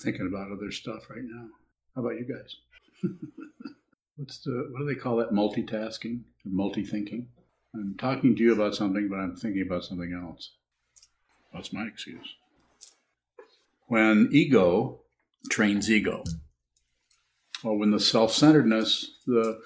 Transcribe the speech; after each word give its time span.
thinking 0.00 0.26
about 0.26 0.52
other 0.52 0.70
stuff 0.70 1.10
right 1.10 1.22
now. 1.22 1.46
How 1.94 2.02
about 2.02 2.18
you 2.18 2.24
guys? 2.24 2.56
What's 4.16 4.38
the 4.38 4.68
what 4.70 4.80
do 4.80 4.86
they 4.86 5.00
call 5.00 5.16
that? 5.16 5.32
Multitasking 5.32 6.20
or 6.44 6.52
multi-thinking? 6.52 7.28
I'm 7.74 7.94
talking 7.98 8.34
to 8.36 8.42
you 8.42 8.52
about 8.52 8.74
something, 8.74 9.08
but 9.08 9.16
I'm 9.16 9.36
thinking 9.36 9.62
about 9.62 9.84
something 9.84 10.12
else. 10.12 10.52
That's 11.52 11.72
my 11.72 11.84
excuse. 11.84 12.34
When 13.86 14.28
ego 14.32 15.00
trains 15.50 15.90
ego, 15.90 16.24
or 17.64 17.78
when 17.78 17.90
the 17.90 18.00
self-centeredness, 18.00 19.18
the 19.26 19.60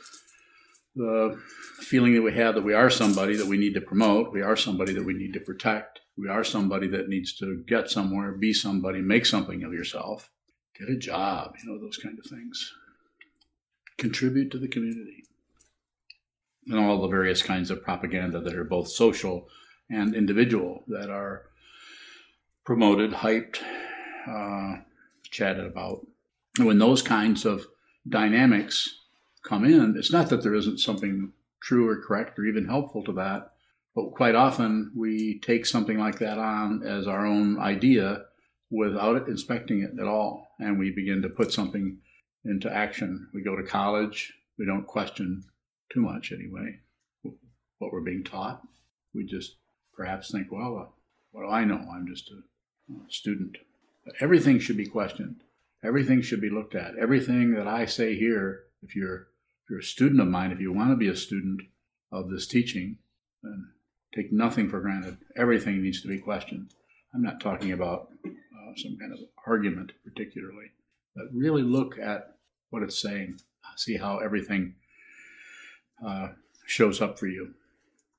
the 0.97 1.41
feeling 1.81 2.15
that 2.15 2.23
we 2.23 2.33
have 2.35 2.55
that 2.55 2.65
we 2.65 2.75
are 2.75 2.91
somebody 2.91 3.37
that 3.37 3.47
we 3.47 3.57
need 3.57 3.75
to 3.75 3.81
promote, 3.81 4.33
we 4.33 4.43
are 4.43 4.57
somebody 4.57 4.93
that 4.93 5.05
we 5.05 5.15
need 5.15 5.33
to 5.33 5.41
protect, 5.41 6.01
we 6.17 6.29
are 6.29 6.45
somebody 6.45 6.87
that 6.89 7.09
needs 7.09 7.35
to 7.35 7.65
get 7.67 7.91
somewhere, 7.91 8.33
be 8.33 8.53
somebody, 8.53 9.01
make 9.01 9.27
something 9.27 9.65
of 9.65 9.73
yourself, 9.73 10.31
get 10.79 10.89
a 10.89 10.97
job, 10.97 11.55
you 11.63 11.71
know, 11.71 11.81
those 11.81 11.97
kind 11.97 12.19
of 12.19 12.25
things. 12.27 12.73
Contribute 13.99 14.51
to 14.53 14.59
the 14.59 14.69
community. 14.69 15.25
And 16.67 16.79
all 16.79 17.03
the 17.03 17.09
various 17.09 17.43
kinds 17.43 17.71
of 17.71 17.83
propaganda 17.83 18.41
that 18.41 18.55
are 18.55 18.65
both 18.65 18.89
social 18.89 19.49
and 19.91 20.15
individual 20.15 20.85
that 20.89 21.11
are 21.11 21.43
promoted, 22.65 23.13
hyped, 23.13 23.59
uh, 24.29 24.83
chatted 25.31 25.67
about. 25.67 26.07
And 26.59 26.67
when 26.67 26.79
those 26.79 27.03
kinds 27.03 27.45
of 27.45 27.67
dynamics 28.09 29.01
come 29.43 29.65
in, 29.65 29.95
it's 29.99 30.13
not 30.13 30.31
that 30.31 30.43
there 30.43 30.55
isn't 30.55 30.79
something 30.79 31.33
true 31.61 31.89
or 31.89 32.01
correct 32.01 32.39
or 32.39 32.45
even 32.45 32.67
helpful 32.67 33.03
to 33.05 33.13
that, 33.13 33.54
but 33.95 34.11
quite 34.13 34.35
often 34.35 34.93
we 34.97 35.39
take 35.41 35.67
something 35.67 35.99
like 35.99 36.19
that 36.19 36.39
on 36.39 36.83
as 36.87 37.07
our 37.07 37.27
own 37.27 37.59
idea 37.59 38.25
without 38.71 39.29
inspecting 39.29 39.83
it 39.83 40.01
at 40.01 40.09
all. 40.09 40.49
And 40.59 40.79
we 40.79 40.91
begin 40.91 41.23
to 41.23 41.29
put 41.29 41.53
something 41.53 41.99
into 42.45 42.73
action. 42.73 43.29
We 43.33 43.43
go 43.43 43.57
to 43.57 43.63
college, 43.63 44.33
we 44.59 44.67
don't 44.67 44.87
question 44.87 45.45
too 45.93 46.01
much 46.01 46.33
anyway 46.33 46.81
what 47.85 47.93
we're 47.93 48.01
being 48.01 48.25
taught. 48.25 48.63
We 49.15 49.25
just 49.25 49.57
perhaps 49.95 50.31
think, 50.31 50.51
well, 50.51 50.79
uh, 50.79 50.91
what 51.33 51.43
do 51.43 51.49
I 51.49 51.65
know? 51.65 51.85
I'm 51.95 52.07
just 52.09 52.31
a, 52.31 52.41
student. 53.09 53.57
But 54.05 54.15
everything 54.21 54.59
should 54.59 54.77
be 54.77 54.87
questioned. 54.87 55.37
Everything 55.83 56.21
should 56.21 56.41
be 56.41 56.51
looked 56.51 56.75
at. 56.75 56.99
Everything 57.01 57.55
that 57.55 57.67
I 57.67 57.87
say 57.87 58.15
here, 58.15 58.65
if 58.83 58.95
you're 58.95 59.29
if 59.63 59.71
you're 59.71 59.79
a 59.79 59.83
student 59.83 60.21
of 60.21 60.29
mine, 60.29 60.53
if 60.53 60.61
you 60.61 60.71
want 60.71 60.91
to 60.91 60.97
be 60.97 61.09
a 61.09 61.17
student 61.17 61.63
of 62.13 62.29
this 62.29 62.47
teaching, 62.47 62.99
then 63.43 63.71
take 64.15 64.33
nothing 64.33 64.69
for 64.69 64.81
granted. 64.81 65.17
Everything 65.37 65.83
needs 65.83 66.01
to 66.03 66.09
be 66.09 66.19
questioned. 66.19 66.71
I'm 67.15 67.23
not 67.23 67.41
talking 67.41 67.73
about 67.73 68.09
uh, 68.25 68.73
some 68.77 68.97
kind 68.99 69.13
of 69.13 69.19
argument 69.47 69.93
particularly, 70.05 70.73
but 71.15 71.27
really 71.33 71.63
look 71.63 71.99
at 71.99 72.37
what 72.71 72.83
it's 72.83 73.01
saying, 73.01 73.39
see 73.77 73.97
how 73.97 74.19
everything 74.19 74.75
uh, 76.05 76.29
shows 76.67 77.01
up 77.01 77.19
for 77.19 77.27
you. 77.27 77.55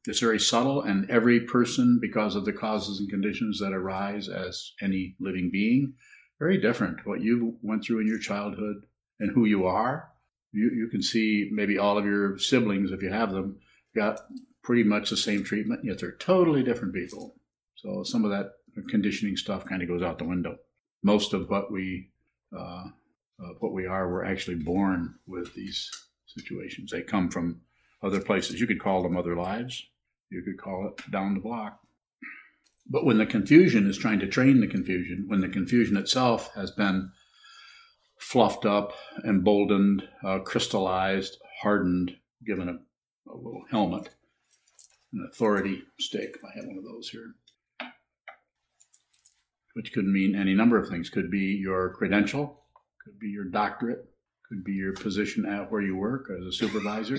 It's 0.07 0.19
very 0.19 0.39
subtle, 0.39 0.83
and 0.83 1.09
every 1.09 1.41
person, 1.41 1.97
because 1.99 2.35
of 2.35 2.45
the 2.45 2.53
causes 2.53 2.99
and 2.99 3.09
conditions 3.09 3.59
that 3.59 3.73
arise 3.73 4.29
as 4.29 4.73
any 4.81 5.15
living 5.19 5.49
being, 5.51 5.93
very 6.39 6.59
different. 6.61 7.05
What 7.05 7.21
you 7.21 7.57
went 7.63 7.83
through 7.83 8.01
in 8.01 8.07
your 8.07 8.19
childhood 8.19 8.85
and 9.19 9.31
who 9.31 9.45
you 9.45 9.65
are, 9.65 10.09
you, 10.51 10.69
you 10.75 10.89
can 10.89 11.01
see 11.01 11.49
maybe 11.51 11.77
all 11.77 11.97
of 11.97 12.05
your 12.05 12.37
siblings, 12.37 12.91
if 12.91 13.01
you 13.01 13.09
have 13.09 13.31
them, 13.31 13.57
got 13.95 14.19
pretty 14.65 14.83
much 14.83 15.11
the 15.11 15.17
same 15.17 15.43
treatment, 15.43 15.85
yet 15.85 15.99
they're 15.99 16.17
totally 16.17 16.63
different 16.63 16.93
people. 16.93 17.35
So 17.75 18.03
some 18.03 18.25
of 18.25 18.31
that 18.31 18.53
conditioning 18.89 19.37
stuff 19.37 19.63
kind 19.63 19.83
of 19.83 19.87
goes 19.87 20.01
out 20.01 20.17
the 20.17 20.25
window. 20.25 20.57
Most 21.03 21.33
of 21.33 21.49
what 21.49 21.71
we 21.71 22.09
uh, 22.55 22.85
uh, 23.39 23.53
what 23.59 23.73
we 23.73 23.85
are, 23.85 24.09
we're 24.09 24.25
actually 24.25 24.55
born 24.55 25.15
with 25.27 25.53
these 25.53 25.89
situations. 26.25 26.91
They 26.91 27.01
come 27.01 27.29
from 27.29 27.61
other 28.01 28.21
places. 28.21 28.59
You 28.59 28.67
could 28.67 28.81
call 28.81 29.03
them 29.03 29.17
other 29.17 29.35
lives. 29.35 29.85
You 30.29 30.41
could 30.41 30.57
call 30.57 30.87
it 30.87 31.11
down 31.11 31.33
the 31.33 31.41
block. 31.41 31.79
But 32.87 33.05
when 33.05 33.17
the 33.17 33.25
confusion 33.25 33.89
is 33.89 33.97
trying 33.97 34.19
to 34.19 34.27
train 34.27 34.61
the 34.61 34.67
confusion, 34.67 35.25
when 35.27 35.41
the 35.41 35.49
confusion 35.49 35.97
itself 35.97 36.51
has 36.55 36.71
been 36.71 37.11
fluffed 38.17 38.65
up, 38.65 38.93
emboldened, 39.25 40.07
uh, 40.23 40.39
crystallized, 40.39 41.37
hardened, 41.61 42.15
given 42.45 42.69
a, 42.69 43.31
a 43.31 43.35
little 43.35 43.65
helmet, 43.69 44.14
an 45.13 45.27
authority 45.31 45.83
stake. 45.99 46.37
I 46.43 46.55
have 46.57 46.65
one 46.65 46.77
of 46.77 46.83
those 46.83 47.09
here. 47.09 47.35
Which 49.73 49.93
could 49.93 50.05
mean 50.05 50.35
any 50.35 50.53
number 50.53 50.77
of 50.77 50.87
things. 50.87 51.09
Could 51.09 51.29
be 51.29 51.59
your 51.61 51.93
credential, 51.93 52.63
could 53.03 53.19
be 53.19 53.27
your 53.27 53.45
doctorate, 53.45 54.05
could 54.47 54.63
be 54.63 54.73
your 54.73 54.93
position 54.93 55.45
at 55.45 55.71
where 55.71 55.81
you 55.81 55.95
work 55.95 56.29
as 56.29 56.45
a 56.45 56.51
supervisor, 56.51 57.17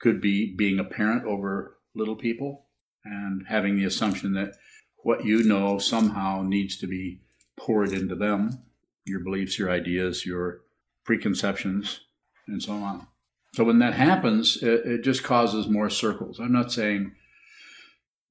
could 0.00 0.20
be 0.20 0.54
being 0.54 0.78
a 0.78 0.84
parent 0.84 1.24
over 1.24 1.76
little 1.94 2.16
people 2.16 2.66
and 3.04 3.46
having 3.48 3.76
the 3.76 3.84
assumption 3.84 4.32
that 4.34 4.54
what 4.98 5.24
you 5.24 5.44
know 5.44 5.78
somehow 5.78 6.42
needs 6.42 6.78
to 6.78 6.86
be 6.86 7.20
poured 7.56 7.92
into 7.92 8.16
them 8.16 8.64
your 9.04 9.20
beliefs, 9.20 9.58
your 9.58 9.70
ideas, 9.70 10.24
your 10.24 10.62
preconceptions, 11.04 12.00
and 12.46 12.62
so 12.62 12.72
on. 12.72 13.06
So 13.54 13.62
when 13.62 13.78
that 13.78 13.94
happens, 13.94 14.56
it, 14.64 14.84
it 14.84 15.04
just 15.04 15.22
causes 15.22 15.68
more 15.68 15.88
circles. 15.88 16.40
I'm 16.40 16.50
not 16.50 16.72
saying 16.72 17.12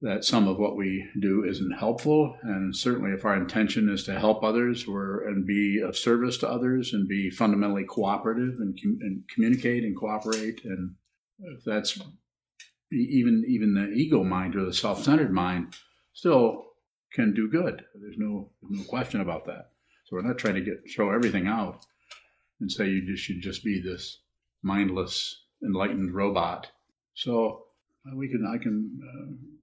that 0.02 0.22
some 0.22 0.46
of 0.46 0.58
what 0.58 0.76
we 0.76 1.08
do 1.18 1.44
isn't 1.44 1.78
helpful. 1.78 2.36
And 2.42 2.76
certainly, 2.76 3.12
if 3.12 3.24
our 3.24 3.34
intention 3.34 3.88
is 3.88 4.04
to 4.04 4.18
help 4.20 4.44
others 4.44 4.86
or, 4.86 5.26
and 5.26 5.46
be 5.46 5.80
of 5.80 5.96
service 5.96 6.36
to 6.38 6.48
others 6.48 6.92
and 6.92 7.08
be 7.08 7.30
fundamentally 7.30 7.84
cooperative 7.84 8.56
and, 8.58 8.78
and 9.00 9.24
communicate 9.34 9.82
and 9.82 9.96
cooperate, 9.98 10.62
and 10.62 10.94
if 11.40 11.64
that's 11.64 11.98
even 12.92 13.44
even 13.48 13.72
the 13.72 13.88
ego 13.94 14.22
mind 14.22 14.56
or 14.56 14.66
the 14.66 14.74
self-centered 14.74 15.32
mind, 15.32 15.74
still 16.12 16.66
can 17.14 17.32
do 17.32 17.48
good. 17.48 17.82
There's 17.98 18.18
no 18.18 18.50
no 18.60 18.84
question 18.84 19.22
about 19.22 19.46
that. 19.46 19.70
So 20.04 20.16
we're 20.16 20.22
not 20.28 20.36
trying 20.36 20.56
to 20.56 20.60
get 20.60 20.82
throw 20.94 21.14
everything 21.14 21.46
out 21.46 21.80
and 22.60 22.70
say 22.70 22.88
you 22.88 23.06
just 23.06 23.24
should 23.24 23.40
just 23.40 23.64
be 23.64 23.80
this 23.80 24.18
mindless, 24.64 25.44
enlightened 25.62 26.14
robot. 26.14 26.68
So 27.14 27.66
uh, 28.06 28.16
we 28.16 28.28
can 28.28 28.44
I 28.46 28.58
can. 28.58 29.00
Uh, 29.02 29.54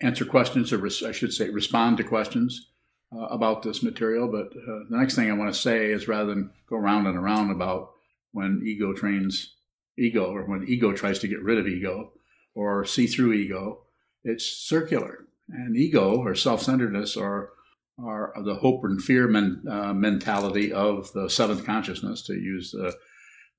answer 0.00 0.24
questions, 0.24 0.72
or 0.72 0.78
res- 0.78 1.02
I 1.02 1.12
should 1.12 1.32
say, 1.32 1.48
respond 1.48 1.96
to 1.96 2.04
questions 2.04 2.68
uh, 3.12 3.26
about 3.26 3.62
this 3.62 3.82
material. 3.82 4.28
But 4.30 4.48
uh, 4.56 4.84
the 4.88 4.98
next 4.98 5.14
thing 5.14 5.30
I 5.30 5.34
want 5.34 5.52
to 5.52 5.58
say 5.58 5.86
is 5.90 6.08
rather 6.08 6.26
than 6.26 6.50
go 6.68 6.76
round 6.76 7.06
and 7.06 7.16
around 7.16 7.50
about 7.50 7.92
when 8.32 8.62
ego 8.64 8.92
trains 8.92 9.54
ego, 9.98 10.26
or 10.26 10.44
when 10.44 10.66
ego 10.68 10.92
tries 10.92 11.18
to 11.20 11.28
get 11.28 11.42
rid 11.42 11.58
of 11.58 11.66
ego, 11.66 12.12
or 12.54 12.84
see 12.84 13.06
through 13.06 13.32
ego, 13.32 13.82
it's 14.24 14.46
circular. 14.46 15.26
And 15.48 15.76
ego, 15.76 16.16
or 16.16 16.34
self 16.34 16.62
centeredness, 16.62 17.16
or 17.16 17.50
are 17.98 18.32
the 18.44 18.54
hope 18.54 18.84
and 18.84 19.02
fear 19.02 19.26
men, 19.26 19.62
uh, 19.68 19.92
mentality 19.92 20.72
of 20.72 21.12
the 21.12 21.28
seventh 21.28 21.66
consciousness, 21.66 22.22
to 22.26 22.34
use 22.34 22.70
the, 22.70 22.94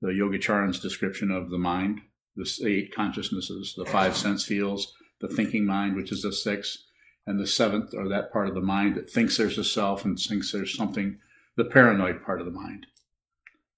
the 0.02 0.08
Yogacaran's 0.08 0.80
description 0.80 1.30
of 1.30 1.48
the 1.48 1.58
mind, 1.58 2.00
the 2.36 2.50
eight 2.66 2.94
consciousnesses, 2.94 3.74
the 3.76 3.86
five 3.86 4.16
sense 4.16 4.44
fields, 4.44 4.92
the 5.20 5.28
thinking 5.28 5.64
mind, 5.64 5.94
which 5.94 6.10
is 6.10 6.22
the 6.22 6.32
sixth, 6.32 6.78
and 7.24 7.38
the 7.38 7.46
seventh, 7.46 7.94
or 7.94 8.08
that 8.08 8.32
part 8.32 8.48
of 8.48 8.54
the 8.54 8.60
mind 8.60 8.96
that 8.96 9.08
thinks 9.08 9.36
there's 9.36 9.58
a 9.58 9.64
self 9.64 10.04
and 10.04 10.18
thinks 10.18 10.50
there's 10.50 10.76
something, 10.76 11.18
the 11.56 11.64
paranoid 11.64 12.24
part 12.24 12.40
of 12.40 12.46
the 12.46 12.52
mind. 12.52 12.86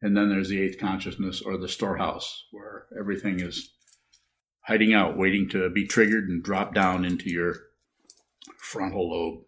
And 0.01 0.17
then 0.17 0.31
there's 0.31 0.49
the 0.49 0.61
eighth 0.61 0.79
consciousness, 0.79 1.43
or 1.43 1.59
the 1.59 1.69
storehouse, 1.69 2.47
where 2.51 2.87
everything 2.99 3.41
is 3.41 3.75
hiding 4.63 4.95
out, 4.95 5.19
waiting 5.19 5.47
to 5.51 5.69
be 5.69 5.87
triggered 5.87 6.31
and 6.31 6.43
drop 6.43 6.75
down 6.75 7.05
into 7.05 7.29
your 7.29 7.57
frontal 8.57 9.11
lobe. 9.11 9.45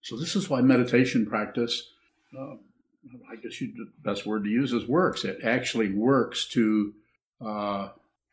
So, 0.00 0.16
this 0.16 0.36
is 0.36 0.48
why 0.48 0.60
meditation 0.60 1.26
practice, 1.26 1.90
uh, 2.38 2.54
I 3.30 3.36
guess 3.36 3.60
you, 3.60 3.72
the 3.74 3.90
best 4.02 4.26
word 4.26 4.44
to 4.44 4.50
use 4.50 4.72
is 4.72 4.86
works. 4.86 5.24
It 5.24 5.40
actually 5.44 5.92
works 5.92 6.46
to, 6.48 6.94
uh, 7.40 7.44
I 7.88 7.90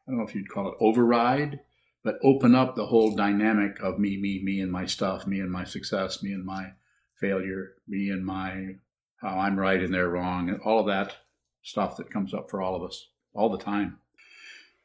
don't 0.07 0.17
know 0.17 0.27
if 0.27 0.35
you'd 0.35 0.49
call 0.49 0.69
it 0.69 0.75
override 0.79 1.59
but 2.03 2.19
open 2.23 2.55
up 2.55 2.75
the 2.75 2.85
whole 2.85 3.15
dynamic 3.15 3.79
of 3.81 3.99
me, 3.99 4.17
me, 4.17 4.41
me 4.43 4.61
and 4.61 4.71
my 4.71 4.85
stuff, 4.85 5.27
me 5.27 5.39
and 5.39 5.51
my 5.51 5.63
success, 5.63 6.23
me 6.23 6.31
and 6.31 6.45
my 6.45 6.71
failure, 7.19 7.73
me 7.87 8.09
and 8.09 8.25
my 8.25 8.75
how 9.21 9.37
I'm 9.37 9.59
right 9.59 9.81
and 9.81 9.93
they're 9.93 10.07
wrong, 10.07 10.47
and 10.49 10.61
all 10.61 10.79
of 10.79 10.87
that 10.87 11.17
stuff 11.61 11.97
that 11.97 12.09
comes 12.09 12.33
up 12.33 12.49
for 12.49 12.61
all 12.61 12.75
of 12.75 12.83
us 12.83 13.09
all 13.33 13.49
the 13.49 13.63
time. 13.63 13.99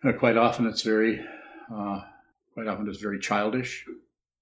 Uh, 0.04 0.12
quite 0.12 0.36
often, 0.36 0.66
it's 0.66 0.82
very, 0.82 1.24
uh, 1.72 2.00
quite 2.52 2.66
often 2.66 2.88
it's 2.88 3.00
very 3.00 3.20
childish. 3.20 3.86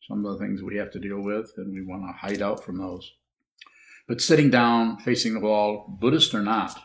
Some 0.08 0.24
of 0.24 0.32
the 0.32 0.38
things 0.44 0.62
we 0.62 0.76
have 0.76 0.90
to 0.92 0.98
deal 0.98 1.20
with, 1.20 1.52
and 1.58 1.74
we 1.74 1.84
want 1.84 2.04
to 2.04 2.12
hide 2.12 2.40
out 2.40 2.64
from 2.64 2.78
those. 2.78 3.12
But 4.08 4.20
sitting 4.20 4.50
down, 4.50 4.98
facing 4.98 5.34
the 5.34 5.40
wall, 5.40 5.86
Buddhist 6.00 6.34
or 6.34 6.42
not, 6.42 6.78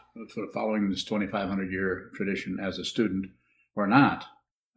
following 0.53 0.89
this 0.89 1.03
2,500 1.03 1.71
year 1.71 2.11
tradition 2.15 2.59
as 2.59 2.77
a 2.77 2.85
student 2.85 3.27
or 3.75 3.87
not, 3.87 4.25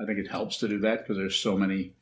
I 0.00 0.06
think 0.06 0.18
it 0.18 0.30
helps 0.30 0.58
to 0.58 0.68
do 0.68 0.78
that 0.80 1.00
because 1.00 1.16
there's 1.16 1.36
so 1.36 1.56
many 1.56 1.94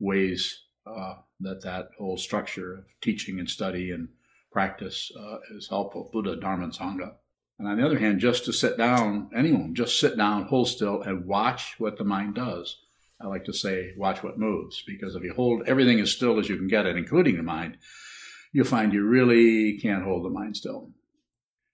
ways 0.00 0.62
uh, 0.86 1.14
that 1.40 1.62
that 1.62 1.90
whole 1.98 2.16
structure 2.16 2.74
of 2.74 2.84
teaching 3.00 3.38
and 3.38 3.48
study 3.48 3.92
and 3.92 4.08
practice 4.50 5.10
uh, 5.18 5.38
is 5.56 5.68
helpful. 5.68 6.10
Buddha, 6.12 6.36
Dharma, 6.36 6.64
and 6.64 6.72
Sangha. 6.72 7.14
And 7.58 7.68
on 7.68 7.76
the 7.76 7.86
other 7.86 7.98
hand, 7.98 8.20
just 8.20 8.44
to 8.46 8.52
sit 8.52 8.76
down, 8.76 9.30
anyone, 9.34 9.74
just 9.74 10.00
sit 10.00 10.16
down, 10.16 10.44
hold 10.44 10.68
still, 10.68 11.02
and 11.02 11.26
watch 11.26 11.76
what 11.78 11.96
the 11.96 12.04
mind 12.04 12.34
does. 12.34 12.78
I 13.20 13.28
like 13.28 13.44
to 13.44 13.52
say, 13.52 13.92
watch 13.96 14.22
what 14.22 14.38
moves, 14.38 14.82
because 14.86 15.14
if 15.14 15.22
you 15.22 15.32
hold 15.34 15.62
everything 15.66 16.00
as 16.00 16.10
still 16.10 16.38
as 16.38 16.48
you 16.48 16.56
can 16.56 16.66
get 16.66 16.86
it, 16.86 16.96
including 16.96 17.36
the 17.36 17.44
mind, 17.44 17.78
you'll 18.54 18.64
find 18.64 18.94
you 18.94 19.04
really 19.04 19.78
can't 19.78 20.04
hold 20.04 20.24
the 20.24 20.30
mind 20.30 20.56
still. 20.56 20.90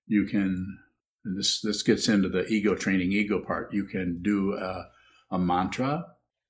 You 0.08 0.26
can, 0.26 0.78
and 1.24 1.38
this, 1.38 1.60
this 1.60 1.84
gets 1.84 2.08
into 2.08 2.28
the 2.28 2.44
ego 2.46 2.74
training, 2.74 3.12
ego 3.12 3.40
part. 3.40 3.72
You 3.72 3.84
can 3.84 4.20
do 4.22 4.54
a, 4.54 4.88
a 5.30 5.38
mantra, 5.38 6.06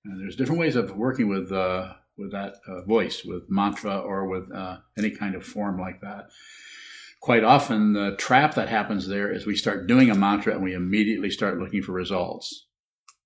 and 0.07 0.19
there's 0.19 0.37
different 0.37 0.61
ways 0.61 0.77
of 0.77 0.97
working 0.97 1.29
with, 1.29 1.53
uh, 1.53 1.93
with 2.17 2.33
that 2.33 2.55
uh, 2.67 2.83
voice, 2.87 3.23
with 3.25 3.51
mantra 3.51 3.99
or 3.99 4.27
with 4.27 4.51
uh, 4.51 4.79
any 4.97 5.11
kind 5.11 5.35
of 5.35 5.45
form 5.45 5.79
like 5.79 6.01
that 6.01 6.31
quite 7.21 7.45
often 7.45 7.93
the 7.93 8.17
trap 8.17 8.55
that 8.55 8.69
happens 8.69 9.07
there 9.07 9.31
is 9.31 9.47
we 9.47 9.55
start 9.55 9.87
doing 9.87 10.11
a 10.11 10.15
mantra 10.15 10.55
and 10.55 10.63
we 10.63 10.75
immediately 10.75 11.31
start 11.31 11.59
looking 11.59 11.83
for 11.83 11.93
results. 11.93 12.67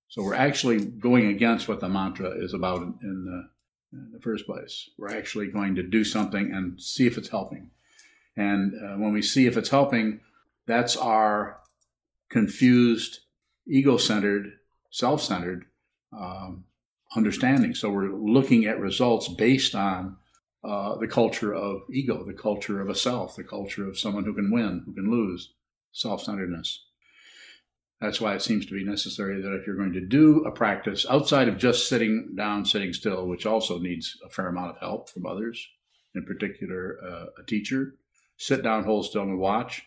So 0.09 0.21
we're 0.21 0.35
actually 0.35 0.83
going 0.83 1.27
against 1.27 1.67
what 1.67 1.79
the 1.79 1.89
mantra 1.89 2.31
is 2.31 2.53
about 2.53 2.81
in, 2.81 2.93
in, 3.01 3.25
the, 3.25 3.49
in 3.95 4.11
the, 4.11 4.19
first 4.19 4.45
place. 4.45 4.89
We're 4.97 5.15
actually 5.15 5.47
going 5.47 5.75
to 5.75 5.83
do 5.83 6.03
something 6.03 6.51
and 6.51 6.81
see 6.81 7.07
if 7.07 7.17
it's 7.17 7.29
helping. 7.29 7.69
And 8.35 8.73
uh, 8.73 8.95
when 8.95 9.13
we 9.13 9.21
see 9.21 9.45
if 9.45 9.55
it's 9.55 9.69
helping, 9.69 10.19
that's 10.65 10.97
our 10.97 11.59
confused, 12.29 13.19
ego 13.67 13.97
centered, 13.97 14.53
self 14.89 15.21
centered 15.21 15.65
um, 16.11 16.65
understanding. 17.15 17.75
So 17.75 17.89
we're 17.89 18.11
looking 18.11 18.65
at 18.65 18.79
results 18.79 19.27
based 19.27 19.75
on 19.75 20.17
uh, 20.63 20.95
the 20.95 21.07
culture 21.07 21.53
of 21.53 21.83
ego, 21.91 22.23
the 22.23 22.33
culture 22.33 22.81
of 22.81 22.89
a 22.89 22.95
self, 22.95 23.35
the 23.35 23.43
culture 23.43 23.87
of 23.87 23.99
someone 23.99 24.25
who 24.25 24.33
can 24.33 24.51
win, 24.51 24.83
who 24.85 24.93
can 24.93 25.11
lose, 25.11 25.53
self 25.91 26.23
centeredness. 26.23 26.84
That's 28.01 28.19
why 28.19 28.35
it 28.35 28.41
seems 28.41 28.65
to 28.65 28.73
be 28.73 28.83
necessary 28.83 29.41
that 29.41 29.55
if 29.55 29.65
you're 29.65 29.77
going 29.77 29.93
to 29.93 30.05
do 30.05 30.43
a 30.45 30.51
practice 30.51 31.05
outside 31.09 31.47
of 31.47 31.57
just 31.57 31.87
sitting 31.87 32.33
down, 32.35 32.65
sitting 32.65 32.93
still, 32.93 33.27
which 33.27 33.45
also 33.45 33.79
needs 33.79 34.17
a 34.25 34.29
fair 34.29 34.47
amount 34.47 34.71
of 34.71 34.79
help 34.79 35.09
from 35.09 35.25
others, 35.25 35.65
in 36.13 36.25
particular 36.25 36.97
uh, 37.03 37.41
a 37.41 37.45
teacher, 37.45 37.95
sit 38.37 38.63
down, 38.63 38.83
hold 38.83 39.05
still, 39.05 39.21
and 39.23 39.39
watch. 39.39 39.83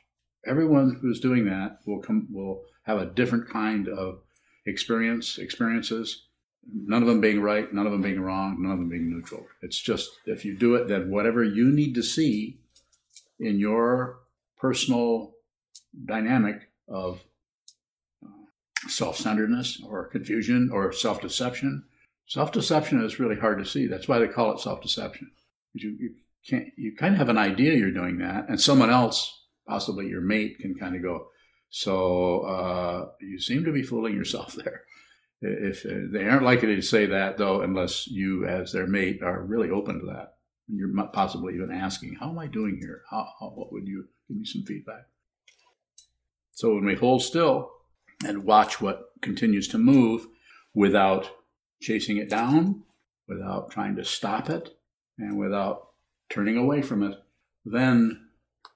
Everyone 0.47 0.99
who's 1.01 1.21
doing 1.21 1.45
that 1.47 1.79
will 1.87 2.01
come 2.01 2.29
will 2.31 2.63
have 2.85 2.99
a 2.99 3.07
different 3.07 3.49
kind 3.49 3.89
of 3.89 4.21
experience, 4.65 5.39
experiences, 5.39 6.29
none 6.73 7.03
of 7.03 7.09
them 7.09 7.21
being 7.21 7.41
right, 7.41 7.73
none 7.73 7.87
of 7.87 7.93
them 7.93 8.03
being 8.03 8.21
wrong, 8.21 8.57
none 8.61 8.73
of 8.73 8.79
them 8.79 8.89
being 8.89 9.11
neutral. 9.11 9.47
It's 9.63 9.79
just 9.79 10.11
if 10.27 10.45
you 10.45 10.57
do 10.57 10.75
it, 10.75 10.89
then 10.89 11.11
whatever 11.11 11.45
you 11.45 11.71
need 11.71 11.95
to 11.95 12.03
see 12.03 12.59
in 13.39 13.59
your 13.59 14.19
personal 14.57 15.35
dynamic 16.05 16.71
of 16.89 17.23
self 18.89 19.17
centeredness 19.17 19.83
or 19.87 20.09
confusion 20.09 20.71
or 20.73 20.93
self 20.93 21.21
deception. 21.21 21.85
Self 22.27 22.53
deception 22.53 23.03
is 23.03 23.19
really 23.19 23.37
hard 23.37 23.59
to 23.59 23.65
see. 23.65 23.87
That's 23.87 24.09
why 24.09 24.19
they 24.19 24.29
call 24.29 24.53
it 24.53 24.61
self 24.61 24.83
deception. 24.83 25.31
You, 25.75 25.97
you 25.99 26.15
can't 26.49 26.67
you 26.77 26.95
kind 26.97 27.15
of 27.15 27.19
have 27.19 27.29
an 27.29 27.39
idea 27.39 27.75
you're 27.75 27.91
doing 27.91 28.19
that, 28.19 28.49
and 28.49 28.61
someone 28.61 28.91
else, 28.91 29.47
possibly 29.67 30.07
your 30.07 30.21
mate, 30.21 30.59
can 30.59 30.75
kind 30.75 30.97
of 30.97 31.03
go. 31.03 31.29
So 31.71 32.41
uh, 32.41 33.09
you 33.21 33.39
seem 33.39 33.65
to 33.65 33.73
be 33.73 33.83
fooling 33.83 34.15
yourself 34.15 34.55
there. 34.65 34.83
If 35.41 35.87
uh, 35.87 36.11
they 36.13 36.25
aren't 36.25 36.43
likely 36.43 36.75
to 36.75 36.83
say 36.83 37.07
that, 37.07 37.39
though, 37.39 37.61
unless 37.63 38.09
you, 38.09 38.45
as 38.47 38.73
their 38.73 38.89
mate, 38.89 39.23
are 39.23 39.45
really 39.45 39.71
open 39.71 40.01
to 40.01 40.07
that, 40.07 40.35
and 40.69 40.79
you're 40.79 40.93
possibly 41.13 41.55
even 41.55 41.71
asking, 41.71 42.17
"How 42.19 42.31
am 42.31 42.39
I 42.39 42.47
doing 42.47 42.79
here? 42.81 43.03
How, 43.11 43.29
how, 43.39 43.51
what 43.51 43.73
would 43.73 43.87
you 43.87 44.07
give 44.27 44.37
me 44.37 44.45
some 44.45 44.65
feedback?" 44.65 45.07
So 46.53 46.75
when 46.75 46.85
we 46.85 46.97
hold 46.97 47.23
still 47.23 47.71
and 48.25 48.45
watch 48.45 48.81
what 48.81 49.11
continues 49.21 49.69
to 49.69 49.79
move 49.79 50.27
without 50.75 51.31
chasing 51.81 52.17
it 52.17 52.29
down, 52.29 52.83
without 53.29 53.71
trying 53.71 53.97
to 53.97 54.05
stop 54.05 54.51
it, 54.51 54.77
and 55.19 55.39
without 55.39 55.89
turning 56.31 56.57
away 56.57 56.83
from 56.83 57.03
it, 57.03 57.17
then 57.65 58.29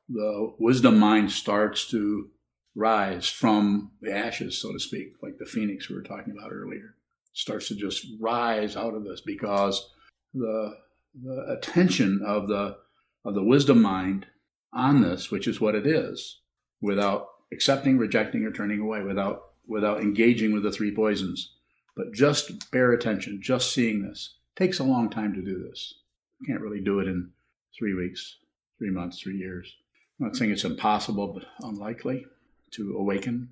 the 0.09 0.55
wisdom 0.59 0.99
mind 0.99 1.31
starts 1.31 1.89
to 1.91 2.31
rise 2.75 3.29
from 3.29 3.91
the 4.01 4.13
ashes, 4.13 4.61
so 4.61 4.73
to 4.73 4.79
speak, 4.79 5.15
like 5.23 5.39
the 5.39 5.47
phoenix 5.47 5.89
we 5.89 5.97
were 5.97 6.03
talking 6.03 6.35
about 6.37 6.53
earlier. 6.53 6.95
Starts 7.35 7.69
to 7.69 7.75
just 7.75 8.07
rise 8.21 8.77
out 8.77 8.95
of 8.95 9.05
this 9.05 9.21
because 9.21 9.91
the, 10.35 10.77
the 11.21 11.57
attention 11.59 12.23
of 12.25 12.49
the 12.49 12.77
of 13.25 13.35
the 13.35 13.45
wisdom 13.45 13.81
mind 13.81 14.27
on 14.73 15.01
this, 15.01 15.31
which 15.31 15.47
is 15.47 15.61
what 15.61 15.77
it 15.77 15.87
is, 15.87 16.41
without 16.81 17.29
accepting, 17.53 17.99
rejecting, 17.99 18.45
or 18.45 18.53
turning 18.53 18.81
away, 18.81 19.03
without 19.03 19.51
without 19.67 20.01
engaging 20.01 20.53
with 20.53 20.65
the 20.65 20.73
three 20.73 20.95
poisons, 20.95 21.55
but 21.97 22.13
just 22.13 22.71
bare 22.73 22.93
attention, 22.93 23.41
just 23.41 23.73
seeing 23.73 24.03
this. 24.03 24.35
takes 24.57 24.79
a 24.79 24.85
long 24.85 25.09
time 25.09 25.33
to 25.35 25.43
do 25.43 25.63
this. 25.63 25.95
You 26.41 26.47
can't 26.47 26.61
really 26.61 26.81
do 26.81 26.99
it 26.99 27.07
in 27.07 27.31
three 27.79 27.95
weeks, 27.95 28.39
three 28.79 28.91
months, 28.91 29.21
three 29.21 29.37
years. 29.37 29.75
I'm 30.19 30.27
not 30.27 30.37
saying 30.37 30.51
it's 30.51 30.65
impossible, 30.65 31.29
but 31.29 31.45
unlikely 31.67 32.27
to 32.73 32.97
awaken. 32.97 33.51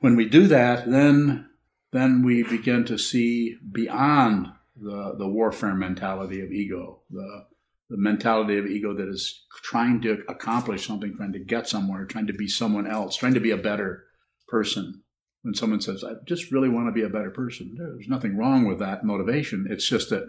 When 0.00 0.16
we 0.16 0.28
do 0.28 0.46
that, 0.48 0.90
then 0.90 1.48
then 1.92 2.22
we 2.22 2.42
begin 2.42 2.84
to 2.86 2.98
see 2.98 3.58
beyond 3.70 4.48
the, 4.76 5.14
the 5.18 5.28
warfare 5.28 5.74
mentality 5.74 6.40
of 6.40 6.50
ego, 6.50 7.00
the, 7.10 7.44
the 7.92 7.98
mentality 7.98 8.56
of 8.56 8.64
ego 8.66 8.94
that 8.94 9.06
is 9.06 9.44
trying 9.62 10.00
to 10.00 10.22
accomplish 10.26 10.86
something, 10.86 11.14
trying 11.14 11.34
to 11.34 11.38
get 11.38 11.68
somewhere, 11.68 12.06
trying 12.06 12.26
to 12.26 12.32
be 12.32 12.48
someone 12.48 12.86
else, 12.86 13.16
trying 13.16 13.34
to 13.34 13.40
be 13.40 13.50
a 13.50 13.56
better 13.56 14.04
person. 14.48 15.02
When 15.42 15.52
someone 15.52 15.82
says, 15.82 16.02
I 16.02 16.12
just 16.24 16.50
really 16.50 16.70
want 16.70 16.88
to 16.88 16.92
be 16.92 17.02
a 17.02 17.10
better 17.10 17.30
person, 17.30 17.74
there's 17.76 18.08
nothing 18.08 18.34
wrong 18.34 18.64
with 18.66 18.78
that 18.78 19.04
motivation. 19.04 19.66
It's 19.68 19.86
just 19.86 20.08
that 20.08 20.26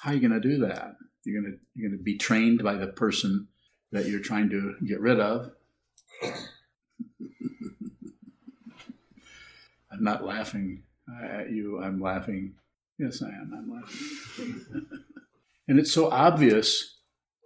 how 0.00 0.12
are 0.12 0.14
you 0.14 0.26
going 0.26 0.40
to 0.40 0.48
do 0.48 0.56
that? 0.66 0.94
You're 1.24 1.42
going 1.42 1.52
to, 1.52 1.58
you're 1.74 1.90
going 1.90 1.98
to 1.98 2.02
be 2.02 2.16
trained 2.16 2.62
by 2.62 2.76
the 2.76 2.86
person 2.86 3.48
that 3.92 4.06
you're 4.06 4.20
trying 4.20 4.48
to 4.48 4.76
get 4.86 5.00
rid 5.00 5.20
of. 5.20 5.50
I'm 6.22 6.32
not 10.00 10.24
laughing 10.24 10.84
at 11.22 11.50
you. 11.50 11.82
I'm 11.82 12.00
laughing. 12.00 12.54
Yes, 12.98 13.20
I 13.22 13.28
am. 13.28 13.52
I'm 13.54 13.70
laughing. 13.70 14.86
and 15.68 15.78
it's 15.78 15.92
so 15.92 16.10
obvious 16.10 16.96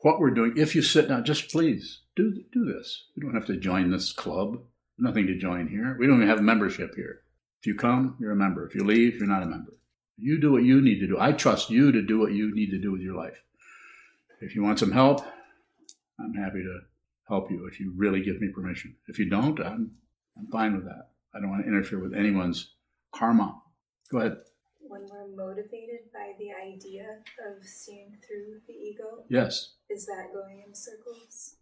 what 0.02 0.18
we're 0.18 0.30
doing. 0.30 0.54
If 0.56 0.74
you 0.74 0.82
sit 0.82 1.08
down, 1.08 1.24
just 1.24 1.50
please 1.50 2.00
do 2.16 2.42
do 2.52 2.64
this. 2.64 3.06
You 3.14 3.22
don't 3.22 3.34
have 3.34 3.46
to 3.46 3.56
join 3.56 3.90
this 3.90 4.12
club. 4.12 4.58
Nothing 4.98 5.26
to 5.26 5.38
join 5.38 5.68
here. 5.68 5.96
We 5.98 6.06
don't 6.06 6.16
even 6.16 6.28
have 6.28 6.42
membership 6.42 6.94
here. 6.94 7.22
If 7.60 7.66
you 7.66 7.74
come, 7.74 8.16
you're 8.20 8.32
a 8.32 8.36
member. 8.36 8.66
If 8.66 8.74
you 8.74 8.84
leave, 8.84 9.16
you're 9.16 9.26
not 9.26 9.42
a 9.42 9.46
member. 9.46 9.72
You 10.16 10.40
do 10.40 10.52
what 10.52 10.62
you 10.62 10.82
need 10.82 11.00
to 11.00 11.06
do. 11.06 11.18
I 11.18 11.32
trust 11.32 11.70
you 11.70 11.92
to 11.92 12.02
do 12.02 12.18
what 12.18 12.32
you 12.32 12.54
need 12.54 12.70
to 12.70 12.78
do 12.78 12.92
with 12.92 13.00
your 13.00 13.14
life. 13.14 13.42
If 14.40 14.54
you 14.54 14.62
want 14.62 14.78
some 14.78 14.92
help, 14.92 15.24
I'm 16.18 16.34
happy 16.34 16.62
to 16.62 16.80
help 17.28 17.50
you 17.50 17.66
if 17.66 17.80
you 17.80 17.92
really 17.96 18.22
give 18.22 18.40
me 18.40 18.48
permission. 18.48 18.96
If 19.08 19.18
you 19.18 19.28
don't, 19.28 19.58
I'm, 19.60 19.92
I'm 20.36 20.46
fine 20.48 20.74
with 20.74 20.84
that. 20.84 21.10
I 21.34 21.40
don't 21.40 21.50
want 21.50 21.64
to 21.64 21.68
interfere 21.68 22.00
with 22.00 22.14
anyone's 22.14 22.74
karma. 23.12 23.60
Go 24.10 24.18
ahead. 24.18 24.36
When 24.90 25.06
we're 25.09 25.28
motivated 25.37 26.11
by 26.12 26.32
the 26.38 26.50
idea 26.52 27.18
of 27.49 27.62
seeing 27.62 28.16
through 28.26 28.61
the 28.66 28.73
ego, 28.73 29.25
yes, 29.28 29.75
is 29.88 30.04
that 30.06 30.32
going 30.35 30.64
in 30.66 30.75
circles? 30.75 31.56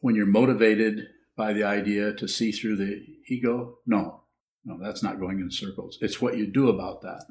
When 0.00 0.14
you're 0.14 0.26
motivated 0.26 1.08
by 1.36 1.52
the 1.52 1.64
idea 1.64 2.12
to 2.14 2.28
see 2.28 2.52
through 2.52 2.76
the 2.76 3.04
ego, 3.26 3.78
no, 3.84 4.22
no, 4.64 4.78
that's 4.80 5.02
not 5.02 5.18
going 5.18 5.40
in 5.40 5.50
circles. 5.50 5.98
It's 6.00 6.20
what 6.20 6.36
you 6.36 6.46
do 6.46 6.68
about 6.68 7.02
that. 7.02 7.24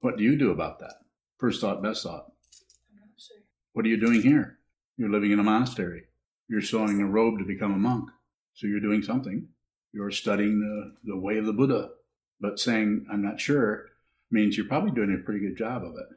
What 0.00 0.18
do 0.18 0.24
you 0.24 0.36
do 0.38 0.50
about 0.50 0.78
that? 0.80 0.96
First 1.38 1.62
thought, 1.62 1.82
best 1.82 2.02
thought. 2.02 2.26
I'm 2.90 3.00
not 3.00 3.08
sure. 3.16 3.38
What 3.72 3.86
are 3.86 3.88
you 3.88 3.98
doing 3.98 4.20
here? 4.20 4.58
You're 4.98 5.10
living 5.10 5.32
in 5.32 5.40
a 5.40 5.42
monastery. 5.42 6.04
You're 6.48 6.60
sewing 6.60 7.00
a 7.00 7.06
robe 7.06 7.38
to 7.38 7.44
become 7.44 7.72
a 7.72 7.78
monk. 7.78 8.10
So 8.52 8.66
you're 8.66 8.80
doing 8.80 9.02
something 9.02 9.48
you're 9.94 10.10
studying 10.10 10.60
the, 10.60 11.12
the 11.12 11.16
way 11.16 11.38
of 11.38 11.46
the 11.46 11.52
Buddha. 11.52 11.90
But 12.40 12.58
saying, 12.58 13.06
I'm 13.10 13.22
not 13.22 13.40
sure, 13.40 13.86
means 14.34 14.56
you're 14.56 14.66
probably 14.66 14.90
doing 14.90 15.16
a 15.18 15.24
pretty 15.24 15.40
good 15.40 15.56
job 15.56 15.84
of 15.84 15.94
it. 15.94 16.08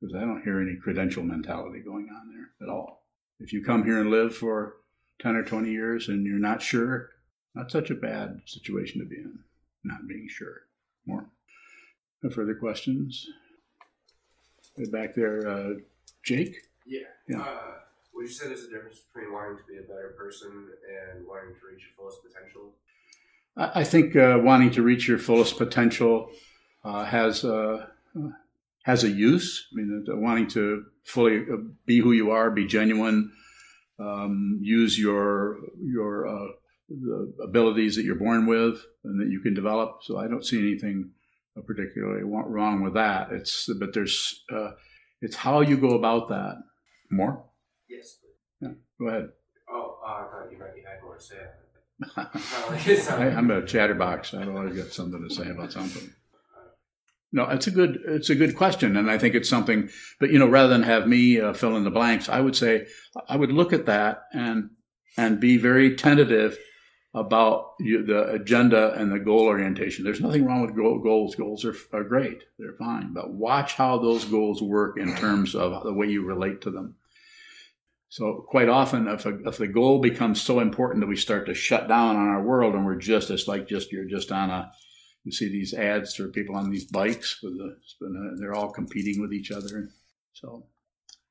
Because 0.00 0.14
I 0.14 0.20
don't 0.20 0.42
hear 0.42 0.60
any 0.60 0.76
credential 0.76 1.22
mentality 1.22 1.80
going 1.80 2.08
on 2.08 2.28
there 2.32 2.50
at 2.62 2.72
all. 2.72 3.04
If 3.40 3.52
you 3.52 3.64
come 3.64 3.84
here 3.84 4.00
and 4.00 4.10
live 4.10 4.34
for 4.34 4.76
10 5.20 5.34
or 5.34 5.42
20 5.42 5.70
years 5.70 6.08
and 6.08 6.24
you're 6.24 6.38
not 6.38 6.62
sure, 6.62 7.10
not 7.54 7.70
such 7.70 7.90
a 7.90 7.94
bad 7.94 8.40
situation 8.46 9.00
to 9.00 9.06
be 9.06 9.16
in, 9.16 9.38
not 9.82 10.06
being 10.06 10.28
sure. 10.28 10.62
More. 11.06 11.26
No 12.22 12.30
further 12.30 12.54
questions? 12.54 13.26
back 14.90 15.14
there, 15.14 15.46
uh, 15.46 15.74
Jake? 16.24 16.56
Yeah. 16.84 17.00
yeah. 17.28 17.40
Uh, 17.40 17.74
would 18.14 18.26
you 18.26 18.32
say 18.32 18.48
there's 18.48 18.64
a 18.64 18.70
difference 18.70 18.98
between 18.98 19.32
wanting 19.32 19.58
to 19.58 19.64
be 19.64 19.78
a 19.78 19.82
better 19.82 20.14
person 20.18 20.50
and 20.50 21.26
wanting 21.26 21.54
to 21.54 21.66
reach 21.70 21.84
your 21.84 21.94
fullest 21.96 22.18
potential? 22.24 22.72
I 23.56 23.84
think 23.84 24.16
uh, 24.16 24.40
wanting 24.42 24.72
to 24.72 24.82
reach 24.82 25.06
your 25.06 25.18
fullest 25.18 25.58
potential 25.58 26.30
has 26.84 27.44
uh, 27.44 27.86
has 28.84 29.04
a 29.04 29.10
use. 29.10 29.66
I 29.72 29.76
mean, 29.76 30.04
wanting 30.08 30.48
to 30.48 30.84
fully 31.04 31.38
uh, 31.38 31.56
be 31.86 32.00
who 32.00 32.12
you 32.12 32.30
are, 32.30 32.50
be 32.50 32.66
genuine, 32.66 33.32
um, 33.98 34.58
use 34.62 34.98
your 34.98 35.58
your 35.82 36.26
uh, 36.28 36.48
the 36.88 37.32
abilities 37.42 37.96
that 37.96 38.04
you're 38.04 38.14
born 38.14 38.46
with 38.46 38.84
and 39.04 39.20
that 39.20 39.30
you 39.30 39.40
can 39.40 39.54
develop. 39.54 40.00
So 40.02 40.18
I 40.18 40.28
don't 40.28 40.44
see 40.44 40.58
anything 40.58 41.10
particularly 41.66 42.24
wrong 42.24 42.82
with 42.82 42.94
that. 42.94 43.30
It's 43.32 43.68
but 43.78 43.94
there's 43.94 44.42
uh, 44.52 44.72
it's 45.20 45.36
how 45.36 45.60
you 45.60 45.76
go 45.76 45.96
about 45.96 46.28
that. 46.28 46.56
More? 47.10 47.44
Yes. 47.88 48.18
Yeah. 48.60 48.70
Go 48.98 49.08
ahead. 49.08 49.28
Oh, 49.70 49.98
uh, 50.04 50.08
I 50.08 50.22
thought 50.30 50.52
you 50.52 50.58
might 50.58 50.74
had 50.86 51.02
more 51.02 51.16
to 51.16 51.22
say. 51.22 51.36
I, 53.10 53.28
I'm 53.36 53.50
a 53.50 53.64
chatterbox. 53.64 54.34
I've 54.34 54.48
always 54.48 54.76
got 54.76 54.92
something 54.92 55.26
to 55.26 55.34
say 55.34 55.48
about 55.48 55.72
something. 55.72 56.10
No, 57.34 57.48
it's 57.50 57.66
a 57.66 57.72
good 57.72 57.98
it's 58.06 58.30
a 58.30 58.36
good 58.36 58.54
question, 58.54 58.96
and 58.96 59.10
I 59.10 59.18
think 59.18 59.34
it's 59.34 59.48
something. 59.48 59.90
But 60.20 60.30
you 60.30 60.38
know, 60.38 60.46
rather 60.46 60.68
than 60.68 60.84
have 60.84 61.08
me 61.08 61.40
uh, 61.40 61.52
fill 61.52 61.76
in 61.76 61.82
the 61.82 61.90
blanks, 61.90 62.28
I 62.28 62.40
would 62.40 62.54
say 62.54 62.86
I 63.28 63.36
would 63.36 63.50
look 63.50 63.72
at 63.72 63.86
that 63.86 64.22
and 64.32 64.70
and 65.18 65.40
be 65.40 65.56
very 65.56 65.96
tentative 65.96 66.56
about 67.12 67.72
you, 67.80 68.06
the 68.06 68.30
agenda 68.30 68.94
and 68.94 69.10
the 69.10 69.18
goal 69.18 69.46
orientation. 69.46 70.04
There's 70.04 70.20
nothing 70.20 70.46
wrong 70.46 70.62
with 70.62 70.76
goals. 70.76 71.34
Goals 71.34 71.64
are, 71.64 71.74
are 71.92 72.04
great. 72.04 72.44
They're 72.56 72.76
fine. 72.78 73.12
But 73.12 73.32
watch 73.32 73.74
how 73.74 73.98
those 73.98 74.24
goals 74.24 74.62
work 74.62 74.96
in 74.96 75.16
terms 75.16 75.56
of 75.56 75.82
the 75.82 75.92
way 75.92 76.06
you 76.06 76.24
relate 76.24 76.60
to 76.62 76.70
them. 76.70 76.94
So 78.10 78.44
quite 78.46 78.68
often, 78.68 79.08
if, 79.08 79.26
a, 79.26 79.38
if 79.44 79.58
the 79.58 79.66
goal 79.66 80.00
becomes 80.00 80.40
so 80.40 80.60
important 80.60 81.00
that 81.00 81.08
we 81.08 81.16
start 81.16 81.46
to 81.46 81.54
shut 81.54 81.88
down 81.88 82.14
on 82.14 82.28
our 82.28 82.42
world 82.42 82.74
and 82.74 82.86
we're 82.86 82.94
just, 82.96 83.30
it's 83.30 83.48
like 83.48 83.68
just, 83.68 83.90
you're 83.90 84.04
just 84.04 84.30
on 84.30 84.50
a, 84.50 84.70
you 85.24 85.32
see 85.32 85.48
these 85.48 85.74
ads 85.74 86.14
for 86.14 86.28
people 86.28 86.54
on 86.54 86.70
these 86.70 86.84
bikes 86.84 87.42
with 87.42 87.56
the, 87.56 87.76
uh, 88.06 88.36
they're 88.38 88.54
all 88.54 88.70
competing 88.70 89.20
with 89.20 89.32
each 89.32 89.50
other. 89.50 89.88
So 90.34 90.66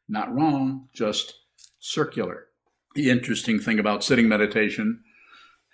not 0.10 0.34
wrong, 0.34 0.90
just 0.94 1.34
circular. 1.80 2.48
The 2.96 3.10
interesting 3.10 3.60
thing 3.60 3.80
about 3.80 4.04
sitting 4.04 4.28
meditation 4.28 5.04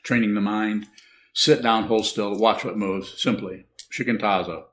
training 0.04 0.34
the 0.34 0.42
mind. 0.42 0.88
Sit 1.34 1.62
down, 1.62 1.84
hold 1.84 2.06
still, 2.06 2.38
watch 2.38 2.66
what 2.66 2.78
moves, 2.78 3.22
simply. 3.22 3.66
Shikantaza. 3.92 4.64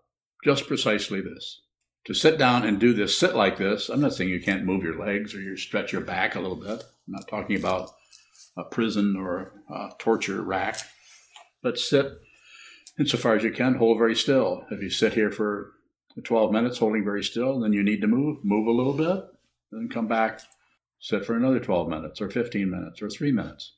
Just 0.44 0.66
precisely 0.66 1.20
this. 1.20 1.62
To 2.06 2.14
sit 2.14 2.38
down 2.38 2.64
and 2.64 2.78
do 2.78 2.92
this, 2.92 3.18
sit 3.18 3.34
like 3.34 3.58
this, 3.58 3.88
I'm 3.88 4.00
not 4.00 4.14
saying 4.14 4.30
you 4.30 4.40
can't 4.40 4.64
move 4.64 4.82
your 4.82 4.98
legs 4.98 5.34
or 5.34 5.40
you 5.40 5.56
stretch 5.56 5.92
your 5.92 6.02
back 6.02 6.34
a 6.34 6.40
little 6.40 6.56
bit. 6.56 6.84
I'm 7.06 7.14
not 7.14 7.28
talking 7.28 7.58
about 7.58 7.90
a 8.56 8.64
prison 8.64 9.16
or 9.16 9.52
a 9.68 9.90
torture 9.98 10.42
rack. 10.42 10.78
But 11.62 11.78
sit 11.78 12.12
insofar 12.98 13.36
as 13.36 13.44
you 13.44 13.50
can, 13.50 13.74
hold 13.74 13.98
very 13.98 14.14
still. 14.14 14.64
If 14.70 14.82
you 14.82 14.90
sit 14.90 15.14
here 15.14 15.30
for 15.30 15.72
12 16.22 16.52
minutes 16.52 16.78
holding 16.78 17.04
very 17.04 17.22
still, 17.22 17.60
then 17.60 17.72
you 17.72 17.82
need 17.82 18.00
to 18.00 18.06
move, 18.06 18.44
move 18.44 18.66
a 18.66 18.72
little 18.72 18.94
bit, 18.94 19.24
then 19.70 19.88
come 19.88 20.06
back, 20.06 20.40
sit 20.98 21.24
for 21.24 21.36
another 21.36 21.60
12 21.60 21.88
minutes 21.88 22.20
or 22.20 22.30
15 22.30 22.70
minutes 22.70 23.02
or 23.02 23.10
three 23.10 23.32
minutes. 23.32 23.72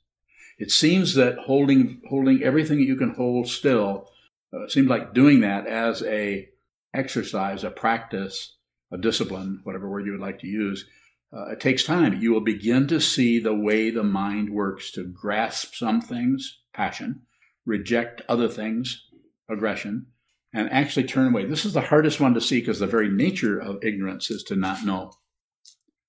It 0.59 0.71
seems 0.71 1.15
that 1.15 1.39
holding 1.39 2.03
holding 2.09 2.43
everything 2.43 2.81
you 2.81 2.97
can 2.97 3.15
hold 3.15 3.49
still 3.49 4.11
uh, 4.53 4.67
seems 4.69 4.89
like 4.89 5.15
doing 5.15 5.41
that 5.41 5.67
as 5.67 6.03
a 6.03 6.49
exercise, 6.95 7.65
a 7.65 7.71
practice, 7.71 8.57
a 8.93 8.99
discipline, 8.99 9.61
whatever 9.65 9.89
word 9.89 10.07
you 10.07 10.13
would 10.13 10.21
like 10.21 10.41
to 10.41 10.47
use. 10.49 10.87
Uh, 11.33 11.51
it 11.51 11.61
takes 11.61 11.85
time. 11.85 12.21
You 12.21 12.33
will 12.33 12.41
begin 12.41 12.89
to 12.89 13.01
see 13.01 13.39
the 13.39 13.55
way 13.55 13.91
the 13.91 14.03
mind 14.03 14.51
works 14.51 14.91
to 14.93 15.05
grasp 15.05 15.75
some 15.75 16.01
things, 16.01 16.61
passion, 16.73 17.23
reject 17.67 18.23
other 18.29 18.49
things, 18.49 19.05
aggression, 19.49 20.07
and 20.53 20.71
actually 20.71 21.07
turn 21.07 21.29
away. 21.29 21.45
This 21.45 21.65
is 21.65 21.73
the 21.73 21.81
hardest 21.81 22.21
one 22.21 22.35
to 22.35 22.41
see 22.41 22.61
because 22.61 22.79
the 22.79 22.87
very 22.87 23.09
nature 23.09 23.59
of 23.59 23.85
ignorance 23.85 24.31
is 24.31 24.43
to 24.45 24.57
not 24.57 24.85
know. 24.85 25.13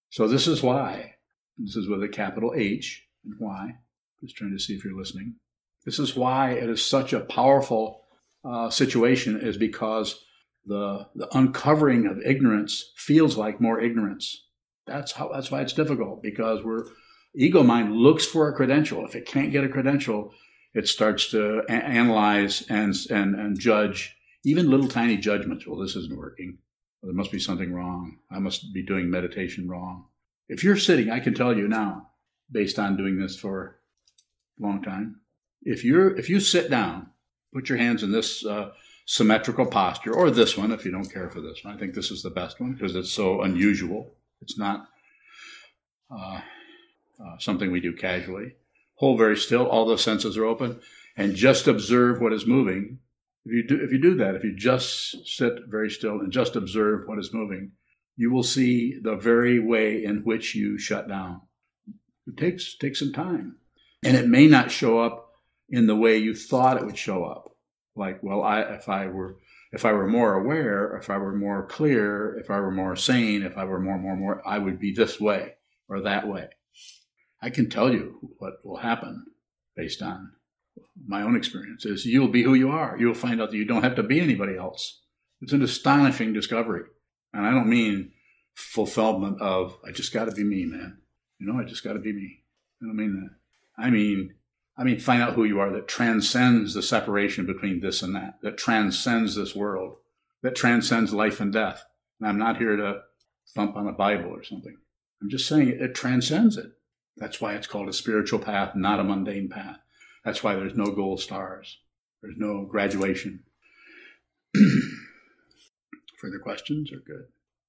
So 0.09 0.27
this 0.27 0.47
is 0.47 0.63
why. 0.63 1.15
This 1.57 1.75
is 1.75 1.89
with 1.89 2.01
a 2.03 2.07
capital 2.07 2.53
H 2.55 3.05
and 3.25 3.35
why 3.37 3.75
just 4.21 4.35
trying 4.35 4.51
to 4.51 4.59
see 4.59 4.73
if 4.73 4.83
you're 4.83 4.97
listening. 4.97 5.35
This 5.85 5.99
is 5.99 6.15
why 6.15 6.51
it 6.51 6.69
is 6.69 6.85
such 6.85 7.13
a 7.13 7.21
powerful 7.21 8.03
uh, 8.43 8.69
situation, 8.69 9.39
is 9.39 9.57
because 9.57 10.23
the 10.65 11.07
the 11.15 11.27
uncovering 11.37 12.05
of 12.05 12.21
ignorance 12.25 12.91
feels 12.95 13.37
like 13.37 13.61
more 13.61 13.79
ignorance. 13.79 14.45
That's 14.85 15.13
how. 15.13 15.29
That's 15.29 15.51
why 15.51 15.61
it's 15.61 15.73
difficult 15.73 16.21
because 16.21 16.63
we're 16.63 16.85
ego 17.35 17.63
mind 17.63 17.95
looks 17.95 18.25
for 18.25 18.49
a 18.49 18.53
credential. 18.53 19.05
If 19.05 19.15
it 19.15 19.25
can't 19.25 19.51
get 19.51 19.63
a 19.63 19.69
credential, 19.69 20.33
it 20.73 20.87
starts 20.87 21.29
to 21.31 21.59
a- 21.67 21.71
analyze 21.71 22.63
and 22.69 22.95
and 23.09 23.35
and 23.35 23.59
judge 23.59 24.15
even 24.45 24.69
little 24.69 24.87
tiny 24.87 25.17
judgments. 25.17 25.67
Well, 25.67 25.79
this 25.79 25.95
isn't 25.95 26.17
working. 26.17 26.59
There 27.03 27.13
must 27.13 27.31
be 27.31 27.39
something 27.39 27.73
wrong. 27.73 28.19
I 28.31 28.39
must 28.39 28.73
be 28.73 28.83
doing 28.83 29.09
meditation 29.09 29.69
wrong. 29.69 30.05
If 30.47 30.63
you're 30.63 30.77
sitting, 30.77 31.09
I 31.09 31.19
can 31.19 31.33
tell 31.33 31.55
you 31.57 31.67
now, 31.67 32.09
based 32.51 32.79
on 32.79 32.97
doing 32.97 33.19
this 33.19 33.37
for 33.37 33.79
a 34.59 34.63
long 34.63 34.81
time. 34.81 35.21
If 35.61 35.83
you're 35.83 36.15
if 36.17 36.29
you 36.29 36.39
sit 36.39 36.69
down, 36.69 37.09
put 37.53 37.69
your 37.69 37.77
hands 37.77 38.03
in 38.03 38.11
this 38.11 38.45
uh, 38.45 38.71
symmetrical 39.05 39.65
posture, 39.65 40.13
or 40.13 40.31
this 40.31 40.57
one 40.57 40.71
if 40.71 40.85
you 40.85 40.91
don't 40.91 41.11
care 41.11 41.29
for 41.29 41.41
this 41.41 41.63
one. 41.63 41.75
I 41.75 41.77
think 41.77 41.93
this 41.93 42.11
is 42.11 42.21
the 42.21 42.29
best 42.29 42.59
one 42.59 42.73
because 42.73 42.95
it's 42.95 43.11
so 43.11 43.41
unusual. 43.41 44.15
It's 44.41 44.57
not 44.57 44.87
uh, 46.11 46.39
uh, 47.19 47.37
something 47.39 47.71
we 47.71 47.81
do 47.81 47.93
casually. 47.93 48.55
Hold 48.99 49.17
very 49.17 49.37
still. 49.37 49.65
All 49.65 49.85
the 49.85 49.97
senses 49.97 50.37
are 50.37 50.45
open, 50.45 50.81
and 51.15 51.35
just 51.35 51.67
observe 51.67 52.21
what 52.21 52.33
is 52.33 52.45
moving. 52.45 52.99
If 53.45 53.53
you 53.53 53.67
do 53.67 53.83
if 53.83 53.91
you 53.91 54.01
do 54.01 54.15
that, 54.15 54.35
if 54.35 54.43
you 54.43 54.55
just 54.55 55.25
sit 55.25 55.53
very 55.67 55.89
still 55.89 56.19
and 56.19 56.31
just 56.31 56.55
observe 56.55 57.07
what 57.07 57.17
is 57.17 57.33
moving, 57.33 57.71
you 58.17 58.29
will 58.29 58.43
see 58.43 58.99
the 59.01 59.15
very 59.15 59.59
way 59.59 60.03
in 60.03 60.23
which 60.25 60.53
you 60.53 60.77
shut 60.77 61.07
down. 61.07 61.41
It 62.27 62.37
takes 62.37 62.77
takes 62.77 62.99
some 62.99 63.13
time. 63.13 63.55
And 64.03 64.17
it 64.17 64.27
may 64.27 64.47
not 64.47 64.71
show 64.71 64.99
up 64.99 65.29
in 65.69 65.87
the 65.87 65.95
way 65.95 66.17
you 66.17 66.35
thought 66.35 66.77
it 66.77 66.85
would 66.85 66.97
show 66.97 67.23
up. 67.23 67.55
Like, 67.95 68.21
well, 68.21 68.43
I, 68.43 68.61
if 68.61 68.89
I 68.89 69.07
were, 69.07 69.37
if 69.71 69.85
I 69.85 69.93
were 69.93 70.07
more 70.07 70.33
aware, 70.33 70.97
if 70.97 71.09
I 71.09 71.17
were 71.17 71.35
more 71.35 71.65
clear, 71.65 72.37
if 72.37 72.49
I 72.49 72.59
were 72.59 72.71
more 72.71 72.95
sane, 72.95 73.43
if 73.43 73.57
I 73.57 73.65
were 73.65 73.79
more, 73.79 73.97
more, 73.97 74.15
more, 74.15 74.41
I 74.47 74.57
would 74.57 74.79
be 74.79 74.93
this 74.93 75.19
way 75.19 75.55
or 75.87 76.01
that 76.01 76.27
way. 76.27 76.49
I 77.41 77.49
can 77.49 77.69
tell 77.69 77.91
you 77.91 78.33
what 78.37 78.65
will 78.65 78.77
happen 78.77 79.25
based 79.75 80.01
on 80.01 80.31
my 81.07 81.21
own 81.21 81.35
experience 81.35 81.85
is 81.85 82.05
you'll 82.05 82.27
be 82.27 82.43
who 82.43 82.53
you 82.53 82.69
are. 82.71 82.97
You'll 82.99 83.13
find 83.13 83.41
out 83.41 83.51
that 83.51 83.57
you 83.57 83.65
don't 83.65 83.83
have 83.83 83.95
to 83.95 84.03
be 84.03 84.19
anybody 84.19 84.57
else. 84.57 85.01
It's 85.41 85.53
an 85.53 85.61
astonishing 85.61 86.33
discovery. 86.33 86.83
And 87.33 87.45
I 87.45 87.51
don't 87.51 87.69
mean 87.69 88.11
fulfillment 88.55 89.41
of, 89.41 89.77
I 89.87 89.91
just 89.91 90.13
got 90.13 90.25
to 90.25 90.31
be 90.31 90.43
me, 90.43 90.65
man. 90.65 90.97
You 91.39 91.47
know, 91.47 91.59
I 91.59 91.63
just 91.63 91.83
got 91.83 91.93
to 91.93 91.99
be 91.99 92.11
me. 92.11 92.43
I 92.81 92.85
don't 92.85 92.97
mean 92.97 93.15
that. 93.15 93.83
I 93.83 93.89
mean, 93.89 94.33
I 94.77 94.83
mean, 94.83 94.99
find 94.99 95.21
out 95.21 95.33
who 95.33 95.45
you 95.45 95.59
are 95.59 95.71
that 95.71 95.87
transcends 95.87 96.73
the 96.73 96.81
separation 96.81 97.45
between 97.45 97.79
this 97.79 98.01
and 98.01 98.15
that, 98.15 98.39
that 98.41 98.57
transcends 98.57 99.35
this 99.35 99.55
world, 99.55 99.97
that 100.41 100.55
transcends 100.55 101.13
life 101.13 101.39
and 101.39 101.51
death. 101.51 101.83
And 102.19 102.27
I'm 102.27 102.37
not 102.37 102.57
here 102.57 102.75
to 102.75 103.01
thump 103.55 103.75
on 103.75 103.87
a 103.87 103.93
Bible 103.93 104.31
or 104.31 104.43
something. 104.43 104.77
I'm 105.21 105.29
just 105.29 105.47
saying 105.47 105.69
it, 105.69 105.81
it 105.81 105.95
transcends 105.95 106.57
it. 106.57 106.71
That's 107.19 107.41
why 107.41 107.53
it's 107.55 107.67
called 107.67 107.89
a 107.89 107.93
spiritual 107.93 108.39
path, 108.39 108.75
not 108.75 108.99
a 108.99 109.03
mundane 109.03 109.49
path. 109.49 109.79
That's 110.23 110.43
why 110.43 110.55
there's 110.55 110.75
no 110.75 110.87
gold 110.91 111.19
stars. 111.21 111.79
There's 112.21 112.37
no 112.37 112.65
graduation. 112.65 113.43
Further 116.21 116.39
questions 116.39 116.91
are 116.91 116.99
good. 116.99 117.25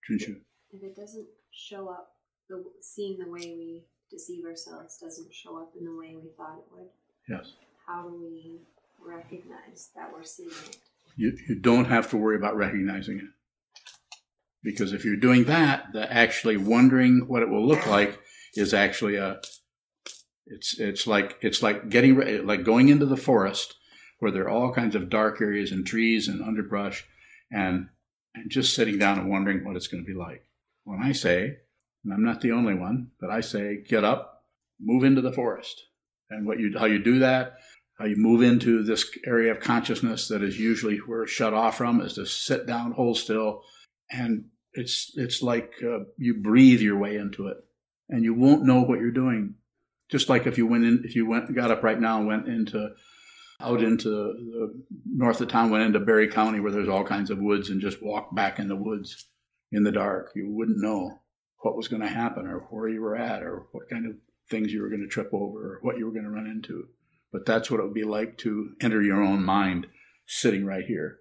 Junshu. 0.08 0.36
If 0.72 0.82
it 0.82 0.96
doesn't 0.96 1.26
show 1.52 1.88
up, 1.88 2.12
the, 2.48 2.64
seeing 2.80 3.18
the 3.18 3.28
way 3.30 3.40
we 3.56 3.84
deceive 4.10 4.44
ourselves 4.44 4.98
doesn't 4.98 5.32
show 5.32 5.56
up 5.58 5.72
in 5.78 5.84
the 5.84 5.94
way 5.96 6.16
we 6.20 6.30
thought 6.36 6.58
it 6.58 6.64
would, 6.72 6.88
Yes. 7.28 7.52
how 7.86 8.02
do 8.02 8.20
we 8.20 8.60
recognize 9.04 9.90
that 9.94 10.12
we're 10.12 10.24
seeing 10.24 10.50
it? 10.50 10.76
You, 11.16 11.36
you 11.48 11.54
don't 11.60 11.84
have 11.84 12.10
to 12.10 12.16
worry 12.16 12.36
about 12.36 12.56
recognizing 12.56 13.18
it. 13.18 13.24
Because 14.62 14.92
if 14.92 15.04
you're 15.04 15.16
doing 15.16 15.44
that, 15.44 15.92
the 15.92 16.12
actually 16.12 16.56
wondering 16.56 17.24
what 17.28 17.42
it 17.42 17.48
will 17.48 17.66
look 17.66 17.86
like 17.86 18.18
is 18.54 18.74
actually 18.74 19.16
a 19.16 19.40
it's 20.46 20.78
it's 20.78 21.06
like 21.06 21.36
it's 21.40 21.62
like 21.62 21.88
getting 21.88 22.46
like 22.46 22.64
going 22.64 22.88
into 22.88 23.06
the 23.06 23.16
forest 23.16 23.74
where 24.18 24.32
there 24.32 24.44
are 24.44 24.50
all 24.50 24.72
kinds 24.72 24.94
of 24.94 25.08
dark 25.08 25.40
areas 25.40 25.72
and 25.72 25.86
trees 25.86 26.28
and 26.28 26.42
underbrush 26.42 27.04
and 27.52 27.88
and 28.34 28.50
just 28.50 28.74
sitting 28.74 28.98
down 28.98 29.18
and 29.18 29.30
wondering 29.30 29.64
what 29.64 29.76
it's 29.76 29.88
going 29.88 30.04
to 30.04 30.12
be 30.12 30.18
like. 30.18 30.44
When 30.84 31.02
I 31.02 31.12
say 31.12 31.58
and 32.04 32.12
I'm 32.12 32.24
not 32.24 32.40
the 32.40 32.52
only 32.52 32.74
one, 32.74 33.10
but 33.20 33.30
I 33.30 33.40
say 33.40 33.82
get 33.86 34.04
up, 34.04 34.44
move 34.80 35.04
into 35.04 35.20
the 35.20 35.32
forest. 35.32 35.82
And 36.30 36.46
what 36.46 36.58
you 36.58 36.74
how 36.78 36.86
you 36.86 37.02
do 37.02 37.18
that, 37.18 37.56
how 37.98 38.06
you 38.06 38.16
move 38.16 38.42
into 38.42 38.82
this 38.82 39.04
area 39.26 39.50
of 39.50 39.60
consciousness 39.60 40.28
that 40.28 40.42
is 40.42 40.58
usually 40.58 40.98
where 40.98 41.24
it's 41.24 41.32
shut 41.32 41.52
off 41.52 41.76
from 41.76 42.00
is 42.00 42.14
to 42.14 42.24
sit 42.24 42.66
down, 42.66 42.92
hold 42.92 43.18
still, 43.18 43.62
and 44.10 44.46
it's 44.72 45.12
it's 45.16 45.42
like 45.42 45.72
uh, 45.84 46.04
you 46.16 46.34
breathe 46.34 46.80
your 46.80 46.98
way 46.98 47.16
into 47.16 47.48
it, 47.48 47.58
and 48.10 48.24
you 48.24 48.34
won't 48.34 48.64
know 48.64 48.82
what 48.82 49.00
you're 49.00 49.10
doing. 49.10 49.54
Just 50.10 50.28
like 50.28 50.46
if 50.46 50.58
you 50.58 50.66
went 50.66 50.84
in, 50.84 51.02
if 51.04 51.14
you 51.14 51.26
went 51.28 51.54
got 51.54 51.70
up 51.70 51.82
right 51.82 52.00
now 52.00 52.18
and 52.18 52.26
went 52.26 52.48
into 52.48 52.90
out 53.60 53.82
into 53.82 54.08
the 54.08 54.84
north 55.06 55.40
of 55.40 55.48
town, 55.48 55.70
went 55.70 55.84
into 55.84 56.00
Barry 56.00 56.28
County 56.28 56.60
where 56.60 56.72
there's 56.72 56.88
all 56.88 57.04
kinds 57.04 57.30
of 57.30 57.38
woods, 57.38 57.70
and 57.70 57.80
just 57.80 58.02
walked 58.02 58.34
back 58.34 58.58
in 58.58 58.68
the 58.68 58.76
woods 58.76 59.26
in 59.70 59.84
the 59.84 59.92
dark, 59.92 60.32
you 60.34 60.50
wouldn't 60.50 60.82
know 60.82 61.20
what 61.58 61.76
was 61.76 61.88
going 61.88 62.02
to 62.02 62.08
happen 62.08 62.46
or 62.46 62.60
where 62.70 62.88
you 62.88 63.00
were 63.00 63.16
at 63.16 63.42
or 63.42 63.66
what 63.72 63.88
kind 63.88 64.06
of 64.06 64.16
things 64.48 64.72
you 64.72 64.82
were 64.82 64.88
going 64.88 65.02
to 65.02 65.08
trip 65.08 65.30
over 65.32 65.74
or 65.74 65.78
what 65.82 65.98
you 65.98 66.06
were 66.06 66.12
going 66.12 66.24
to 66.24 66.30
run 66.30 66.46
into. 66.46 66.88
But 67.32 67.46
that's 67.46 67.70
what 67.70 67.80
it 67.80 67.84
would 67.84 67.94
be 67.94 68.04
like 68.04 68.38
to 68.38 68.70
enter 68.80 69.02
your 69.02 69.22
own 69.22 69.44
mind 69.44 69.86
sitting 70.26 70.64
right 70.64 70.84
here. 70.84 71.18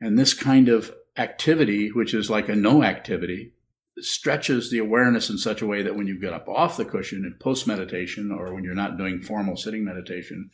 And 0.00 0.18
this 0.18 0.34
kind 0.34 0.68
of 0.68 0.94
activity, 1.16 1.88
which 1.88 2.14
is 2.14 2.30
like 2.30 2.48
a 2.48 2.54
no 2.54 2.84
activity, 2.84 3.54
stretches 4.04 4.70
the 4.70 4.78
awareness 4.78 5.30
in 5.30 5.38
such 5.38 5.62
a 5.62 5.66
way 5.66 5.82
that 5.82 5.96
when 5.96 6.06
you 6.06 6.18
get 6.18 6.32
up 6.32 6.48
off 6.48 6.76
the 6.76 6.84
cushion 6.84 7.24
in 7.24 7.36
post 7.40 7.66
meditation 7.66 8.30
or 8.30 8.54
when 8.54 8.64
you're 8.64 8.74
not 8.74 8.98
doing 8.98 9.20
formal 9.20 9.56
sitting 9.56 9.84
meditation, 9.84 10.50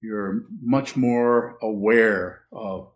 you're 0.00 0.44
much 0.62 0.96
more 0.96 1.56
aware 1.62 2.42
of 2.52 2.90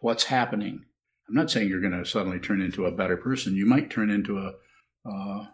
what's 0.00 0.24
happening. 0.24 0.84
I'm 1.28 1.34
not 1.34 1.50
saying 1.50 1.68
you're 1.68 1.80
going 1.80 1.92
to 1.92 2.08
suddenly 2.08 2.38
turn 2.38 2.60
into 2.60 2.86
a 2.86 2.92
better 2.92 3.16
person. 3.16 3.56
You 3.56 3.66
might 3.66 3.90
turn 3.90 4.10
into 4.10 4.38
a 4.38 4.52
uh, 5.04 5.46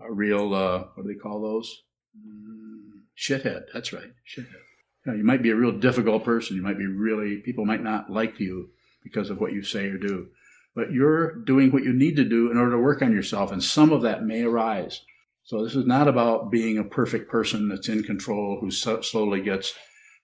a 0.00 0.12
real 0.12 0.54
uh, 0.54 0.84
what 0.94 1.06
do 1.06 1.12
they 1.12 1.18
call 1.18 1.40
those? 1.40 1.82
Mm, 2.16 3.02
shithead. 3.16 3.64
That's 3.72 3.92
right, 3.92 4.12
shithead. 4.26 4.62
You, 5.04 5.12
know, 5.12 5.14
you 5.14 5.24
might 5.24 5.42
be 5.42 5.50
a 5.50 5.56
real 5.56 5.78
difficult 5.78 6.24
person. 6.24 6.56
You 6.56 6.62
might 6.62 6.78
be 6.78 6.86
really 6.86 7.38
people 7.38 7.64
might 7.64 7.82
not 7.82 8.10
like 8.10 8.40
you 8.40 8.70
because 9.02 9.30
of 9.30 9.40
what 9.40 9.52
you 9.52 9.62
say 9.62 9.86
or 9.86 9.98
do, 9.98 10.28
but 10.76 10.92
you're 10.92 11.36
doing 11.36 11.72
what 11.72 11.82
you 11.82 11.92
need 11.94 12.16
to 12.16 12.24
do 12.24 12.50
in 12.50 12.58
order 12.58 12.72
to 12.72 12.78
work 12.78 13.00
on 13.00 13.10
yourself, 13.10 13.50
and 13.50 13.64
some 13.64 13.90
of 13.90 14.02
that 14.02 14.24
may 14.24 14.42
arise. 14.42 15.00
So 15.42 15.64
this 15.64 15.74
is 15.74 15.86
not 15.86 16.06
about 16.06 16.50
being 16.50 16.76
a 16.76 16.84
perfect 16.84 17.30
person 17.30 17.68
that's 17.68 17.88
in 17.88 18.02
control 18.02 18.58
who 18.60 18.70
so- 18.70 19.00
slowly 19.00 19.40
gets 19.40 19.74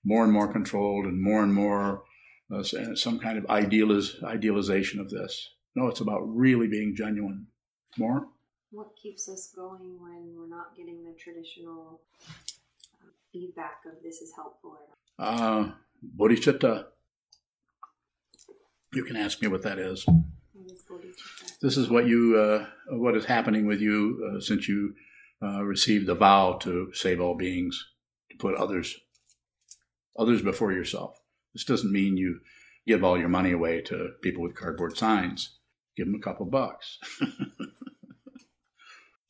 more 0.05 0.25
and 0.25 0.33
more 0.33 0.53
controlled 0.53 1.07
and 1.07 1.21
more 1.21 1.43
and 1.43 1.55
more 1.55 2.03
uh, 2.55 2.63
some 2.63 3.19
kind 3.19 3.39
of 3.39 3.45
idealiz- 3.45 4.23
idealization 4.23 5.01
of 5.01 5.09
this. 5.09 5.49
No, 5.75 5.87
it's 5.87 6.01
about 6.01 6.21
really 6.21 6.69
being 6.69 6.95
genuine. 6.95 7.47
More? 7.97 8.27
What 8.71 8.89
keeps 9.01 9.29
us 9.29 9.51
going 9.57 9.97
when 10.01 10.35
we're 10.37 10.49
not 10.49 10.77
getting 10.77 11.03
the 11.03 11.15
traditional 11.19 12.03
uh, 12.27 13.07
feedback 13.33 13.81
of 13.87 14.03
this 14.03 14.21
is 14.21 14.33
helpful? 14.37 14.77
Uh, 15.19 15.71
bodhicitta. 16.19 16.87
You 18.93 19.05
can 19.05 19.17
ask 19.17 19.41
me 19.41 19.49
what 19.49 19.63
that 19.63 19.79
is. 19.79 20.05
This 21.61 21.77
is 21.77 21.89
what 21.89 22.07
you, 22.07 22.39
uh, 22.39 22.67
what 22.97 23.17
is 23.17 23.25
happening 23.25 23.67
with 23.67 23.81
you 23.81 24.37
uh, 24.37 24.41
since 24.41 24.69
you 24.69 24.95
uh, 25.43 25.65
received 25.65 26.07
the 26.07 26.15
vow 26.15 26.59
to 26.63 26.93
save 26.93 27.21
all 27.21 27.37
beings, 27.37 27.85
to 28.31 28.37
put 28.37 28.55
others, 28.55 28.97
others 30.19 30.43
before 30.43 30.73
yourself. 30.73 31.19
This 31.55 31.65
doesn't 31.65 31.93
mean 31.93 32.17
you 32.17 32.41
give 32.87 33.05
all 33.05 33.19
your 33.19 33.29
money 33.29 33.53
away 33.53 33.81
to 33.83 34.11
people 34.23 34.43
with 34.43 34.55
cardboard 34.55 34.97
signs. 34.97 35.59
Give 35.97 36.07
them 36.07 36.15
a 36.15 36.21
couple 36.21 36.47
bucks. 36.47 36.99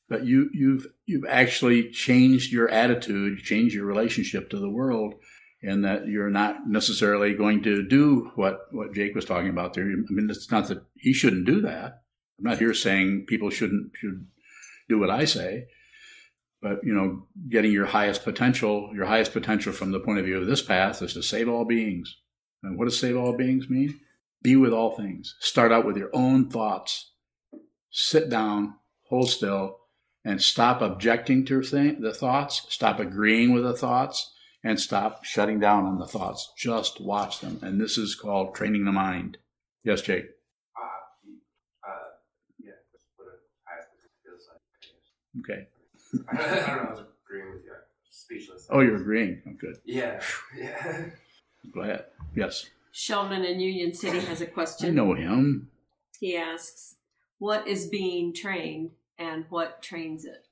but 0.09 0.25
you, 0.25 0.51
you've 0.53 0.87
you've 1.07 1.25
actually 1.29 1.91
changed 1.91 2.53
your 2.53 2.69
attitude, 2.69 3.39
changed 3.39 3.75
your 3.75 3.87
relationship 3.87 4.51
to 4.51 4.59
the 4.59 4.71
world, 4.71 5.15
and 5.63 5.85
that 5.85 6.07
you're 6.07 6.31
not 6.31 6.67
necessarily 6.67 7.35
going 7.35 7.63
to 7.63 7.87
do 7.87 8.31
what 8.35 8.67
what 8.73 8.95
Jake 8.95 9.15
was 9.15 9.25
talking 9.25 9.51
about 9.51 9.75
there. 9.75 9.85
I 9.85 9.95
mean, 10.11 10.29
it's 10.31 10.51
not 10.51 10.69
that 10.69 10.85
he 10.97 11.13
shouldn't 11.13 11.47
do 11.47 11.61
that. 11.63 12.03
I'm 12.39 12.45
not 12.51 12.59
here 12.59 12.75
saying 12.75 13.27
people 13.29 13.51
shouldn't 13.51 13.93
should 13.95 14.27
do 14.89 14.99
what 14.99 15.11
I 15.11 15.25
say, 15.25 15.67
but 16.61 16.79
you 16.83 16.95
know, 16.95 17.27
getting 17.49 17.73
your 17.73 17.87
highest 17.87 18.25
potential, 18.25 18.91
your 18.95 19.07
highest 19.07 19.33
potential 19.33 19.73
from 19.73 19.93
the 19.93 20.01
point 20.01 20.19
of 20.19 20.25
view 20.25 20.39
of 20.39 20.47
this 20.47 20.63
path 20.63 21.03
is 21.03 21.15
to 21.15 21.23
save 21.23 21.49
all 21.49 21.65
beings. 21.65 22.17
And 22.63 22.79
what 22.79 22.85
does 22.85 22.99
save 22.99 23.17
all 23.17 23.37
beings 23.37 23.69
mean? 23.69 24.01
Be 24.43 24.57
with 24.57 24.73
all 24.73 24.97
things. 24.97 25.37
Start 25.41 25.73
out 25.73 25.85
with 25.85 25.97
your 25.97 26.11
own 26.13 26.49
thoughts. 26.51 27.13
Sit 27.91 28.29
down, 28.29 28.75
hold 29.09 29.31
still, 29.31 29.79
and 30.25 30.41
stop 30.41 30.81
objecting 30.81 31.45
to 31.47 31.61
the 31.63 32.15
thoughts. 32.17 32.67
Stop 32.69 33.01
agreeing 33.01 33.53
with 33.53 33.65
the 33.65 33.77
thoughts, 33.77 34.32
and 34.65 34.79
stop 34.79 35.25
shutting 35.25 35.59
down 35.59 35.85
on 35.85 35.99
the 35.99 36.07
thoughts. 36.07 36.53
Just 36.57 37.01
watch 37.01 37.41
them. 37.41 37.59
And 37.63 37.81
this 37.81 37.99
is 37.99 38.15
called 38.15 38.55
training 38.55 38.85
the 38.85 38.93
mind. 38.93 39.39
Yes, 39.85 40.03
Jake. 40.03 40.27
Uh, 40.77 41.89
uh, 41.89 41.93
yeah, 42.63 42.73
put 43.17 43.27
a 43.27 43.37
highest 43.67 43.89
Okay. 45.41 45.69
I 46.33 46.67
don't 46.67 46.77
know. 46.77 46.83
I 46.83 46.91
was 46.91 47.05
agreeing 47.27 47.53
with 47.53 47.65
you. 47.65 47.73
Speechless. 48.11 48.69
Oh, 48.71 48.81
you're 48.81 48.97
agreeing. 48.97 49.43
Oh, 49.47 49.53
good. 49.59 49.77
Yeah. 49.85 50.21
Yeah. 50.57 51.07
Glad. 51.73 52.05
Yes. 52.35 52.67
Sheldon 52.91 53.45
in 53.45 53.61
Union 53.61 53.95
City 53.95 54.19
has 54.21 54.41
a 54.41 54.47
question. 54.47 54.91
I 54.91 54.93
know 54.93 55.15
him. 55.15 55.71
He 56.19 56.37
asks, 56.37 56.97
"What 57.39 57.67
is 57.67 57.87
being 57.87 58.35
trained, 58.35 58.91
and 59.17 59.47
what 59.49 59.81
trains 59.81 60.25
it?" 60.25 60.49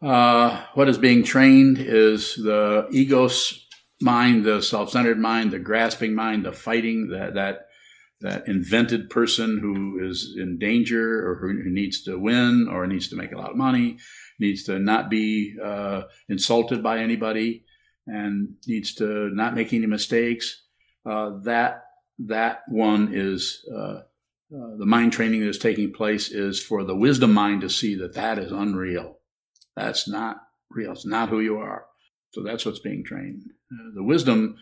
Uh, 0.00 0.64
what 0.74 0.88
is 0.88 0.98
being 0.98 1.24
trained 1.24 1.78
is 1.78 2.36
the 2.36 2.86
egos 2.90 3.66
mind, 4.00 4.44
the 4.44 4.62
self-centered 4.62 5.18
mind, 5.18 5.50
the 5.50 5.58
grasping 5.58 6.14
mind, 6.14 6.44
the 6.44 6.52
fighting, 6.52 7.08
that 7.08 7.34
that 7.34 7.66
that 8.20 8.48
invented 8.48 9.10
person 9.10 9.58
who 9.58 10.04
is 10.04 10.34
in 10.36 10.58
danger 10.58 11.28
or 11.28 11.36
who, 11.36 11.70
needs 11.70 12.02
to 12.02 12.18
win 12.18 12.68
or 12.68 12.86
needs 12.86 13.08
to 13.08 13.16
make 13.16 13.30
a 13.30 13.36
lot 13.36 13.50
of 13.50 13.56
money, 13.56 13.96
needs 14.40 14.64
to 14.64 14.78
not 14.78 15.08
be 15.08 15.56
uh, 15.62 16.02
insulted 16.28 16.82
by 16.82 16.98
anybody, 16.98 17.64
and 18.06 18.54
needs 18.66 18.94
to 18.94 19.30
not 19.30 19.54
make 19.54 19.72
any 19.72 19.86
mistakes. 19.86 20.62
Uh, 21.04 21.38
that 21.42 21.84
that 22.18 22.62
one 22.68 23.10
is 23.12 23.64
uh, 23.72 24.00
uh, 24.56 24.76
the 24.78 24.86
mind 24.86 25.12
training 25.12 25.40
that 25.40 25.48
is 25.48 25.58
taking 25.58 25.92
place 25.92 26.30
is 26.30 26.60
for 26.62 26.84
the 26.84 26.96
wisdom 26.96 27.32
mind 27.32 27.60
to 27.60 27.70
see 27.70 27.94
that 27.96 28.14
that 28.14 28.38
is 28.38 28.52
unreal. 28.52 29.17
That's 29.78 30.08
not 30.08 30.38
real. 30.70 30.92
It's 30.92 31.06
not 31.06 31.28
who 31.28 31.40
you 31.40 31.58
are. 31.58 31.86
So 32.32 32.42
that's 32.42 32.66
what's 32.66 32.80
being 32.80 33.04
trained. 33.04 33.44
Uh, 33.72 33.94
the 33.94 34.02
wisdom, 34.02 34.56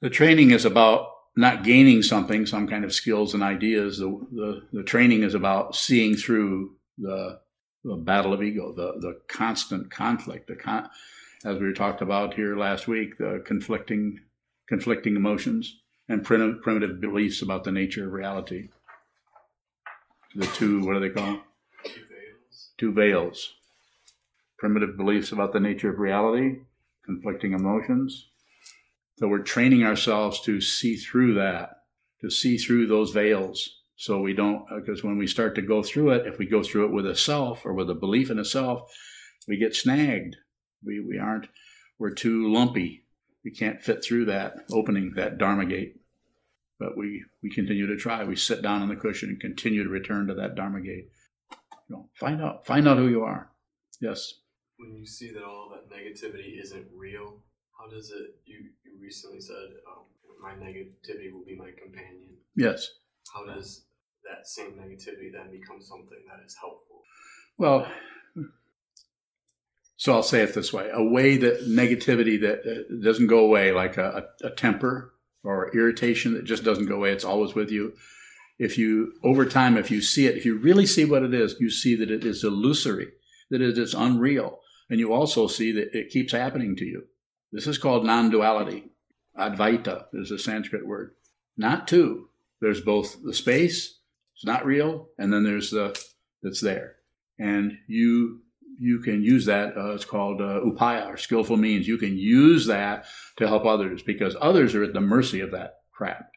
the 0.00 0.10
training 0.10 0.52
is 0.52 0.64
about 0.64 1.08
not 1.36 1.64
gaining 1.64 2.02
something, 2.02 2.46
some 2.46 2.68
kind 2.68 2.84
of 2.84 2.94
skills 2.94 3.34
and 3.34 3.42
ideas. 3.42 3.98
The, 3.98 4.08
the, 4.32 4.62
the 4.72 4.82
training 4.84 5.22
is 5.22 5.34
about 5.34 5.74
seeing 5.74 6.14
through 6.14 6.76
the, 6.96 7.40
the 7.84 7.96
battle 7.96 8.32
of 8.32 8.42
ego, 8.42 8.72
the, 8.72 8.92
the 9.00 9.18
constant 9.28 9.90
conflict, 9.90 10.46
the 10.46 10.56
con- 10.56 10.88
as 11.44 11.58
we 11.58 11.72
talked 11.72 12.00
about 12.00 12.34
here 12.34 12.56
last 12.56 12.86
week, 12.86 13.18
the 13.18 13.42
conflicting, 13.44 14.20
conflicting 14.68 15.16
emotions 15.16 15.80
and 16.08 16.24
primitive, 16.24 16.62
primitive 16.62 17.00
beliefs 17.00 17.42
about 17.42 17.64
the 17.64 17.72
nature 17.72 18.06
of 18.06 18.12
reality. 18.12 18.68
The 20.36 20.46
two, 20.46 20.84
what 20.84 20.94
do 20.94 21.00
they 21.00 21.10
call? 21.10 21.40
Two 21.84 22.02
veils. 22.08 22.70
Two 22.78 22.92
veils. 22.92 23.52
Primitive 24.58 24.96
beliefs 24.96 25.32
about 25.32 25.52
the 25.52 25.60
nature 25.60 25.90
of 25.90 25.98
reality, 25.98 26.60
conflicting 27.04 27.52
emotions. 27.52 28.28
So 29.18 29.28
we're 29.28 29.38
training 29.38 29.82
ourselves 29.82 30.40
to 30.42 30.60
see 30.60 30.96
through 30.96 31.34
that, 31.34 31.70
to 32.20 32.30
see 32.30 32.58
through 32.58 32.86
those 32.86 33.12
veils. 33.12 33.82
So 33.96 34.20
we 34.20 34.34
don't, 34.34 34.70
uh, 34.70 34.80
because 34.80 35.02
when 35.02 35.16
we 35.16 35.26
start 35.26 35.54
to 35.54 35.62
go 35.62 35.82
through 35.82 36.10
it, 36.10 36.26
if 36.26 36.38
we 36.38 36.46
go 36.46 36.62
through 36.62 36.86
it 36.86 36.92
with 36.92 37.06
a 37.06 37.16
self 37.16 37.64
or 37.64 37.72
with 37.72 37.88
a 37.88 37.94
belief 37.94 38.30
in 38.30 38.38
a 38.38 38.44
self, 38.44 38.90
we 39.48 39.56
get 39.56 39.74
snagged. 39.74 40.36
We, 40.84 41.00
we 41.00 41.18
aren't, 41.18 41.48
we're 41.98 42.12
too 42.12 42.52
lumpy. 42.52 43.04
We 43.42 43.50
can't 43.52 43.80
fit 43.80 44.04
through 44.04 44.26
that 44.26 44.54
opening, 44.70 45.14
that 45.16 45.38
Dharma 45.38 45.64
gate. 45.64 46.00
But 46.78 46.96
we, 46.96 47.24
we 47.42 47.50
continue 47.50 47.86
to 47.86 47.96
try. 47.96 48.22
We 48.24 48.36
sit 48.36 48.60
down 48.60 48.82
on 48.82 48.88
the 48.88 48.96
cushion 48.96 49.30
and 49.30 49.40
continue 49.40 49.82
to 49.82 49.88
return 49.88 50.26
to 50.26 50.34
that 50.34 50.56
Dharma 50.56 50.82
gate. 50.82 51.08
You 51.88 51.96
know, 51.96 52.08
find 52.20 52.42
out, 52.42 52.66
find 52.66 52.86
out 52.86 52.98
who 52.98 53.08
you 53.08 53.22
are. 53.22 53.50
Yes. 54.00 54.34
When 54.78 54.94
you 54.94 55.06
see 55.06 55.32
that 55.32 55.42
all 55.42 55.72
that 55.74 55.94
negativity 55.94 56.60
isn't 56.60 56.86
real, 56.94 57.42
how 57.78 57.88
does 57.88 58.10
it? 58.10 58.36
You 58.44 58.70
you 58.84 59.00
recently 59.00 59.40
said 59.40 59.68
um, 59.88 60.04
my 60.40 60.52
negativity 60.52 61.32
will 61.32 61.44
be 61.44 61.56
my 61.56 61.70
companion. 61.82 62.36
Yes. 62.56 62.88
How 63.32 63.44
does 63.46 63.84
that 64.24 64.46
same 64.46 64.72
negativity 64.72 65.32
then 65.32 65.50
become 65.50 65.80
something 65.80 66.18
that 66.28 66.44
is 66.44 66.56
helpful? 66.60 67.02
Well, 67.58 67.86
so 69.96 70.12
I'll 70.12 70.22
say 70.22 70.42
it 70.42 70.54
this 70.54 70.72
way: 70.72 70.90
a 70.92 71.02
way 71.02 71.36
that 71.38 71.66
negativity 71.66 72.40
that 72.42 72.60
uh, 72.60 73.02
doesn't 73.02 73.28
go 73.28 73.40
away, 73.40 73.72
like 73.72 73.96
a, 73.96 74.28
a, 74.42 74.50
temper 74.50 75.14
or 75.42 75.74
irritation 75.74 76.34
that 76.34 76.44
just 76.44 76.64
doesn't 76.64 76.86
go 76.86 76.96
away, 76.96 77.12
it's 77.12 77.24
always 77.24 77.54
with 77.54 77.70
you. 77.70 77.94
If 78.58 78.76
you 78.78 79.14
over 79.24 79.46
time, 79.46 79.76
if 79.76 79.90
you 79.90 80.00
see 80.02 80.26
it, 80.26 80.36
if 80.36 80.44
you 80.44 80.58
really 80.58 80.86
see 80.86 81.04
what 81.04 81.22
it 81.22 81.32
is, 81.32 81.56
you 81.60 81.70
see 81.70 81.96
that 81.96 82.10
it 82.10 82.24
is 82.24 82.44
illusory, 82.44 83.12
that 83.50 83.62
it 83.62 83.78
is 83.78 83.94
unreal, 83.94 84.60
and 84.90 85.00
you 85.00 85.12
also 85.12 85.46
see 85.46 85.72
that 85.72 85.96
it 85.96 86.10
keeps 86.10 86.32
happening 86.32 86.76
to 86.76 86.84
you. 86.84 87.04
This 87.52 87.66
is 87.66 87.78
called 87.78 88.04
non-duality. 88.04 88.90
Advaita 89.38 90.06
is 90.12 90.30
a 90.30 90.38
Sanskrit 90.38 90.86
word. 90.86 91.12
Not 91.56 91.88
two. 91.88 92.28
There's 92.60 92.80
both 92.80 93.22
the 93.22 93.34
space, 93.34 93.98
it's 94.34 94.44
not 94.44 94.66
real, 94.66 95.08
and 95.18 95.32
then 95.32 95.44
there's 95.44 95.70
the 95.70 95.98
that's 96.42 96.60
there. 96.60 96.96
And 97.38 97.78
you 97.86 98.40
you 98.78 99.00
can 99.00 99.22
use 99.22 99.46
that. 99.46 99.76
Uh, 99.76 99.94
it's 99.94 100.04
called 100.04 100.40
uh, 100.40 100.60
upaya 100.60 101.06
or 101.06 101.16
skillful 101.16 101.56
means. 101.56 101.88
You 101.88 101.96
can 101.96 102.16
use 102.16 102.66
that 102.66 103.06
to 103.36 103.48
help 103.48 103.64
others 103.64 104.02
because 104.02 104.36
others 104.40 104.74
are 104.74 104.84
at 104.84 104.92
the 104.92 105.00
mercy 105.00 105.40
of 105.40 105.52
that 105.52 105.76
crap, 105.92 106.30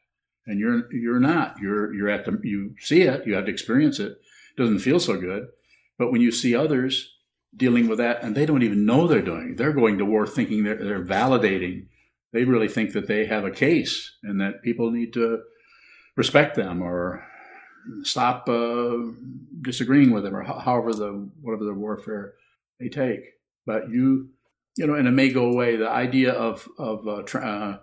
and 0.46 0.60
you're 0.60 0.92
you're 0.94 1.20
not. 1.20 1.58
You're 1.62 1.94
you're 1.94 2.10
at 2.10 2.26
the 2.26 2.40
you 2.44 2.76
see 2.80 3.02
it. 3.02 3.28
You 3.28 3.36
have 3.36 3.46
to 3.46 3.52
experience 3.52 4.00
it. 4.00 4.14
It 4.14 4.62
doesn't 4.62 4.80
feel 4.80 5.00
so 5.00 5.20
good, 5.20 5.48
but 5.98 6.12
when 6.12 6.22
you 6.22 6.32
see 6.32 6.56
others 6.56 7.14
dealing 7.56 7.88
with 7.88 7.98
that, 7.98 8.24
and 8.24 8.36
they 8.36 8.46
don't 8.46 8.64
even 8.64 8.86
know 8.86 9.08
they're 9.08 9.22
doing. 9.22 9.52
it. 9.52 9.58
They're 9.58 9.74
going 9.74 9.98
to 9.98 10.06
war 10.06 10.28
thinking 10.28 10.64
they're, 10.64 10.84
they're 10.84 11.04
validating. 11.04 11.88
They 12.32 12.44
really 12.46 12.68
think 12.68 12.94
that 12.94 13.08
they 13.08 13.26
have 13.26 13.44
a 13.44 13.52
case 13.52 14.18
and 14.24 14.40
that 14.40 14.62
people 14.62 14.92
need 14.92 15.14
to 15.14 15.42
respect 16.16 16.56
them 16.56 16.82
or 16.82 17.26
stop 18.04 18.48
uh, 18.48 18.98
disagreeing 19.62 20.12
with 20.12 20.24
them 20.24 20.36
or 20.36 20.44
ho- 20.44 20.60
however 20.60 20.94
the 20.94 21.30
whatever 21.42 21.64
the 21.66 21.74
warfare 21.74 22.34
they 22.80 22.90
take. 22.90 23.22
But 23.66 23.90
you, 23.90 24.30
you 24.78 24.86
know, 24.86 24.94
and 24.94 25.08
it 25.08 25.12
may 25.12 25.30
go 25.30 25.46
away. 25.52 25.76
The 25.76 25.90
idea 25.90 26.34
of 26.34 26.68
of 26.78 27.08
uh, 27.08 27.24
tra- 27.24 27.42
uh, 27.48 27.78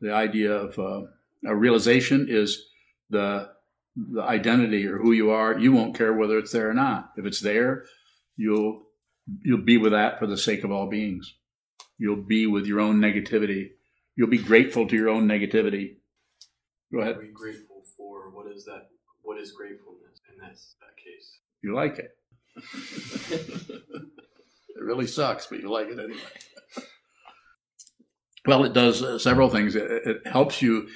the 0.00 0.12
idea 0.14 0.52
of 0.52 0.78
uh, 0.78 1.02
a 1.46 1.56
realization 1.56 2.26
is 2.28 2.66
the 3.10 3.50
the 3.96 4.22
identity 4.22 4.86
or 4.86 4.98
who 4.98 5.12
you 5.12 5.30
are. 5.30 5.58
You 5.58 5.72
won't 5.72 5.96
care 5.96 6.12
whether 6.12 6.38
it's 6.38 6.52
there 6.52 6.70
or 6.70 6.74
not. 6.74 7.10
If 7.16 7.26
it's 7.26 7.40
there, 7.40 7.84
you'll 8.36 8.82
you'll 9.42 9.62
be 9.62 9.76
with 9.76 9.92
that 9.92 10.18
for 10.18 10.26
the 10.26 10.36
sake 10.36 10.64
of 10.64 10.70
all 10.70 10.88
beings. 10.88 11.34
You'll 11.98 12.16
be 12.16 12.46
with 12.46 12.66
your 12.66 12.80
own 12.80 13.00
negativity. 13.00 13.70
You'll 14.16 14.28
be 14.28 14.38
grateful 14.38 14.86
to 14.88 14.96
your 14.96 15.08
own 15.08 15.26
negativity. 15.26 15.96
Go 16.92 17.00
ahead. 17.00 17.16
Are 17.16 17.20
we 17.20 17.28
grateful 17.28 17.82
for 17.96 18.30
what 18.30 18.50
is 18.50 18.64
that? 18.64 18.88
What 19.22 19.38
is 19.38 19.52
gratefulness 19.52 20.20
in 20.32 20.38
that 20.40 20.56
that 20.80 20.96
case? 20.96 21.38
You 21.62 21.74
like 21.74 21.98
it. 21.98 22.16
it 24.76 24.82
really 24.82 25.06
sucks, 25.06 25.46
but 25.46 25.60
you 25.60 25.70
like 25.70 25.88
it 25.88 25.98
anyway. 25.98 26.20
Well, 28.46 28.64
it 28.64 28.72
does 28.72 29.02
uh, 29.02 29.18
several 29.18 29.50
things. 29.50 29.76
It, 29.76 29.90
it 29.90 30.26
helps 30.26 30.62
you 30.62 30.88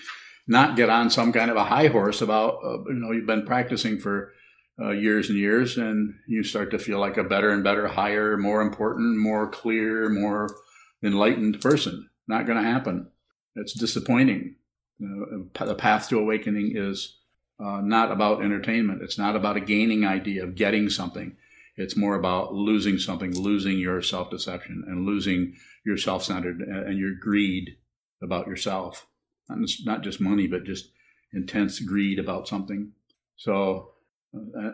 not 0.46 0.76
get 0.76 0.90
on 0.90 1.10
some 1.10 1.32
kind 1.32 1.50
of 1.50 1.56
a 1.56 1.64
high 1.64 1.88
horse 1.88 2.20
about, 2.20 2.58
uh, 2.64 2.84
you 2.84 2.94
know, 2.94 3.12
you've 3.12 3.26
been 3.26 3.46
practicing 3.46 3.98
for 3.98 4.32
uh, 4.80 4.90
years 4.90 5.28
and 5.30 5.38
years, 5.38 5.76
and 5.76 6.14
you 6.26 6.42
start 6.42 6.70
to 6.72 6.78
feel 6.78 6.98
like 6.98 7.16
a 7.16 7.24
better 7.24 7.50
and 7.50 7.62
better, 7.62 7.86
higher, 7.86 8.36
more 8.36 8.60
important, 8.60 9.18
more 9.18 9.48
clear, 9.48 10.08
more 10.08 10.48
enlightened 11.02 11.60
person. 11.60 12.08
Not 12.26 12.46
going 12.46 12.62
to 12.62 12.68
happen. 12.68 13.08
It's 13.54 13.72
disappointing. 13.72 14.56
Uh, 15.02 15.64
the 15.64 15.74
path 15.74 16.08
to 16.08 16.18
awakening 16.18 16.72
is 16.76 17.18
uh, 17.60 17.80
not 17.82 18.10
about 18.10 18.42
entertainment. 18.42 19.02
It's 19.02 19.18
not 19.18 19.36
about 19.36 19.56
a 19.56 19.60
gaining 19.60 20.04
idea 20.04 20.42
of 20.42 20.56
getting 20.56 20.88
something. 20.88 21.36
It's 21.76 21.96
more 21.96 22.14
about 22.16 22.54
losing 22.54 22.98
something, 22.98 23.36
losing 23.36 23.78
your 23.78 24.02
self 24.02 24.30
deception, 24.30 24.84
and 24.86 25.06
losing 25.06 25.54
your 25.84 25.96
self 25.96 26.24
centered 26.24 26.60
and 26.60 26.98
your 26.98 27.14
greed 27.14 27.76
about 28.22 28.46
yourself. 28.46 29.06
Not 29.48 29.60
just, 29.60 29.86
not 29.86 30.02
just 30.02 30.20
money, 30.20 30.46
but 30.46 30.64
just 30.64 30.90
intense 31.32 31.80
greed 31.80 32.18
about 32.18 32.48
something. 32.48 32.92
So, 33.36 33.93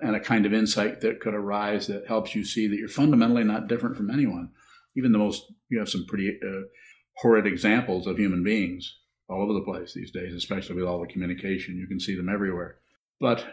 and 0.03 0.17
a 0.17 0.21
kind 0.21 0.47
of 0.47 0.55
insight 0.55 1.01
that 1.01 1.21
could 1.21 1.35
arise 1.35 1.87
that 1.87 2.07
helps 2.07 2.35
you 2.35 2.45
see 2.45 2.67
that 2.67 2.77
you're 2.77 2.89
fundamentally 2.89 3.45
not 3.45 3.69
different 3.69 3.97
from 3.97 4.11
anyone. 4.11 4.51
Even 4.97 5.13
the 5.13 5.19
most, 5.19 5.53
you 5.69 5.79
have 5.79 5.89
some 5.89 6.07
pretty 6.07 6.39
uh, 6.43 6.63
horrid 7.17 7.47
examples 7.47 8.07
of 8.07 8.19
human 8.19 8.43
beings 8.43 8.97
all 9.29 9.43
over 9.43 9.53
the 9.53 9.65
place 9.65 9.93
these 9.95 10.11
days, 10.11 10.35
especially 10.35 10.77
with 10.77 10.85
all 10.85 11.01
the 11.01 11.13
communication. 11.13 11.77
You 11.77 11.87
can 11.87 12.01
see 12.01 12.17
them 12.17 12.29
everywhere. 12.29 12.79
But 13.21 13.45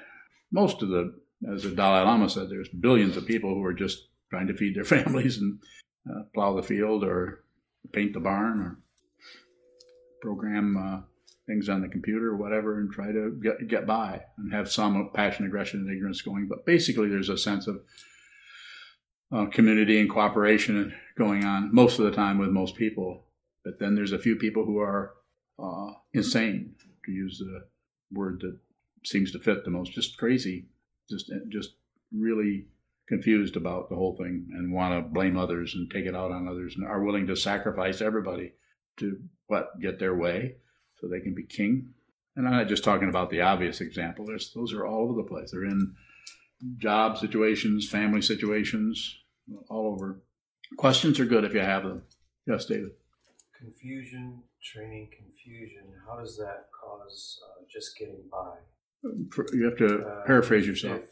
most 0.51 0.81
of 0.81 0.89
the, 0.89 1.13
as 1.53 1.63
the 1.63 1.71
Dalai 1.71 2.03
Lama 2.03 2.29
said, 2.29 2.49
there's 2.49 2.69
billions 2.69 3.17
of 3.17 3.27
people 3.27 3.53
who 3.53 3.63
are 3.63 3.73
just 3.73 4.07
trying 4.29 4.47
to 4.47 4.55
feed 4.55 4.75
their 4.75 4.85
families 5.03 5.37
and 5.37 5.59
uh, 6.09 6.23
plow 6.33 6.55
the 6.55 6.63
field 6.63 7.03
or 7.03 7.43
paint 7.91 8.13
the 8.13 8.19
barn 8.19 8.59
or 8.59 8.79
program 10.21 10.77
uh, 10.77 11.01
things 11.47 11.69
on 11.69 11.81
the 11.81 11.87
computer 11.87 12.27
or 12.27 12.35
whatever 12.35 12.79
and 12.79 12.91
try 12.91 13.11
to 13.11 13.39
get, 13.41 13.67
get 13.67 13.87
by 13.87 14.21
and 14.37 14.53
have 14.53 14.69
some 14.71 15.09
passion, 15.13 15.45
aggression, 15.45 15.79
and 15.79 15.89
ignorance 15.89 16.21
going. 16.21 16.47
But 16.47 16.65
basically, 16.65 17.07
there's 17.07 17.29
a 17.29 17.37
sense 17.37 17.67
of 17.67 17.81
uh, 19.31 19.45
community 19.47 19.99
and 19.99 20.09
cooperation 20.09 20.93
going 21.17 21.45
on 21.45 21.73
most 21.73 21.99
of 21.99 22.05
the 22.05 22.11
time 22.11 22.37
with 22.37 22.49
most 22.49 22.75
people. 22.75 23.23
But 23.63 23.79
then 23.79 23.95
there's 23.95 24.11
a 24.11 24.19
few 24.19 24.35
people 24.35 24.65
who 24.65 24.79
are 24.79 25.13
uh, 25.57 25.93
insane, 26.13 26.75
to 27.05 27.11
use 27.11 27.39
the 27.39 27.65
word 28.11 28.41
that 28.41 28.57
seems 29.05 29.31
to 29.31 29.39
fit 29.39 29.63
the 29.63 29.71
most, 29.71 29.93
just 29.93 30.17
crazy, 30.17 30.67
just 31.09 31.31
just 31.49 31.71
really 32.13 32.65
confused 33.07 33.55
about 33.55 33.89
the 33.89 33.95
whole 33.95 34.17
thing 34.17 34.47
and 34.53 34.73
want 34.73 34.93
to 34.93 35.13
blame 35.13 35.37
others 35.37 35.73
and 35.75 35.89
take 35.89 36.05
it 36.05 36.15
out 36.15 36.31
on 36.31 36.47
others 36.47 36.75
and 36.75 36.85
are 36.85 37.03
willing 37.03 37.25
to 37.25 37.35
sacrifice 37.35 38.01
everybody 38.01 38.53
to 38.97 39.17
what 39.47 39.79
get 39.81 39.97
their 39.97 40.15
way 40.15 40.55
so 40.99 41.07
they 41.07 41.19
can 41.19 41.33
be 41.33 41.43
king. 41.43 41.93
And 42.35 42.47
I'm 42.47 42.53
not 42.53 42.67
just 42.67 42.83
talking 42.83 43.09
about 43.09 43.29
the 43.29 43.41
obvious 43.41 43.81
example. 43.81 44.25
There's, 44.25 44.51
those 44.53 44.73
are 44.73 44.85
all 44.85 45.03
over 45.03 45.13
the 45.21 45.27
place. 45.27 45.51
They're 45.51 45.65
in 45.65 45.95
job 46.77 47.17
situations, 47.17 47.89
family 47.89 48.21
situations, 48.21 49.17
all 49.69 49.87
over. 49.93 50.21
Questions 50.77 51.19
are 51.19 51.25
good 51.25 51.43
if 51.43 51.53
you 51.53 51.61
have 51.61 51.83
them. 51.83 52.03
Yes, 52.45 52.65
David. 52.65 52.91
Confusion, 53.57 54.43
training 54.61 55.09
confusion. 55.17 55.83
How 56.07 56.17
does 56.19 56.37
that 56.37 56.67
cause 56.79 57.39
uh, 57.43 57.63
just 57.71 57.97
getting 57.97 58.21
by? 58.31 58.55
You 59.03 59.65
have 59.65 59.77
to 59.77 60.05
Uh, 60.07 60.25
paraphrase 60.25 60.67
yourself. 60.67 61.01
If 61.01 61.09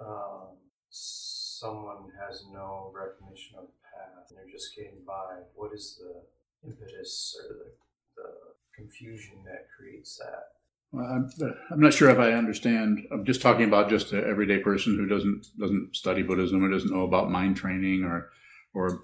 um, 0.00 0.56
someone 0.90 2.10
has 2.26 2.44
no 2.52 2.92
recognition 2.94 3.56
of 3.58 3.66
the 3.66 3.72
path 3.82 4.30
and 4.30 4.38
they're 4.38 4.50
just 4.52 4.74
getting 4.74 5.02
by, 5.06 5.42
what 5.54 5.72
is 5.74 6.00
the 6.00 6.68
impetus 6.68 7.36
or 7.40 7.54
the, 7.54 7.70
the 8.16 8.28
confusion 8.76 9.36
that 9.44 9.66
creates 9.76 10.16
that? 10.18 10.44
Well, 10.92 11.04
I'm, 11.04 11.28
I'm 11.70 11.80
not 11.80 11.92
sure 11.94 12.10
if 12.10 12.18
I 12.18 12.32
understand. 12.32 13.00
I'm 13.12 13.24
just 13.24 13.42
talking 13.42 13.66
about 13.66 13.90
just 13.90 14.12
an 14.12 14.24
everyday 14.28 14.58
person 14.58 14.96
who 14.96 15.06
doesn't 15.06 15.46
doesn't 15.58 15.96
study 15.96 16.22
Buddhism 16.22 16.64
or 16.64 16.70
doesn't 16.70 16.92
know 16.92 17.04
about 17.04 17.30
mind 17.30 17.56
training 17.56 18.04
or 18.04 18.30
or 18.72 19.00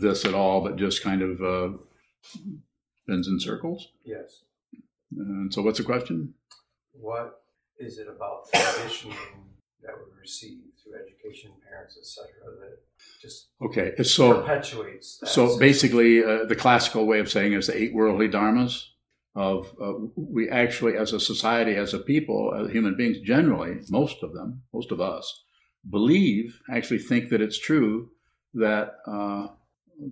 this 0.00 0.24
at 0.24 0.34
all, 0.34 0.60
but 0.62 0.76
just 0.76 1.02
kind 1.02 1.22
of 1.22 1.42
uh, 1.42 1.76
spins 3.02 3.26
in 3.28 3.40
circles. 3.40 3.88
Yes. 4.04 4.42
And 5.16 5.52
so, 5.52 5.62
what's 5.62 5.78
the 5.78 5.84
question? 5.84 6.34
What 6.92 7.42
is 7.78 7.98
it 7.98 8.06
about 8.08 8.46
conditioning 8.52 9.16
that 9.82 9.94
we 9.96 10.20
receive 10.20 10.58
through 10.82 10.94
education, 10.94 11.50
parents, 11.68 11.98
etc., 11.98 12.30
that 12.60 12.78
just 13.20 13.48
Okay, 13.60 13.92
so 14.02 14.40
perpetuates 14.40 15.18
that? 15.18 15.28
so 15.28 15.46
system? 15.46 15.60
basically, 15.60 16.24
uh, 16.24 16.44
the 16.44 16.56
classical 16.56 17.06
way 17.06 17.18
of 17.18 17.30
saying 17.30 17.52
is 17.54 17.66
the 17.66 17.76
eight 17.76 17.92
worldly 17.94 18.28
dharmas. 18.28 18.88
Of 19.36 19.72
uh, 19.82 19.94
we 20.14 20.48
actually, 20.48 20.96
as 20.96 21.12
a 21.12 21.18
society, 21.18 21.74
as 21.74 21.92
a 21.92 21.98
people, 21.98 22.54
as 22.54 22.70
human 22.70 22.96
beings, 22.96 23.18
generally, 23.18 23.80
most 23.90 24.22
of 24.22 24.32
them, 24.32 24.62
most 24.72 24.92
of 24.92 25.00
us, 25.00 25.44
believe, 25.90 26.60
actually 26.70 27.00
think 27.00 27.30
that 27.30 27.40
it's 27.40 27.58
true 27.58 28.10
that 28.54 28.94
uh, 29.06 29.48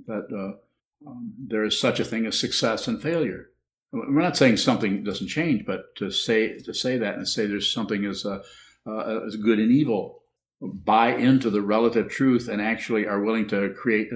that 0.07 0.27
uh, 0.33 1.09
um, 1.09 1.33
there 1.47 1.65
is 1.65 1.79
such 1.79 2.01
a 2.01 2.05
thing 2.05 2.27
as 2.27 2.39
success 2.39 2.89
and 2.89 3.01
failure. 3.01 3.51
We're 3.93 4.23
not 4.23 4.37
saying 4.37 4.57
something 4.57 5.05
doesn't 5.05 5.29
change, 5.29 5.67
but 5.67 5.95
to 5.97 6.11
say 6.11 6.59
to 6.59 6.75
say 6.75 6.99
that 6.99 7.17
and 7.17 7.29
say 7.29 7.47
there's 7.47 7.73
something 7.73 8.05
as 8.05 8.25
uh, 8.25 8.43
uh, 8.87 9.21
as 9.27 9.37
good 9.37 9.59
and 9.59 9.71
evil, 9.71 10.23
buy 10.61 11.15
into 11.15 11.51
the 11.51 11.63
relative 11.63 12.09
truth 12.09 12.49
and 12.49 12.61
actually 12.61 13.07
are 13.07 13.21
willing 13.21 13.49
to 13.49 13.75
create, 13.75 14.09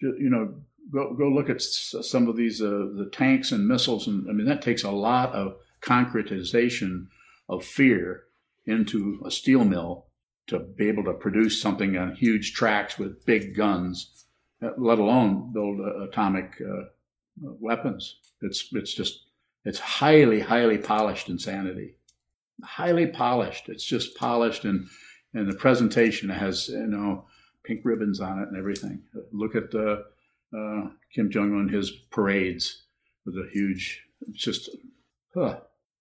you 0.00 0.30
know, 0.30 0.54
go 0.90 1.14
go 1.14 1.28
look 1.28 1.50
at 1.50 1.62
some 1.62 2.28
of 2.28 2.36
these 2.36 2.60
uh, 2.60 2.88
the 2.96 3.10
tanks 3.12 3.52
and 3.52 3.66
missiles, 3.66 4.06
and 4.06 4.28
I 4.28 4.32
mean 4.32 4.46
that 4.46 4.62
takes 4.62 4.84
a 4.84 4.90
lot 4.90 5.32
of 5.32 5.56
concretization 5.82 7.06
of 7.48 7.64
fear 7.64 8.24
into 8.66 9.20
a 9.26 9.30
steel 9.30 9.64
mill 9.64 10.06
to 10.46 10.58
be 10.58 10.88
able 10.88 11.04
to 11.04 11.14
produce 11.14 11.60
something 11.60 11.96
on 11.96 12.14
huge 12.14 12.54
tracks 12.54 12.98
with 12.98 13.24
big 13.24 13.54
guns, 13.56 14.26
uh, 14.62 14.70
let 14.76 14.98
alone 14.98 15.52
build 15.52 15.80
uh, 15.80 16.04
atomic 16.04 16.52
uh, 16.60 16.84
weapons. 17.60 18.18
It's 18.40 18.68
it's 18.72 18.94
just 18.94 19.26
it's 19.64 19.78
highly 19.78 20.40
highly 20.40 20.78
polished 20.78 21.28
insanity, 21.28 21.96
highly 22.64 23.06
polished. 23.06 23.68
It's 23.68 23.84
just 23.84 24.16
polished 24.16 24.64
and 24.64 24.88
and 25.34 25.48
the 25.48 25.56
presentation 25.56 26.28
has 26.28 26.68
you 26.68 26.86
know 26.86 27.26
pink 27.64 27.80
ribbons 27.84 28.20
on 28.20 28.40
it 28.40 28.48
and 28.48 28.56
everything. 28.56 29.02
Look 29.32 29.54
at 29.54 29.74
uh, 29.74 30.02
uh, 30.56 30.88
Kim 31.14 31.30
Jong 31.30 31.54
Un 31.58 31.68
his 31.68 31.90
parades 32.10 32.82
with 33.24 33.36
a 33.36 33.48
huge 33.52 34.02
just 34.32 34.70
huh, 35.34 35.58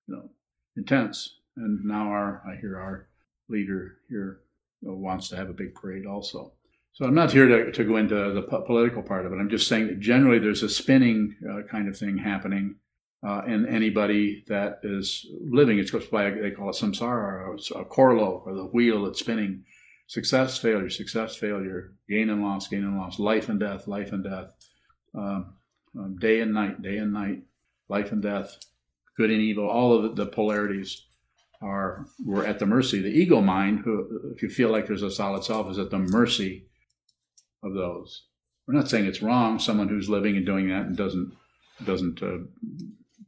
you 0.07 0.15
know 0.15 0.29
intense. 0.77 1.37
And 1.57 1.83
now 1.83 2.07
our 2.09 2.41
I 2.47 2.55
hear 2.59 2.77
our 2.79 3.07
leader 3.49 3.97
here 4.09 4.41
wants 4.81 5.29
to 5.29 5.35
have 5.35 5.49
a 5.49 5.53
big 5.53 5.75
parade 5.75 6.05
also. 6.05 6.53
So 6.93 7.05
I'm 7.05 7.13
not 7.13 7.31
here 7.31 7.47
to, 7.47 7.71
to 7.71 7.83
go 7.85 7.97
into 7.97 8.31
the 8.33 8.41
po- 8.41 8.61
political 8.63 9.01
part 9.01 9.25
of 9.25 9.31
it. 9.31 9.37
I'm 9.37 9.49
just 9.49 9.67
saying 9.67 9.87
that 9.87 9.99
generally 9.99 10.39
there's 10.39 10.63
a 10.63 10.69
spinning 10.69 11.35
uh, 11.49 11.61
kind 11.69 11.87
of 11.87 11.97
thing 11.97 12.17
happening 12.17 12.75
uh, 13.25 13.43
in 13.47 13.65
anybody 13.67 14.43
that 14.47 14.79
is 14.83 15.25
living. 15.41 15.79
It's 15.79 15.91
by 15.91 16.29
they 16.31 16.51
call 16.51 16.69
it 16.69 16.75
samsara, 16.75 17.47
or 17.47 17.55
a 17.79 17.85
korlo, 17.85 18.45
or 18.45 18.53
the 18.53 18.65
wheel 18.65 19.05
that's 19.05 19.19
spinning. 19.19 19.63
Success, 20.12 20.58
failure, 20.58 20.89
success, 20.89 21.38
failure, 21.38 21.93
gain 22.10 22.30
and 22.30 22.43
loss, 22.43 22.67
gain 22.67 22.84
and 22.84 22.97
loss, 22.97 23.17
life 23.17 23.47
and 23.47 23.62
death, 23.62 23.88
life 23.88 24.12
and 24.12 24.26
death, 24.26 24.47
um, 25.15 25.54
um, 25.97 26.17
day 26.19 26.41
and 26.41 26.54
night, 26.54 26.82
day 26.82 26.97
and 26.97 27.13
night, 27.13 27.43
life 27.88 28.12
and 28.12 28.21
death, 28.21 28.60
good 29.15 29.32
and 29.32 29.39
evil. 29.39 29.69
All 29.69 29.93
of 29.93 30.17
the, 30.17 30.26
polarities 30.26 31.06
are 31.62 32.08
we're 32.26 32.45
at 32.45 32.60
the 32.60 32.65
mercy. 32.65 33.02
The 33.02 33.08
ego 33.08 33.39
mind, 33.39 33.84
who, 33.86 34.34
if 34.36 34.43
you 34.43 34.50
feel 34.50 34.69
like 34.69 34.86
there's 34.86 35.02
a 35.02 35.10
solid 35.10 35.45
self, 35.45 35.71
is 35.71 35.80
at 35.80 35.91
the 35.91 36.00
mercy 36.00 36.65
of 37.63 37.74
those. 37.74 38.26
We're 38.67 38.74
not 38.74 38.89
saying 38.89 39.06
it's 39.06 39.21
wrong. 39.21 39.60
Someone 39.60 39.88
who's 39.88 40.10
living 40.10 40.36
and 40.36 40.45
doing 40.45 40.67
that 40.67 40.88
and 40.88 40.97
doesn't 40.97 41.32
doesn't 41.86 42.21
uh, 42.21 42.39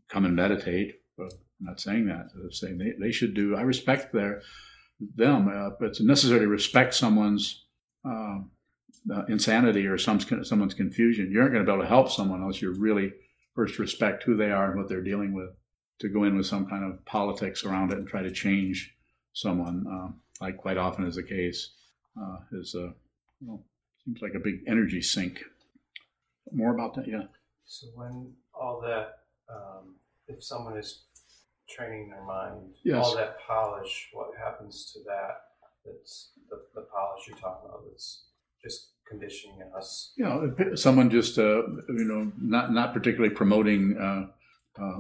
come 0.10 0.26
and 0.26 0.36
meditate. 0.36 0.96
But 1.18 1.32
I'm 1.62 1.68
not 1.68 1.80
saying 1.80 2.08
that. 2.08 2.32
I'm 2.36 2.52
saying 2.52 2.78
they, 2.78 2.92
they 3.00 3.14
should 3.14 3.34
do. 3.36 3.56
I 3.56 3.62
respect 3.62 4.12
their 4.12 4.42
them, 5.16 5.48
uh, 5.48 5.86
it's 5.86 6.02
necessary 6.02 6.42
to 6.42 6.48
respect 6.48 6.94
someone's 6.94 7.66
uh, 8.06 8.40
uh, 9.14 9.26
insanity 9.28 9.86
or 9.86 9.98
some 9.98 10.20
someone's 10.44 10.74
confusion. 10.74 11.32
You 11.32 11.42
aren't 11.42 11.54
going 11.54 11.66
to 11.66 11.70
be 11.70 11.74
able 11.74 11.84
to 11.84 11.90
help 11.90 12.10
someone 12.10 12.42
unless 12.42 12.62
you 12.62 12.72
really 12.74 13.14
first 13.56 13.80
respect 13.80 14.24
who 14.24 14.36
they 14.36 14.52
are 14.52 14.72
and 14.72 14.80
what 14.80 14.90
they're 14.90 15.04
dealing 15.04 15.34
with. 15.34 15.50
To 16.00 16.10
go 16.10 16.24
in 16.24 16.36
with 16.36 16.48
some 16.48 16.66
kind 16.66 16.84
of 16.84 17.06
politics 17.06 17.64
around 17.64 17.92
it 17.92 17.98
and 17.98 18.08
try 18.08 18.24
to 18.24 18.32
change 18.32 18.94
someone, 19.32 19.86
uh, 19.90 20.12
like 20.42 20.58
quite 20.58 20.78
often 20.78 21.06
is 21.06 21.16
the 21.16 21.24
case, 21.24 21.70
uh, 22.20 22.38
is 22.52 22.76
uh, 22.76 22.90
well, 23.42 23.64
seems 24.04 24.22
like 24.22 24.34
a 24.34 24.40
big 24.40 24.64
energy 24.68 25.02
sink. 25.02 25.44
More 26.52 26.74
about 26.74 26.96
that, 26.96 27.08
yeah. 27.08 27.24
So 27.66 27.88
when 27.96 28.34
all 28.54 28.82
that, 28.82 29.20
um, 29.50 29.96
if 30.28 30.44
someone 30.44 30.78
is 30.78 31.04
training 31.70 32.10
their 32.10 32.24
mind, 32.24 32.74
Yes. 32.84 33.06
all 33.06 33.16
that 33.16 33.38
polish, 33.48 34.10
what 34.14 34.30
happens 34.38 34.92
to 34.94 35.00
that? 35.06 35.42
That's 35.86 36.32
the, 36.50 36.58
the 36.76 36.82
polish 36.82 37.28
you're 37.28 37.38
talking 37.38 37.70
about. 37.70 37.84
That's 37.90 38.26
just 38.64 38.90
conditioning 39.10 39.62
us. 39.78 40.14
you 40.16 40.24
know, 40.24 40.76
someone 40.76 41.10
just 41.10 41.38
uh, 41.38 41.64
you 41.90 42.06
know 42.06 42.32
not 42.40 42.72
not 42.74 42.94
particularly 42.94 43.34
promoting 43.36 43.98
uh, 43.98 44.28
uh, 44.82 45.00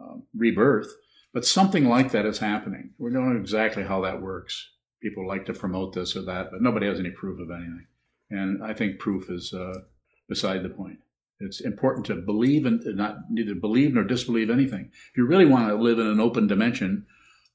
uh, 0.00 0.16
rebirth, 0.36 0.88
but 1.32 1.44
something 1.44 1.88
like 1.88 2.10
that 2.10 2.26
is 2.26 2.38
happening. 2.38 2.90
We 2.98 3.12
don't 3.12 3.32
know 3.34 3.40
exactly 3.40 3.84
how 3.84 4.00
that 4.02 4.20
works. 4.20 4.70
People 5.00 5.28
like 5.28 5.46
to 5.46 5.52
promote 5.52 5.92
this 5.94 6.16
or 6.16 6.22
that, 6.22 6.50
but 6.50 6.60
nobody 6.62 6.86
has 6.86 6.98
any 6.98 7.10
proof 7.10 7.38
of 7.40 7.50
anything. 7.50 7.86
And 8.30 8.64
I 8.64 8.74
think 8.74 8.98
proof 8.98 9.30
is 9.30 9.52
uh, 9.54 9.80
beside 10.28 10.64
the 10.64 10.68
point. 10.70 10.98
It's 11.38 11.60
important 11.60 12.06
to 12.06 12.14
believe 12.16 12.64
and 12.64 12.82
not 12.96 13.30
neither 13.30 13.54
believe 13.54 13.94
nor 13.94 14.04
disbelieve 14.04 14.50
anything. 14.50 14.90
If 15.10 15.16
you 15.16 15.26
really 15.26 15.44
want 15.44 15.68
to 15.68 15.74
live 15.74 15.98
in 15.98 16.06
an 16.06 16.20
open 16.20 16.46
dimension, 16.46 17.06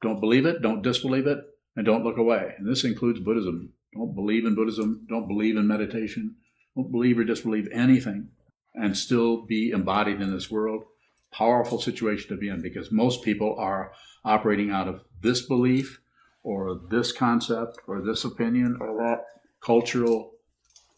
don't 0.01 0.19
believe 0.19 0.45
it, 0.45 0.61
don't 0.61 0.81
disbelieve 0.81 1.27
it, 1.27 1.39
and 1.75 1.85
don't 1.85 2.03
look 2.03 2.17
away. 2.17 2.53
And 2.57 2.67
this 2.67 2.83
includes 2.83 3.19
Buddhism. 3.19 3.73
Don't 3.93 4.15
believe 4.15 4.45
in 4.45 4.55
Buddhism, 4.55 5.05
don't 5.09 5.27
believe 5.27 5.57
in 5.57 5.67
meditation, 5.67 6.35
don't 6.75 6.91
believe 6.91 7.19
or 7.19 7.25
disbelieve 7.25 7.67
anything, 7.73 8.29
and 8.73 8.97
still 8.97 9.45
be 9.45 9.71
embodied 9.71 10.21
in 10.21 10.31
this 10.31 10.49
world. 10.49 10.83
Powerful 11.31 11.81
situation 11.81 12.29
to 12.29 12.37
be 12.37 12.49
in 12.49 12.61
because 12.61 12.91
most 12.91 13.23
people 13.23 13.55
are 13.57 13.91
operating 14.23 14.71
out 14.71 14.87
of 14.87 15.01
this 15.21 15.45
belief 15.45 15.99
or 16.43 16.81
this 16.89 17.11
concept 17.11 17.79
or 17.87 18.01
this 18.01 18.23
opinion 18.23 18.77
or 18.79 18.95
that 18.97 19.25
cultural 19.61 20.31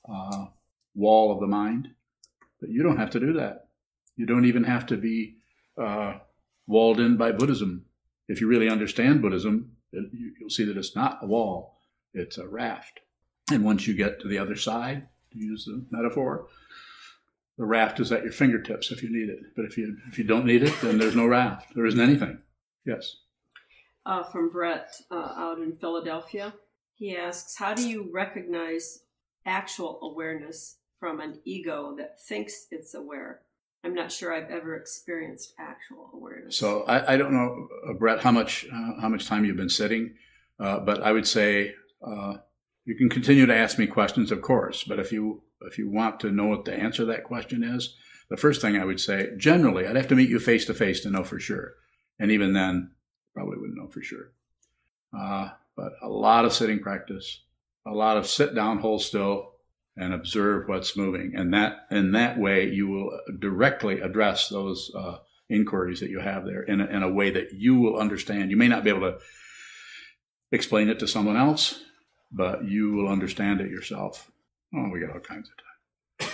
uh, 0.07 0.45
wall 0.95 1.31
of 1.31 1.39
the 1.39 1.47
mind. 1.47 1.89
But 2.63 2.71
you 2.71 2.81
don't 2.81 2.95
have 2.95 3.09
to 3.09 3.19
do 3.19 3.33
that. 3.33 3.67
You 4.15 4.25
don't 4.25 4.45
even 4.45 4.63
have 4.63 4.85
to 4.85 4.95
be 4.95 5.35
uh, 5.77 6.19
walled 6.65 6.97
in 6.97 7.17
by 7.17 7.33
Buddhism. 7.33 7.83
If 8.29 8.39
you 8.39 8.47
really 8.47 8.69
understand 8.69 9.21
Buddhism, 9.21 9.73
it, 9.91 10.05
you, 10.13 10.31
you'll 10.39 10.49
see 10.49 10.63
that 10.63 10.77
it's 10.77 10.95
not 10.95 11.19
a 11.21 11.25
wall, 11.25 11.81
it's 12.13 12.37
a 12.37 12.47
raft. 12.47 13.01
And 13.51 13.65
once 13.65 13.85
you 13.85 13.93
get 13.93 14.21
to 14.21 14.29
the 14.29 14.37
other 14.37 14.55
side, 14.55 15.09
to 15.33 15.37
use 15.37 15.65
the 15.65 15.85
metaphor, 15.91 16.47
the 17.57 17.65
raft 17.65 17.99
is 17.99 18.13
at 18.13 18.23
your 18.23 18.31
fingertips 18.31 18.93
if 18.93 19.03
you 19.03 19.11
need 19.11 19.27
it. 19.27 19.39
But 19.57 19.65
if 19.65 19.77
you 19.77 19.97
if 20.07 20.17
you 20.17 20.23
don't 20.23 20.45
need 20.45 20.63
it, 20.63 20.73
then 20.81 20.99
there's 20.99 21.17
no 21.17 21.27
raft. 21.27 21.75
There 21.75 21.85
isn't 21.85 21.99
anything. 21.99 22.37
Yes. 22.85 23.17
Uh, 24.05 24.23
from 24.23 24.51
Brett 24.51 24.95
uh, 25.11 25.33
out 25.35 25.57
in 25.57 25.73
Philadelphia. 25.73 26.53
He 26.93 27.17
asks, 27.17 27.57
How 27.57 27.73
do 27.73 27.89
you 27.89 28.09
recognize 28.13 28.99
actual 29.45 29.99
awareness 30.01 30.77
from 31.03 31.19
an 31.19 31.37
ego 31.43 31.93
that 31.97 32.17
thinks 32.17 32.67
it's 32.71 32.93
aware? 32.93 33.41
I'm 33.83 33.93
not 33.93 34.09
sure 34.09 34.33
I've 34.33 34.49
ever 34.49 34.77
experienced 34.77 35.53
actual 35.59 36.09
awareness. 36.13 36.55
So 36.55 36.83
I, 36.83 37.15
I 37.15 37.17
don't 37.17 37.33
know, 37.33 37.67
uh, 37.89 37.93
Brett, 37.95 38.21
how 38.21 38.31
much 38.31 38.65
uh, 38.71 39.01
how 39.01 39.09
much 39.09 39.27
time 39.27 39.43
you've 39.43 39.57
been 39.57 39.67
sitting, 39.67 40.13
uh, 40.61 40.79
but 40.79 41.03
I 41.03 41.11
would 41.11 41.27
say 41.27 41.75
uh, 42.01 42.35
you 42.85 42.95
can 42.95 43.09
continue 43.09 43.45
to 43.45 43.53
ask 43.53 43.77
me 43.77 43.85
questions, 43.85 44.31
of 44.31 44.41
course. 44.41 44.85
But 44.85 44.97
if 44.97 45.11
you 45.11 45.43
if 45.63 45.77
you 45.77 45.89
want 45.89 46.21
to 46.21 46.31
know 46.31 46.45
what 46.45 46.63
the 46.63 46.73
answer 46.73 47.01
to 47.03 47.07
that 47.07 47.25
question 47.25 47.65
is, 47.65 47.97
the 48.29 48.37
first 48.37 48.61
thing 48.61 48.77
I 48.77 48.85
would 48.85 49.01
say, 49.01 49.31
generally, 49.35 49.85
I'd 49.85 49.97
have 49.97 50.07
to 50.07 50.15
meet 50.15 50.29
you 50.29 50.39
face 50.39 50.63
to 50.67 50.73
face 50.73 51.01
to 51.01 51.09
know 51.09 51.25
for 51.25 51.37
sure, 51.37 51.73
and 52.17 52.31
even 52.31 52.53
then, 52.53 52.91
probably 53.33 53.57
wouldn't 53.57 53.77
know 53.77 53.89
for 53.89 54.01
sure. 54.01 54.31
Uh, 55.13 55.49
but 55.75 55.91
a 56.01 56.07
lot 56.07 56.45
of 56.45 56.53
sitting 56.53 56.79
practice, 56.79 57.41
a 57.85 57.91
lot 57.91 58.15
of 58.15 58.25
sit 58.25 58.55
down, 58.55 58.77
hold 58.77 59.01
still, 59.01 59.52
and 59.95 60.13
observe 60.13 60.67
what's 60.67 60.97
moving, 60.97 61.33
and 61.35 61.53
that 61.53 61.85
in 61.91 62.11
that 62.13 62.37
way 62.37 62.67
you 62.67 62.87
will 62.87 63.19
directly 63.39 63.99
address 63.99 64.49
those 64.49 64.91
uh, 64.95 65.17
inquiries 65.49 65.99
that 65.99 66.09
you 66.09 66.19
have 66.19 66.45
there 66.45 66.63
in 66.63 66.81
a, 66.81 66.85
in 66.85 67.03
a 67.03 67.11
way 67.11 67.29
that 67.29 67.53
you 67.53 67.75
will 67.75 67.97
understand. 67.97 68.49
You 68.49 68.57
may 68.57 68.67
not 68.67 68.83
be 68.83 68.89
able 68.89 69.11
to 69.11 69.19
explain 70.51 70.89
it 70.89 70.99
to 70.99 71.07
someone 71.07 71.37
else, 71.37 71.83
but 72.31 72.65
you 72.65 72.91
will 72.91 73.07
understand 73.07 73.61
it 73.61 73.69
yourself. 73.69 74.31
Oh, 74.75 74.89
we 74.91 74.99
got 74.99 75.13
all 75.13 75.19
kinds 75.19 75.49
of 75.49 76.27
time. 76.27 76.33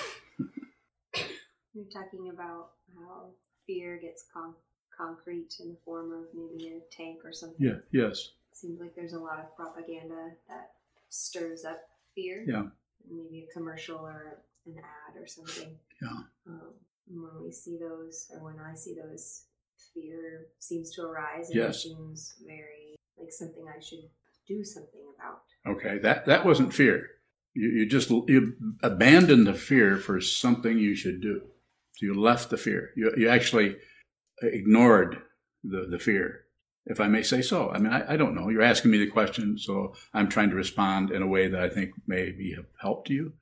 You're 1.74 1.86
talking 1.86 2.30
about 2.34 2.70
how 2.96 3.32
fear 3.68 4.00
gets 4.02 4.26
con- 4.34 4.56
concrete 4.98 5.56
in 5.60 5.70
the 5.70 5.78
form 5.84 6.14
of 6.14 6.26
maybe 6.34 6.74
a 6.74 6.96
tank 6.96 7.20
or 7.24 7.34
something. 7.34 7.58
Yeah. 7.60 7.80
Yes. 7.92 8.32
Seems 8.54 8.80
like 8.80 8.96
there's 8.96 9.14
a 9.14 9.20
lot 9.20 9.40
of 9.40 9.56
propaganda 9.56 10.32
that 10.48 10.72
stirs 11.10 11.66
up 11.66 11.80
fear. 12.16 12.46
Yeah. 12.48 12.64
Maybe 13.10 13.48
a 13.50 13.54
commercial 13.54 13.98
or 13.98 14.40
an 14.66 14.78
ad 14.78 15.22
or 15.22 15.28
something. 15.28 15.78
Yeah. 16.02 16.20
Um, 16.48 16.74
when 17.08 17.44
we 17.44 17.52
see 17.52 17.78
those, 17.78 18.28
or 18.34 18.44
when 18.46 18.60
I 18.60 18.76
see 18.76 18.96
those, 18.96 19.46
fear 19.94 20.48
seems 20.60 20.92
to 20.96 21.04
arise 21.04 21.50
and 21.50 21.58
Yes. 21.58 21.78
it 21.78 21.80
seems 21.80 22.36
very 22.46 22.96
like 23.18 23.32
something 23.32 23.66
I 23.68 23.80
should 23.80 24.10
do 24.48 24.64
something 24.64 25.02
about. 25.18 25.44
Okay. 25.66 25.98
That 26.00 26.26
that 26.28 26.46
wasn't 26.46 26.74
fear. 26.74 27.10
You, 27.54 27.68
you 27.70 27.86
just 27.90 28.10
you 28.10 28.56
abandoned 28.84 29.48
the 29.48 29.54
fear 29.54 29.98
for 29.98 30.22
something 30.22 30.78
you 30.78 30.96
should 30.96 31.22
do. 31.22 31.42
So 31.98 32.06
you 32.06 32.14
left 32.14 32.50
the 32.50 32.58
fear. 32.58 32.92
You 32.96 33.12
you 33.18 33.28
actually 33.30 33.78
ignored 34.42 35.22
the 35.64 35.88
the 35.90 36.00
fear, 36.00 36.46
if 36.86 37.00
I 37.00 37.08
may 37.08 37.24
say 37.24 37.42
so. 37.42 37.70
I 37.70 37.78
mean, 37.78 37.92
I, 37.92 38.14
I 38.14 38.18
don't 38.18 38.36
know. 38.36 38.50
You're 38.50 38.62
asking 38.62 38.92
me 38.92 38.98
the 38.98 39.08
question, 39.08 39.58
so 39.58 39.94
I'm 40.14 40.30
trying 40.30 40.50
to 40.50 40.56
respond 40.56 41.12
in 41.12 41.22
a 41.22 41.28
way 41.28 41.48
that 41.48 41.62
I 41.62 41.70
think 41.70 41.92
maybe 42.08 42.54
have 42.56 42.66
helped 42.82 43.10
you. 43.10 43.34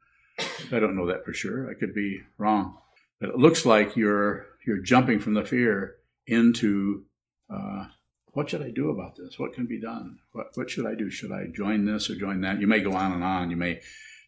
I 0.72 0.80
don't 0.80 0.96
know 0.96 1.08
that 1.08 1.26
for 1.26 1.34
sure. 1.34 1.70
I 1.70 1.74
could 1.74 1.94
be 1.94 2.22
wrong, 2.38 2.78
but 3.20 3.30
it 3.30 3.38
looks 3.38 3.66
like 3.66 3.96
you're 3.96 4.46
you're 4.66 4.82
jumping 4.82 5.20
from 5.20 5.34
the 5.34 5.46
fear 5.46 5.96
into 6.28 7.06
uh, 7.50 7.86
what 8.34 8.50
should 8.50 8.62
I 8.62 8.70
do 8.70 8.92
about 8.92 9.16
this? 9.16 9.40
What 9.40 9.54
can 9.54 9.66
be 9.66 9.80
done? 9.80 10.20
What 10.34 10.48
what 10.56 10.70
should 10.70 10.86
I 10.86 10.94
do? 10.94 11.10
Should 11.10 11.32
I 11.32 11.46
join 11.56 11.86
this 11.86 12.10
or 12.10 12.16
join 12.16 12.42
that? 12.42 12.60
You 12.60 12.68
may 12.68 12.82
go 12.82 12.94
on 12.94 13.14
and 13.14 13.24
on. 13.24 13.50
You 13.50 13.56
may 13.56 13.82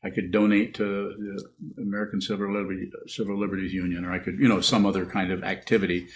I 0.03 0.09
could 0.09 0.31
donate 0.31 0.73
to 0.75 1.43
the 1.75 1.81
American 1.81 2.21
Civil 2.21 2.53
Liberty, 2.53 2.89
Civil 3.07 3.37
Liberties 3.37 3.73
Union, 3.73 4.05
or 4.05 4.13
I 4.13 4.19
could, 4.19 4.39
you 4.39 4.47
know, 4.47 4.61
some 4.61 4.85
other 4.85 5.05
kind 5.05 5.31
of 5.31 5.43
activity 5.43 6.07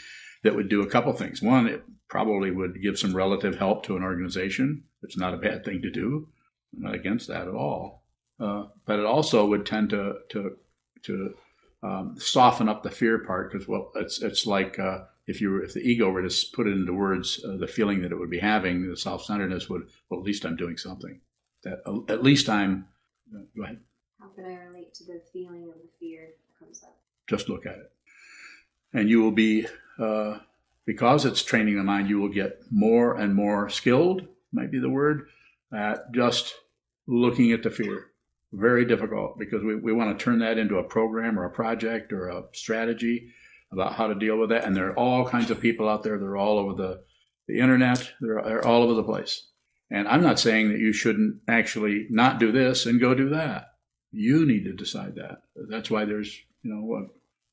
that 0.43 0.55
would 0.55 0.69
do 0.69 0.81
a 0.81 0.89
couple 0.89 1.11
things. 1.13 1.41
One, 1.41 1.67
it 1.67 1.83
probably 2.07 2.51
would 2.51 2.81
give 2.81 2.99
some 2.99 3.15
relative 3.15 3.55
help 3.57 3.83
to 3.85 3.97
an 3.97 4.03
organization. 4.03 4.83
It's 5.01 5.17
not 5.17 5.33
a 5.33 5.37
bad 5.37 5.65
thing 5.65 5.81
to 5.81 5.89
do. 5.91 6.27
I'm 6.75 6.83
not 6.83 6.95
against 6.95 7.27
that 7.27 7.47
at 7.47 7.53
all. 7.53 8.03
Uh, 8.39 8.65
but 8.85 8.99
it 8.99 9.05
also 9.05 9.45
would 9.45 9.65
tend 9.65 9.89
to 9.91 10.15
to 10.29 10.57
to 11.03 11.33
um, 11.81 12.15
soften 12.17 12.69
up 12.69 12.83
the 12.83 12.89
fear 12.91 13.19
part 13.19 13.51
because 13.51 13.67
well, 13.67 13.91
it's 13.95 14.21
it's 14.21 14.45
like 14.45 14.79
uh, 14.79 15.03
if 15.27 15.39
you 15.41 15.51
were, 15.51 15.63
if 15.63 15.73
the 15.73 15.81
ego 15.81 16.09
were 16.09 16.27
to 16.27 16.45
put 16.53 16.67
it 16.67 16.71
into 16.71 16.93
words, 16.93 17.43
uh, 17.47 17.57
the 17.57 17.67
feeling 17.67 18.01
that 18.01 18.11
it 18.11 18.17
would 18.19 18.29
be 18.29 18.39
having, 18.39 18.89
the 18.89 18.97
self 18.97 19.23
centeredness 19.23 19.69
would 19.69 19.83
well, 20.09 20.19
at 20.19 20.25
least 20.25 20.45
I'm 20.45 20.55
doing 20.55 20.77
something. 20.77 21.19
That 21.63 21.81
uh, 21.85 21.99
at 22.09 22.23
least 22.23 22.49
I'm. 22.49 22.87
uh, 23.33 23.39
Go 23.55 23.63
ahead. 23.63 23.79
How 24.19 24.27
can 24.29 24.45
I 24.45 24.55
relate 24.65 24.93
to 24.95 25.03
the 25.05 25.21
feeling 25.31 25.63
of 25.69 25.75
the 25.75 25.89
fear 25.99 26.27
that 26.27 26.59
comes 26.65 26.83
up? 26.83 26.97
just 27.29 27.49
look 27.49 27.65
at 27.65 27.75
it. 27.77 27.91
And 28.93 29.09
you 29.09 29.21
will 29.21 29.31
be, 29.31 29.65
uh, 29.99 30.39
because 30.85 31.25
it's 31.25 31.43
training 31.43 31.77
the 31.77 31.83
mind, 31.83 32.09
you 32.09 32.19
will 32.19 32.29
get 32.29 32.61
more 32.71 33.15
and 33.15 33.35
more 33.35 33.69
skilled, 33.69 34.27
might 34.51 34.71
be 34.71 34.79
the 34.79 34.89
word, 34.89 35.27
at 35.73 36.11
just 36.13 36.53
looking 37.07 37.51
at 37.51 37.63
the 37.63 37.69
fear. 37.69 38.07
Very 38.51 38.85
difficult 38.85 39.39
because 39.39 39.63
we, 39.63 39.75
we 39.75 39.93
want 39.93 40.17
to 40.17 40.23
turn 40.23 40.39
that 40.39 40.57
into 40.57 40.77
a 40.77 40.83
program 40.83 41.39
or 41.39 41.45
a 41.45 41.49
project 41.49 42.13
or 42.13 42.27
a 42.27 42.43
strategy 42.53 43.31
about 43.71 43.93
how 43.93 44.07
to 44.07 44.15
deal 44.15 44.37
with 44.37 44.49
that. 44.49 44.65
And 44.65 44.75
there 44.75 44.89
are 44.89 44.99
all 44.99 45.27
kinds 45.27 45.49
of 45.49 45.59
people 45.59 45.89
out 45.89 46.03
there. 46.03 46.19
They're 46.19 46.37
all 46.37 46.59
over 46.59 46.73
the, 46.73 47.03
the 47.47 47.59
internet. 47.59 48.11
They're, 48.21 48.41
they're 48.43 48.65
all 48.65 48.83
over 48.83 48.93
the 48.93 49.03
place. 49.03 49.47
And 49.89 50.07
I'm 50.07 50.21
not 50.21 50.39
saying 50.39 50.69
that 50.69 50.79
you 50.79 50.93
shouldn't 50.93 51.41
actually 51.47 52.07
not 52.09 52.39
do 52.39 52.51
this 52.51 52.85
and 52.85 52.99
go 52.99 53.15
do 53.15 53.29
that. 53.29 53.73
You 54.11 54.45
need 54.45 54.65
to 54.65 54.73
decide 54.73 55.15
that. 55.15 55.43
That's 55.55 55.89
why 55.89 56.05
there's, 56.05 56.35
you 56.61 56.73
know, 56.73 56.81
what, 56.81 57.05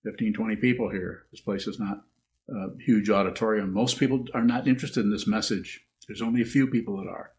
15, 0.05 0.35
20 0.35 0.57
people 0.57 0.91
here. 0.91 1.25
This 1.31 1.41
place 1.41 1.67
is 1.67 1.79
not 1.79 2.03
a 2.51 2.83
huge 2.83 3.11
auditorium. 3.11 3.73
Most 3.73 3.99
people 3.99 4.27
are 4.35 4.45
not 4.45 4.67
interested 4.67 5.05
in 5.05 5.11
this 5.11 5.27
message. 5.27 5.85
There's 6.07 6.23
only 6.23 6.43
a 6.43 6.47
few 6.47 6.67
people 6.67 6.97
that 6.99 7.09
are. 7.09 7.33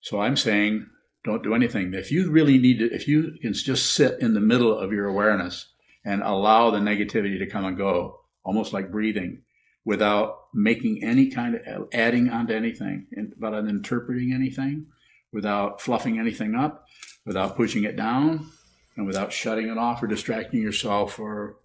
So 0.00 0.20
I'm 0.20 0.36
saying 0.36 0.86
don't 1.24 1.42
do 1.42 1.54
anything. 1.54 1.92
If 1.94 2.10
you 2.10 2.30
really 2.30 2.58
need 2.58 2.78
to, 2.78 2.92
if 2.92 3.06
you 3.06 3.36
can 3.42 3.52
just 3.52 3.92
sit 3.92 4.20
in 4.20 4.34
the 4.34 4.40
middle 4.40 4.76
of 4.76 4.92
your 4.92 5.06
awareness 5.06 5.68
and 6.04 6.22
allow 6.22 6.70
the 6.70 6.78
negativity 6.78 7.38
to 7.38 7.46
come 7.46 7.64
and 7.64 7.76
go, 7.76 8.20
almost 8.42 8.72
like 8.72 8.90
breathing, 8.90 9.42
without 9.84 10.46
making 10.54 11.04
any 11.04 11.28
kind 11.28 11.54
of 11.54 11.88
adding 11.92 12.30
onto 12.30 12.54
anything, 12.54 13.06
without 13.38 13.68
interpreting 13.68 14.32
anything, 14.32 14.86
without 15.32 15.80
fluffing 15.80 16.18
anything 16.18 16.54
up, 16.54 16.86
without 17.26 17.54
pushing 17.56 17.84
it 17.84 17.96
down, 17.96 18.50
and 18.96 19.06
without 19.06 19.32
shutting 19.32 19.68
it 19.68 19.78
off 19.78 20.02
or 20.02 20.06
distracting 20.06 20.60
yourself 20.60 21.18
or 21.18 21.56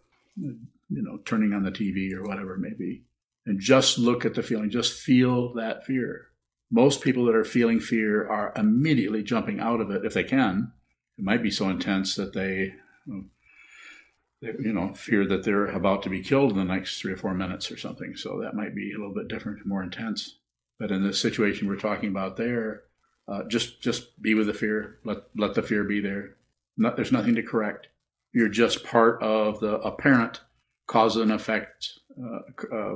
you 0.90 1.02
know 1.02 1.20
turning 1.26 1.54
on 1.54 1.64
the 1.64 1.72
TV 1.72 2.14
or 2.14 2.24
whatever 2.24 2.56
it 2.56 2.60
may 2.60 2.74
be. 2.78 3.04
And 3.46 3.60
just 3.60 4.00
look 4.00 4.26
at 4.26 4.34
the 4.34 4.44
feeling, 4.44 4.70
just 4.70 5.00
feel 5.00 5.54
that 5.54 5.86
fear. 5.86 6.30
Most 6.72 7.02
people 7.02 7.26
that 7.26 7.36
are 7.36 7.46
feeling 7.46 7.80
fear 7.80 8.28
are 8.28 8.52
immediately 8.56 9.22
jumping 9.22 9.60
out 9.60 9.82
of 9.82 9.92
it 9.92 10.04
if 10.04 10.14
they 10.14 10.24
can. 10.24 10.72
It 11.18 11.24
might 11.24 11.44
be 11.44 11.52
so 11.52 11.70
intense 11.70 12.16
that 12.16 12.34
they, 12.34 12.74
you 13.06 14.74
know, 14.74 14.94
fear 14.96 15.28
that 15.28 15.44
they're 15.44 15.68
about 15.68 16.02
to 16.04 16.10
be 16.10 16.24
killed 16.24 16.52
in 16.52 16.58
the 16.58 16.66
next 16.66 17.00
three 17.00 17.14
or 17.14 17.18
four 17.18 17.36
minutes 17.36 17.72
or 17.72 17.78
something. 17.78 18.16
So 18.16 18.40
that 18.42 18.56
might 18.56 18.76
be 18.76 18.92
a 18.92 18.98
little 18.98 19.14
bit 19.14 19.28
different, 19.28 19.66
more 19.66 19.84
intense. 19.84 20.40
But 20.80 20.92
in 20.92 21.04
the 21.04 21.14
situation 21.14 21.68
we're 21.68 21.78
talking 21.78 22.10
about 22.10 22.36
there, 22.36 22.84
uh, 23.28 23.44
just 23.48 23.82
just 23.82 24.22
be 24.22 24.34
with 24.34 24.48
the 24.48 24.54
fear. 24.54 25.00
Let 25.04 25.20
let 25.36 25.54
the 25.54 25.64
fear 25.64 25.84
be 25.84 26.00
there. 26.00 26.36
Not, 26.78 26.96
there's 26.96 27.12
nothing 27.12 27.36
to 27.36 27.44
correct. 27.44 27.88
You're 28.34 28.50
just 28.50 28.84
part 28.84 29.22
of 29.24 29.62
the 29.62 29.76
apparent 29.80 30.42
cause 30.88 31.16
and 31.16 31.32
effect 31.32 32.00
uh, 32.22 32.40
uh, 32.72 32.96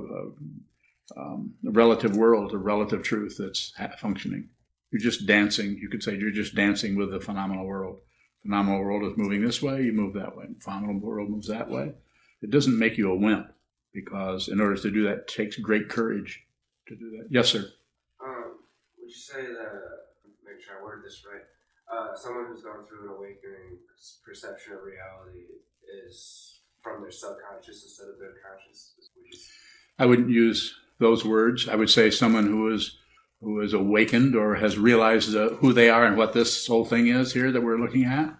um, 1.17 1.53
relative 1.63 2.15
world, 2.15 2.53
a 2.53 2.57
relative 2.57 3.03
truth 3.03 3.37
that's 3.37 3.73
functioning. 3.97 4.49
You're 4.91 5.01
just 5.01 5.25
dancing. 5.25 5.77
You 5.77 5.89
could 5.89 6.03
say 6.03 6.15
you're 6.15 6.31
just 6.31 6.55
dancing 6.55 6.95
with 6.95 7.11
the 7.11 7.19
phenomenal 7.19 7.65
world. 7.65 7.99
Phenomenal 8.41 8.81
world 8.81 9.03
is 9.11 9.17
moving 9.17 9.43
this 9.43 9.61
way, 9.61 9.83
you 9.83 9.91
move 9.91 10.13
that 10.13 10.35
way. 10.35 10.45
Phenomenal 10.59 10.99
world 10.99 11.29
moves 11.29 11.47
that 11.47 11.69
way. 11.69 11.93
It 12.41 12.51
doesn't 12.51 12.77
make 12.77 12.97
you 12.97 13.11
a 13.11 13.15
wimp 13.15 13.51
because 13.93 14.47
in 14.47 14.61
order 14.61 14.77
to 14.77 14.91
do 14.91 15.03
that, 15.03 15.17
it 15.17 15.27
takes 15.27 15.57
great 15.57 15.89
courage 15.89 16.45
to 16.87 16.95
do 16.95 17.11
that. 17.17 17.27
Yes, 17.29 17.49
sir. 17.49 17.65
Um, 18.23 18.59
would 18.97 19.09
you 19.09 19.15
say 19.15 19.41
that, 19.41 19.71
make 20.45 20.61
sure 20.63 20.79
I 20.79 20.83
word 20.83 21.03
this 21.05 21.23
right, 21.29 21.43
uh, 21.91 22.15
someone 22.15 22.45
who's 22.47 22.61
gone 22.61 22.85
through 22.87 23.09
an 23.09 23.17
awakening 23.17 23.79
perception 24.23 24.73
of 24.73 24.83
reality 24.83 25.45
is 26.07 26.58
from 26.81 27.01
their 27.01 27.11
subconscious 27.11 27.83
instead 27.83 28.09
of 28.09 28.19
their 28.19 28.33
conscious? 28.47 28.93
I 29.97 30.05
wouldn't 30.05 30.29
use 30.29 30.75
those 30.99 31.25
words. 31.25 31.67
I 31.67 31.75
would 31.75 31.89
say 31.89 32.09
someone 32.09 32.47
who 32.47 32.73
is 32.73 32.97
who 33.41 33.61
is 33.61 33.73
awakened 33.73 34.35
or 34.35 34.55
has 34.55 34.77
realized 34.77 35.33
who 35.33 35.71
they 35.71 35.89
are 35.89 36.05
and 36.05 36.17
what 36.17 36.33
this 36.33 36.67
whole 36.67 36.83
thing 36.83 37.07
is 37.07 37.31
here 37.31 37.51
that 37.51 37.61
we're 37.61 37.79
looking 37.79 38.03
at. 38.03 38.35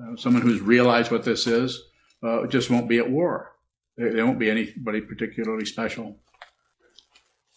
Uh, 0.00 0.16
someone 0.16 0.42
who's 0.42 0.60
realized 0.60 1.10
what 1.10 1.24
this 1.24 1.46
is 1.46 1.82
uh, 2.22 2.46
just 2.46 2.70
won't 2.70 2.88
be 2.88 2.98
at 2.98 3.10
war. 3.10 3.56
They, 3.96 4.10
they 4.10 4.22
won't 4.22 4.38
be 4.38 4.50
anybody 4.50 5.00
particularly 5.00 5.64
special. 5.64 6.18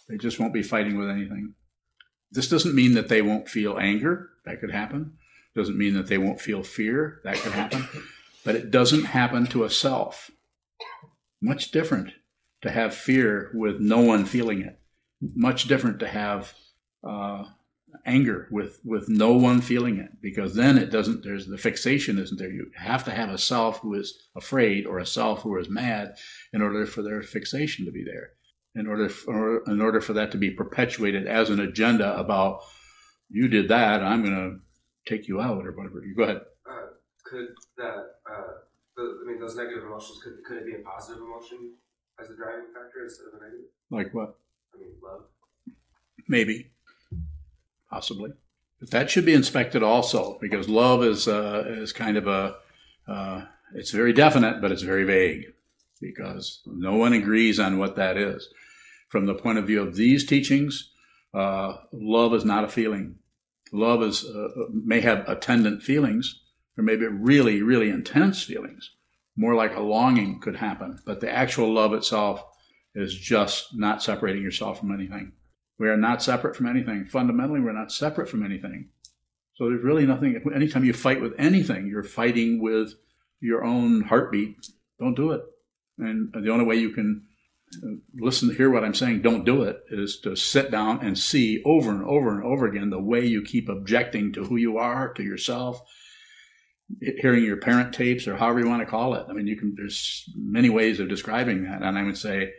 They 0.09 0.17
just 0.17 0.39
won't 0.39 0.53
be 0.53 0.63
fighting 0.63 0.97
with 0.97 1.09
anything. 1.09 1.53
This 2.31 2.49
doesn't 2.49 2.75
mean 2.75 2.93
that 2.95 3.09
they 3.09 3.21
won't 3.21 3.47
feel 3.47 3.77
anger. 3.77 4.31
That 4.45 4.59
could 4.59 4.71
happen. 4.71 5.17
Doesn't 5.55 5.77
mean 5.77 5.93
that 5.93 6.07
they 6.07 6.17
won't 6.17 6.41
feel 6.41 6.63
fear. 6.63 7.21
That 7.23 7.37
could 7.37 7.53
happen. 7.53 7.87
But 8.45 8.55
it 8.55 8.71
doesn't 8.71 9.05
happen 9.05 9.47
to 9.47 9.65
a 9.65 9.69
self. 9.69 10.31
Much 11.41 11.71
different 11.71 12.13
to 12.61 12.71
have 12.71 12.93
fear 12.93 13.51
with 13.53 13.79
no 13.79 13.99
one 13.99 14.23
feeling 14.25 14.61
it. 14.61 14.79
Much 15.19 15.67
different 15.67 15.99
to 15.99 16.07
have 16.07 16.53
uh, 17.03 17.45
anger 18.05 18.47
with 18.51 18.79
with 18.85 19.09
no 19.09 19.33
one 19.33 19.61
feeling 19.61 19.97
it, 19.97 20.21
because 20.21 20.55
then 20.55 20.77
it 20.77 20.91
doesn't. 20.91 21.23
There's 21.23 21.47
the 21.47 21.57
fixation 21.57 22.19
isn't 22.19 22.37
there. 22.37 22.51
You 22.51 22.71
have 22.75 23.03
to 23.05 23.11
have 23.11 23.29
a 23.29 23.37
self 23.37 23.79
who 23.79 23.95
is 23.95 24.27
afraid 24.35 24.85
or 24.85 24.99
a 24.99 25.05
self 25.05 25.41
who 25.41 25.57
is 25.57 25.69
mad 25.69 26.15
in 26.53 26.61
order 26.61 26.85
for 26.85 27.01
their 27.01 27.21
fixation 27.21 27.85
to 27.85 27.91
be 27.91 28.03
there. 28.03 28.31
In 28.75 28.87
order 28.87 29.09
for 29.09 29.63
in 29.65 29.81
order 29.81 30.01
for 30.01 30.13
that 30.13 30.31
to 30.31 30.37
be 30.37 30.51
perpetuated 30.51 31.27
as 31.27 31.49
an 31.49 31.59
agenda 31.59 32.17
about 32.17 32.61
you 33.29 33.47
did 33.47 33.69
that, 33.69 34.03
I'm 34.03 34.23
going 34.23 34.35
to 34.35 35.11
take 35.11 35.27
you 35.27 35.41
out 35.41 35.65
or 35.65 35.71
whatever. 35.71 36.03
You 36.05 36.15
go 36.15 36.23
ahead. 36.23 36.41
Uh, 37.25 37.29
could 37.29 37.47
that 37.77 38.15
uh, 38.29 38.43
the, 38.95 39.21
I 39.23 39.27
mean 39.27 39.39
those 39.39 39.55
negative 39.55 39.83
emotions 39.83 40.19
could 40.23 40.43
could 40.45 40.57
it 40.57 40.65
be 40.65 40.75
a 40.75 40.79
positive 40.79 41.21
emotion 41.21 41.73
as 42.19 42.29
a 42.29 42.35
driving 42.35 42.67
factor 42.73 43.03
instead 43.03 43.27
of 43.27 43.41
a 43.41 43.43
negative? 43.43 43.65
Like 43.91 44.13
what? 44.13 44.35
I 44.73 44.79
mean, 44.79 44.91
love. 45.03 45.23
Maybe, 46.27 46.71
possibly, 47.89 48.31
but 48.79 48.89
that 48.91 49.09
should 49.09 49.25
be 49.25 49.33
inspected 49.33 49.83
also 49.83 50.37
because 50.41 50.67
love 50.67 51.03
is 51.03 51.27
uh, 51.27 51.63
is 51.67 51.93
kind 51.93 52.17
of 52.17 52.27
a 52.27 52.55
uh, 53.07 53.45
it's 53.73 53.91
very 53.91 54.13
definite, 54.13 54.61
but 54.61 54.71
it's 54.71 54.81
very 54.81 55.03
vague 55.03 55.53
because 56.01 56.61
no 56.65 56.95
one 56.95 57.13
agrees 57.13 57.59
on 57.59 57.77
what 57.77 57.95
that 57.95 58.17
is. 58.17 58.49
From 59.09 59.25
the 59.25 59.35
point 59.35 59.57
of 59.57 59.67
view 59.67 59.81
of 59.81 59.95
these 59.95 60.25
teachings, 60.25 60.91
uh, 61.33 61.77
love 61.91 62.33
is 62.33 62.43
not 62.43 62.63
a 62.63 62.67
feeling. 62.67 63.15
Love 63.71 64.03
is 64.03 64.25
uh, 64.25 64.49
may 64.71 65.01
have 65.01 65.27
attendant 65.27 65.83
feelings, 65.83 66.41
or 66.77 66.83
maybe 66.83 67.05
really, 67.05 67.61
really 67.61 67.89
intense 67.89 68.43
feelings, 68.43 68.91
more 69.35 69.55
like 69.55 69.75
a 69.75 69.81
longing 69.81 70.39
could 70.39 70.57
happen. 70.57 70.99
But 71.05 71.21
the 71.21 71.31
actual 71.31 71.73
love 71.73 71.93
itself 71.93 72.43
is 72.93 73.13
just 73.15 73.75
not 73.75 74.03
separating 74.03 74.43
yourself 74.43 74.79
from 74.79 74.93
anything. 74.93 75.33
We 75.77 75.89
are 75.89 75.97
not 75.97 76.23
separate 76.23 76.55
from 76.55 76.67
anything. 76.67 77.05
Fundamentally, 77.05 77.59
we're 77.59 77.73
not 77.73 77.91
separate 77.91 78.29
from 78.29 78.45
anything. 78.45 78.89
So 79.55 79.69
there's 79.69 79.83
really 79.83 80.05
nothing. 80.05 80.41
Anytime 80.53 80.85
you 80.85 80.93
fight 80.93 81.21
with 81.21 81.33
anything, 81.37 81.87
you're 81.87 82.03
fighting 82.03 82.61
with 82.61 82.93
your 83.41 83.63
own 83.63 84.01
heartbeat. 84.01 84.67
Don't 84.99 85.15
do 85.15 85.31
it. 85.31 85.41
And 85.97 86.33
the 86.33 86.51
only 86.51 86.65
way 86.65 86.75
you 86.75 86.89
can 86.91 87.23
uh, 87.83 87.87
listen 88.15 88.49
to 88.49 88.55
hear 88.55 88.69
what 88.69 88.83
I'm 88.83 88.93
saying, 88.93 89.21
don't 89.21 89.45
do 89.45 89.63
it, 89.63 89.83
is 89.89 90.19
to 90.21 90.35
sit 90.35 90.71
down 90.71 91.05
and 91.05 91.17
see 91.17 91.61
over 91.65 91.89
and 91.89 92.03
over 92.03 92.33
and 92.33 92.43
over 92.43 92.65
again 92.65 92.89
the 92.89 92.99
way 92.99 93.25
you 93.25 93.41
keep 93.41 93.69
objecting 93.69 94.33
to 94.33 94.43
who 94.43 94.57
you 94.57 94.77
are, 94.77 95.13
to 95.13 95.23
yourself, 95.23 95.81
hearing 96.99 97.43
your 97.43 97.57
parent 97.57 97.93
tapes 97.93 98.27
or 98.27 98.35
however 98.35 98.59
you 98.59 98.67
want 98.67 98.81
to 98.81 98.85
call 98.85 99.15
it. 99.15 99.25
I 99.29 99.33
mean, 99.33 99.47
you 99.47 99.57
can. 99.57 99.73
There's 99.75 100.29
many 100.35 100.69
ways 100.69 100.99
of 100.99 101.09
describing 101.09 101.63
that, 101.63 101.81
and 101.81 101.97
I 101.97 102.03
would 102.03 102.17
say 102.17 102.51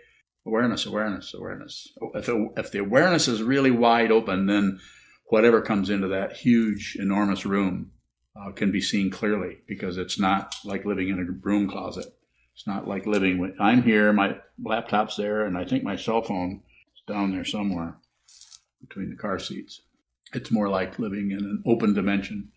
awareness, 0.46 0.86
awareness, 0.86 1.34
awareness. 1.34 1.88
If 2.14 2.28
it, 2.28 2.48
if 2.56 2.70
the 2.70 2.78
awareness 2.78 3.28
is 3.28 3.42
really 3.42 3.70
wide 3.70 4.10
open, 4.10 4.46
then 4.46 4.80
whatever 5.26 5.60
comes 5.60 5.90
into 5.90 6.08
that 6.08 6.32
huge, 6.32 6.96
enormous 6.98 7.44
room 7.44 7.90
uh, 8.36 8.52
can 8.52 8.70
be 8.70 8.80
seen 8.80 9.10
clearly 9.10 9.58
because 9.66 9.96
it's 9.96 10.18
not 10.18 10.54
like 10.64 10.84
living 10.84 11.08
in 11.08 11.20
a 11.20 11.32
broom 11.32 11.68
closet. 11.68 12.06
It's 12.54 12.66
not 12.66 12.88
like 12.88 13.06
living 13.06 13.38
with. 13.38 13.52
I'm 13.60 13.82
here, 13.82 14.12
my 14.12 14.38
laptop's 14.62 15.16
there, 15.16 15.44
and 15.44 15.58
I 15.58 15.64
think 15.64 15.84
my 15.84 15.96
cell 15.96 16.22
phone 16.22 16.62
is 16.94 17.02
down 17.06 17.32
there 17.32 17.44
somewhere 17.44 17.96
between 18.80 19.10
the 19.10 19.16
car 19.16 19.38
seats. 19.38 19.82
It's 20.32 20.50
more 20.50 20.68
like 20.68 20.98
living 20.98 21.30
in 21.30 21.38
an 21.38 21.62
open 21.66 21.92
dimension 21.92 22.50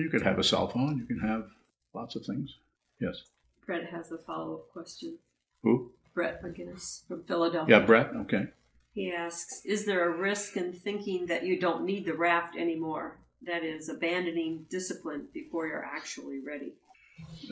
you 0.00 0.10
could 0.10 0.22
have 0.22 0.38
a 0.38 0.44
cell 0.44 0.68
phone. 0.68 0.98
You 0.98 1.06
can 1.06 1.26
have 1.26 1.46
lots 1.94 2.16
of 2.16 2.24
things. 2.24 2.54
Yes. 3.00 3.22
Brett 3.66 3.90
has 3.90 4.12
a 4.12 4.18
follow 4.18 4.54
up 4.54 4.72
question. 4.72 5.18
Who? 5.62 5.92
Brett 6.14 6.42
McGinnis 6.42 7.06
from 7.08 7.24
Philadelphia. 7.24 7.78
Yeah, 7.78 7.86
Brett. 7.86 8.10
Okay. 8.14 8.46
He 8.92 9.12
asks 9.12 9.62
Is 9.64 9.86
there 9.86 10.08
a 10.08 10.16
risk 10.16 10.56
in 10.56 10.72
thinking 10.72 11.26
that 11.26 11.44
you 11.44 11.58
don't 11.58 11.84
need 11.84 12.06
the 12.06 12.14
raft 12.14 12.56
anymore? 12.56 13.18
That 13.46 13.62
is, 13.64 13.88
abandoning 13.88 14.66
discipline 14.70 15.26
before 15.34 15.66
you're 15.66 15.84
actually 15.84 16.40
ready. 16.40 16.72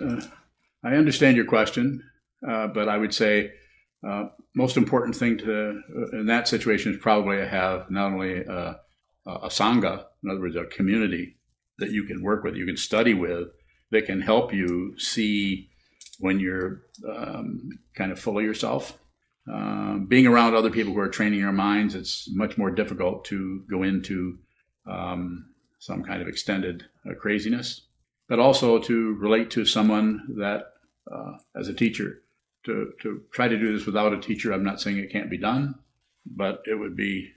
Uh, 0.00 0.22
I 0.82 0.94
understand 0.94 1.36
your 1.36 1.44
question, 1.44 2.02
uh, 2.48 2.68
but 2.68 2.88
I 2.88 2.96
would 2.96 3.12
say 3.12 3.52
uh, 4.06 4.28
most 4.54 4.76
important 4.76 5.16
thing 5.16 5.38
to 5.38 5.82
uh, 5.96 6.18
in 6.18 6.26
that 6.26 6.48
situation 6.48 6.92
is 6.92 6.98
probably 6.98 7.36
to 7.36 7.46
have 7.46 7.90
not 7.90 8.12
only 8.12 8.38
a, 8.38 8.80
a 9.26 9.48
sangha, 9.48 10.06
in 10.24 10.30
other 10.30 10.40
words, 10.40 10.56
a 10.56 10.64
community 10.64 11.36
that 11.82 11.90
you 11.90 12.04
can 12.04 12.22
work 12.22 12.44
with, 12.44 12.56
you 12.56 12.64
can 12.64 12.76
study 12.76 13.12
with, 13.12 13.48
that 13.90 14.06
can 14.06 14.20
help 14.20 14.54
you 14.54 14.98
see 14.98 15.68
when 16.20 16.38
you're 16.38 16.82
um, 17.08 17.70
kind 17.94 18.12
of 18.12 18.18
full 18.18 18.38
of 18.38 18.44
yourself. 18.44 18.98
Um, 19.52 20.06
being 20.08 20.28
around 20.28 20.54
other 20.54 20.70
people 20.70 20.92
who 20.92 21.00
are 21.00 21.08
training 21.08 21.40
your 21.40 21.52
minds, 21.52 21.96
it's 21.96 22.28
much 22.32 22.56
more 22.56 22.70
difficult 22.70 23.24
to 23.26 23.64
go 23.68 23.82
into 23.82 24.38
um, 24.86 25.46
some 25.80 26.04
kind 26.04 26.22
of 26.22 26.28
extended 26.28 26.84
uh, 27.04 27.14
craziness, 27.14 27.88
but 28.28 28.38
also 28.38 28.78
to 28.78 29.14
relate 29.14 29.50
to 29.50 29.64
someone 29.64 30.22
that, 30.38 30.74
uh, 31.12 31.32
as 31.56 31.66
a 31.66 31.74
teacher, 31.74 32.22
to, 32.64 32.92
to 33.02 33.22
try 33.32 33.48
to 33.48 33.58
do 33.58 33.76
this 33.76 33.86
without 33.86 34.12
a 34.12 34.20
teacher, 34.20 34.52
I'm 34.52 34.62
not 34.62 34.80
saying 34.80 34.98
it 34.98 35.10
can't 35.10 35.28
be 35.28 35.38
done, 35.38 35.74
but 36.24 36.62
it 36.66 36.76
would 36.76 36.96
be 36.96 37.32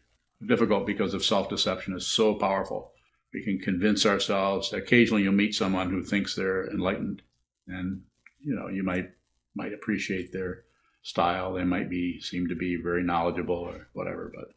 difficult 0.45 0.85
because 0.85 1.15
of 1.15 1.25
self 1.25 1.49
deception 1.49 1.95
is 1.95 2.05
so 2.05 2.35
powerful 2.35 2.91
we 3.35 3.43
can 3.43 3.59
convince 3.59 4.05
ourselves. 4.05 4.71
Occasionally, 4.71 5.23
you'll 5.23 5.33
meet 5.33 5.53
someone 5.53 5.89
who 5.89 6.01
thinks 6.01 6.33
they're 6.33 6.67
enlightened, 6.71 7.21
and 7.67 8.01
you 8.41 8.55
know 8.55 8.69
you 8.69 8.81
might 8.81 9.11
might 9.55 9.73
appreciate 9.73 10.31
their 10.31 10.63
style. 11.03 11.53
They 11.53 11.65
might 11.65 11.89
be 11.89 12.21
seem 12.21 12.47
to 12.47 12.55
be 12.55 12.77
very 12.81 13.03
knowledgeable 13.03 13.55
or 13.55 13.89
whatever, 13.91 14.31
but 14.33 14.55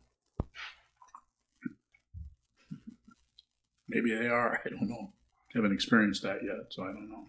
Maybe 3.88 4.14
they 4.14 4.28
are. 4.28 4.60
I 4.64 4.68
don't 4.68 4.88
know. 4.88 5.10
Haven't 5.54 5.72
experienced 5.72 6.22
that 6.22 6.44
yet, 6.44 6.66
so 6.68 6.84
I 6.84 6.88
don't 6.88 7.10
know. 7.10 7.24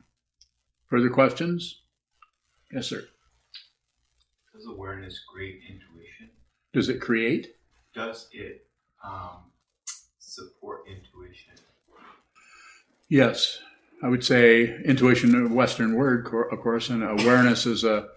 Further 0.88 1.10
questions? 1.10 1.82
Yes, 2.72 2.88
sir. 2.88 3.06
Does 4.54 4.68
awareness 4.68 5.22
create 5.34 5.62
intuition? 5.68 6.30
Does 6.74 6.90
it 6.90 7.00
create? 7.00 7.56
Does 7.96 8.28
it 8.34 8.68
um, 9.04 9.49
support 10.30 10.82
intuition? 10.88 11.54
Yes, 13.10 13.60
I 14.04 14.08
would 14.08 14.24
say 14.24 14.80
intuition, 14.86 15.48
a 15.48 15.54
Western 15.54 15.96
word, 15.96 16.28
of 16.52 16.60
course, 16.62 16.90
and 16.90 17.04
awareness 17.04 17.66
is 17.66 17.84
a, 17.84 18.08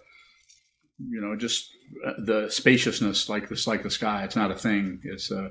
you 0.98 1.20
know, 1.20 1.34
just 1.34 1.70
uh, 2.06 2.12
the 2.18 2.48
spaciousness, 2.50 3.28
like 3.28 3.48
this, 3.48 3.66
like 3.66 3.82
the 3.82 3.90
sky. 3.90 4.22
It's 4.24 4.36
not 4.36 4.50
a 4.50 4.54
thing. 4.54 5.00
It's 5.02 5.30
a, 5.30 5.50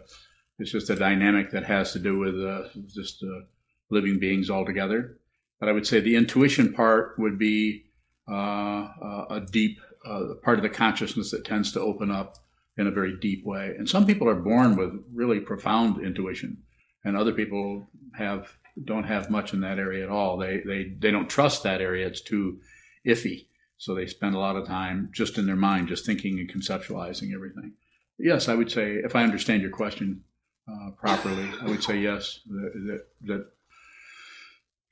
it's 0.60 0.72
just 0.72 0.90
a 0.90 0.96
dynamic 0.96 1.52
that 1.52 1.66
has 1.66 1.92
to 1.94 2.00
do 2.00 2.20
with 2.20 2.36
uh, 2.36 2.70
just 2.88 3.24
uh, 3.24 3.46
living 3.90 4.20
beings 4.20 4.50
altogether. 4.50 5.18
But 5.60 5.70
I 5.70 5.72
would 5.74 5.88
say 5.88 6.00
the 6.00 6.16
intuition 6.16 6.74
part 6.74 7.16
would 7.18 7.38
be 7.38 7.86
uh, 8.30 9.24
a 9.30 9.46
deep 9.52 9.80
uh, 10.06 10.36
part 10.42 10.58
of 10.58 10.64
the 10.64 10.70
consciousness 10.70 11.32
that 11.32 11.46
tends 11.46 11.72
to 11.74 11.82
open 11.82 12.10
up 12.10 12.38
in 12.82 12.88
a 12.88 12.92
very 12.92 13.16
deep 13.18 13.46
way. 13.46 13.76
And 13.78 13.88
some 13.88 14.06
people 14.06 14.28
are 14.28 14.36
born 14.36 14.76
with 14.76 14.92
really 15.14 15.40
profound 15.40 16.04
intuition, 16.04 16.58
and 17.06 17.16
other 17.16 17.32
people 17.32 17.90
have 18.16 18.58
don't 18.86 19.04
have 19.04 19.30
much 19.30 19.54
in 19.54 19.62
that 19.62 19.80
area 19.80 20.04
at 20.04 20.10
all. 20.10 20.38
They 20.38 20.62
they 20.66 20.96
they 21.00 21.12
don't 21.12 21.30
trust 21.30 21.64
that 21.64 21.82
area. 21.82 22.08
It's 22.08 22.22
too 22.22 22.60
iffy. 23.06 23.48
So 23.78 23.96
they 23.96 24.06
spend 24.08 24.36
a 24.36 24.40
lot 24.40 24.58
of 24.58 24.68
time 24.68 25.10
just 25.14 25.38
in 25.38 25.46
their 25.46 25.56
mind, 25.56 25.88
just 25.88 26.06
thinking 26.06 26.40
and 26.40 26.52
conceptualizing 26.52 27.34
everything. 27.34 27.74
Yes, 28.20 28.48
I 28.48 28.56
would 28.56 28.72
say 28.72 28.96
if 28.96 29.16
I 29.16 29.24
understand 29.24 29.62
your 29.62 29.72
question 29.72 30.24
uh, 30.72 30.92
properly, 30.92 31.50
I 31.62 31.66
would 31.66 31.84
say 31.84 31.98
yes. 31.98 32.42
That, 32.48 32.72
that, 32.86 33.06
that 33.22 33.46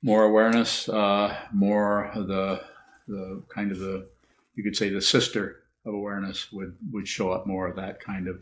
more 0.02 0.24
awareness, 0.24 0.90
uh, 0.90 1.36
more 1.54 2.12
the 2.16 2.62
the 3.08 3.44
kind 3.54 3.72
of 3.72 3.80
the 3.80 4.10
you 4.56 4.64
could 4.64 4.76
say 4.76 4.90
the 4.90 5.02
sister 5.02 5.64
of 5.90 5.96
awareness 5.96 6.52
would 6.52 6.78
would 6.92 7.08
show 7.08 7.32
up 7.32 7.46
more 7.46 7.68
of 7.68 7.76
that 7.76 8.00
kind 8.00 8.28
of 8.28 8.38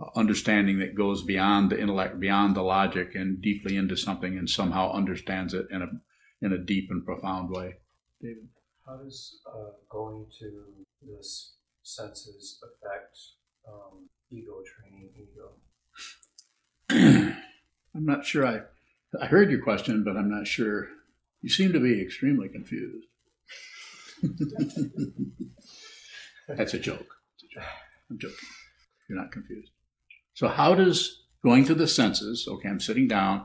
uh, 0.00 0.06
understanding 0.16 0.78
that 0.78 0.94
goes 0.94 1.22
beyond 1.22 1.70
the 1.70 1.80
intellect, 1.80 2.18
beyond 2.18 2.56
the 2.56 2.62
logic, 2.62 3.14
and 3.14 3.42
deeply 3.42 3.76
into 3.76 3.96
something, 3.96 4.38
and 4.38 4.48
somehow 4.48 4.92
understands 4.92 5.52
it 5.52 5.66
in 5.70 5.82
a 5.82 5.88
in 6.44 6.52
a 6.52 6.58
deep 6.58 6.90
and 6.90 7.04
profound 7.04 7.50
way. 7.50 7.74
David, 8.20 8.48
How 8.86 8.96
does 8.96 9.40
uh, 9.46 9.72
going 9.88 10.26
to 10.40 10.64
this 11.02 11.54
senses 11.82 12.62
affect 12.62 13.18
um, 13.68 14.08
ego 14.30 14.62
training 14.64 15.10
ego? 15.16 15.52
I'm 17.94 18.06
not 18.06 18.24
sure. 18.24 18.46
I 18.46 18.60
I 19.20 19.26
heard 19.26 19.50
your 19.50 19.62
question, 19.62 20.04
but 20.04 20.16
I'm 20.16 20.30
not 20.30 20.46
sure. 20.46 20.88
You 21.42 21.50
seem 21.50 21.72
to 21.72 21.80
be 21.80 22.00
extremely 22.00 22.48
confused. 22.48 23.06
That's 26.56 26.74
a 26.74 26.78
joke. 26.78 27.06
It's 27.34 27.44
a 27.44 27.54
joke. 27.54 27.68
I'm 28.10 28.18
joking. 28.18 28.48
You're 29.08 29.18
not 29.18 29.32
confused. 29.32 29.70
So 30.34 30.48
how 30.48 30.74
does 30.74 31.22
going 31.44 31.64
to 31.66 31.74
the 31.74 31.88
senses? 31.88 32.46
Okay, 32.48 32.68
I'm 32.68 32.80
sitting 32.80 33.08
down. 33.08 33.44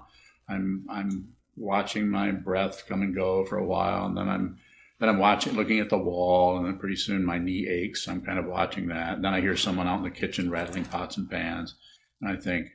I'm 0.49 0.85
I'm 0.89 1.29
watching 1.55 2.07
my 2.07 2.31
breath 2.31 2.85
come 2.87 3.01
and 3.01 3.15
go 3.15 3.45
for 3.45 3.57
a 3.57 3.65
while, 3.65 4.05
and 4.05 4.17
then 4.17 4.29
I'm 4.29 4.57
then 4.99 5.09
I'm 5.09 5.19
watching, 5.19 5.53
looking 5.53 5.79
at 5.79 5.89
the 5.89 5.97
wall, 5.97 6.57
and 6.57 6.65
then 6.65 6.79
pretty 6.79 6.95
soon 6.95 7.23
my 7.23 7.37
knee 7.37 7.67
aches. 7.67 8.07
I'm 8.07 8.21
kind 8.21 8.39
of 8.39 8.45
watching 8.45 8.87
that. 8.87 9.21
Then 9.21 9.33
I 9.33 9.41
hear 9.41 9.55
someone 9.55 9.87
out 9.87 9.97
in 9.97 10.03
the 10.03 10.09
kitchen 10.09 10.49
rattling 10.49 10.85
pots 10.85 11.17
and 11.17 11.29
pans, 11.29 11.75
and 12.21 12.31
I 12.31 12.35
think, 12.35 12.69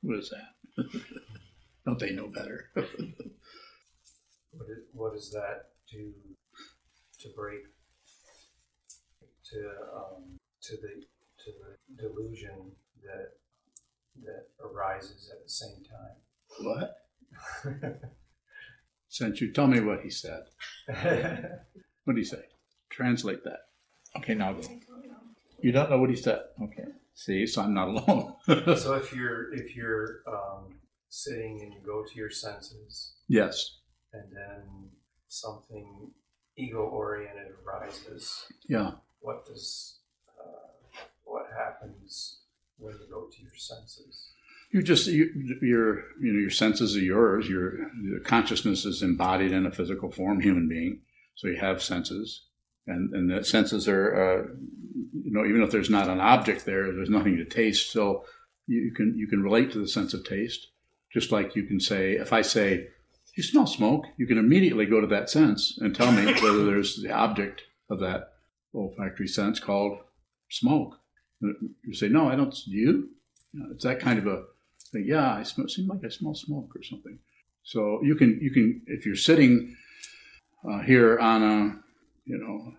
what 0.00 0.18
is 0.18 0.30
that? 0.30 0.84
Don't 1.84 1.98
they 1.98 2.12
know 2.12 2.28
better? 2.28 2.70
What, 4.54 4.68
is, 4.68 4.84
what 4.92 5.14
does 5.14 5.30
that 5.30 5.70
do 5.90 6.12
to 7.20 7.28
break 7.34 7.62
to 9.52 9.58
um, 9.96 10.38
to 10.62 10.76
the 10.76 11.04
to 11.44 11.50
the 11.60 12.02
delusion 12.02 12.72
that 13.04 13.32
that 14.24 14.46
arises 14.64 15.30
at 15.32 15.42
the 15.42 15.50
same 15.50 15.82
time. 15.84 16.16
what? 16.60 16.96
Since 19.08 19.40
you 19.40 19.52
tell 19.52 19.66
me 19.66 19.80
what 19.80 20.00
he 20.02 20.10
said, 20.10 20.44
what 22.04 22.14
did 22.14 22.18
he 22.18 22.24
say? 22.24 22.44
Translate 22.90 23.44
that. 23.44 23.60
Okay, 24.16 24.34
now 24.34 24.52
go. 24.54 24.62
You 25.60 25.72
don't 25.72 25.90
know 25.90 25.98
what 25.98 26.10
he 26.10 26.16
said. 26.16 26.40
Okay. 26.62 26.84
See, 27.14 27.46
so 27.46 27.62
I'm 27.62 27.74
not 27.74 27.88
alone. 27.88 28.34
so 28.76 28.94
if 28.94 29.14
you're 29.14 29.52
if 29.54 29.76
you're 29.76 30.22
um, 30.26 30.80
sitting 31.08 31.60
and 31.62 31.72
you 31.74 31.80
go 31.84 32.02
to 32.02 32.16
your 32.16 32.30
senses 32.30 33.12
yes. 33.28 33.76
and 34.14 34.24
then 34.32 34.88
something 35.28 36.10
ego 36.56 36.84
oriented 36.84 37.52
arises 37.66 38.46
Yeah. 38.66 38.92
What 39.22 39.46
does 39.46 39.98
uh, 40.38 40.68
what 41.24 41.46
happens 41.56 42.40
when 42.78 42.92
you 42.94 43.06
go 43.10 43.26
to 43.26 43.42
your 43.42 43.56
senses 43.56 44.32
You 44.72 44.82
just 44.82 45.06
you, 45.06 45.30
your 45.60 46.04
you 46.20 46.32
know 46.32 46.40
your 46.40 46.50
senses 46.50 46.96
are 46.96 47.00
yours. 47.00 47.48
Your, 47.48 47.90
your 48.02 48.20
consciousness 48.20 48.84
is 48.86 49.02
embodied 49.02 49.52
in 49.52 49.66
a 49.66 49.70
physical 49.70 50.10
form, 50.10 50.40
human 50.40 50.66
being. 50.68 51.00
So 51.34 51.48
you 51.48 51.58
have 51.60 51.82
senses, 51.82 52.46
and 52.86 53.12
and 53.14 53.30
the 53.30 53.44
senses 53.44 53.86
are 53.86 54.14
uh, 54.14 54.54
you 55.12 55.30
know 55.30 55.44
even 55.44 55.62
if 55.62 55.70
there's 55.70 55.90
not 55.90 56.08
an 56.08 56.20
object 56.20 56.64
there, 56.64 56.84
there's 56.84 57.10
nothing 57.10 57.36
to 57.36 57.44
taste. 57.44 57.92
So 57.92 58.24
you, 58.66 58.92
can 58.92 59.14
you 59.16 59.26
can 59.26 59.42
relate 59.42 59.72
to 59.72 59.78
the 59.78 59.88
sense 59.88 60.14
of 60.14 60.24
taste, 60.24 60.68
just 61.12 61.30
like 61.30 61.54
you 61.54 61.64
can 61.64 61.78
say 61.78 62.12
if 62.12 62.32
I 62.32 62.40
say 62.40 62.88
you 63.36 63.42
smell 63.42 63.66
smoke, 63.66 64.06
you 64.16 64.26
can 64.26 64.38
immediately 64.38 64.86
go 64.86 65.00
to 65.00 65.06
that 65.08 65.28
sense 65.28 65.78
and 65.80 65.94
tell 65.94 66.12
me 66.12 66.24
whether 66.40 66.64
there's 66.64 67.02
the 67.02 67.12
object 67.12 67.62
of 67.90 68.00
that 68.00 68.31
olfactory 68.74 69.28
sense 69.28 69.60
called 69.60 69.98
smoke. 70.50 70.98
You 71.40 71.94
say 71.94 72.08
no, 72.08 72.28
I 72.28 72.36
don't. 72.36 72.50
Do 72.52 72.72
you? 72.72 73.08
It's 73.72 73.84
that 73.84 74.00
kind 74.00 74.18
of 74.18 74.26
a 74.26 74.44
thing. 74.92 75.04
Yeah, 75.06 75.34
I 75.34 75.42
smell. 75.42 75.68
Seem 75.68 75.88
like 75.88 76.04
I 76.04 76.08
smell 76.08 76.34
smoke 76.34 76.70
or 76.74 76.82
something. 76.82 77.18
So 77.64 78.00
you 78.02 78.14
can 78.14 78.38
you 78.40 78.50
can 78.50 78.82
if 78.86 79.06
you're 79.06 79.16
sitting 79.16 79.76
uh, 80.68 80.80
here 80.80 81.18
on 81.18 81.42
a 81.42 81.76
you 82.24 82.38
know 82.38 82.74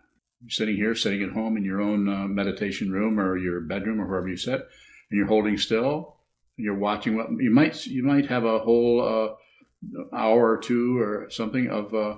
sitting 0.49 0.75
here 0.75 0.95
sitting 0.95 1.23
at 1.23 1.29
home 1.29 1.57
in 1.57 1.63
your 1.63 1.81
own 1.81 2.07
uh, 2.07 2.27
meditation 2.27 2.91
room 2.91 3.19
or 3.19 3.37
your 3.37 3.61
bedroom 3.61 4.01
or 4.01 4.07
wherever 4.07 4.27
you 4.27 4.37
sit 4.37 4.59
and 4.59 5.17
you're 5.17 5.27
holding 5.27 5.57
still 5.57 6.17
and 6.57 6.65
you're 6.65 6.77
watching 6.77 7.15
what 7.15 7.29
you 7.39 7.49
might 7.49 7.85
you 7.85 8.03
might 8.03 8.25
have 8.25 8.43
a 8.43 8.59
whole 8.59 9.01
uh, 9.01 10.15
hour 10.15 10.51
or 10.51 10.57
two 10.57 10.99
or 10.99 11.29
something 11.29 11.69
of 11.69 11.93
uh, 11.93 12.15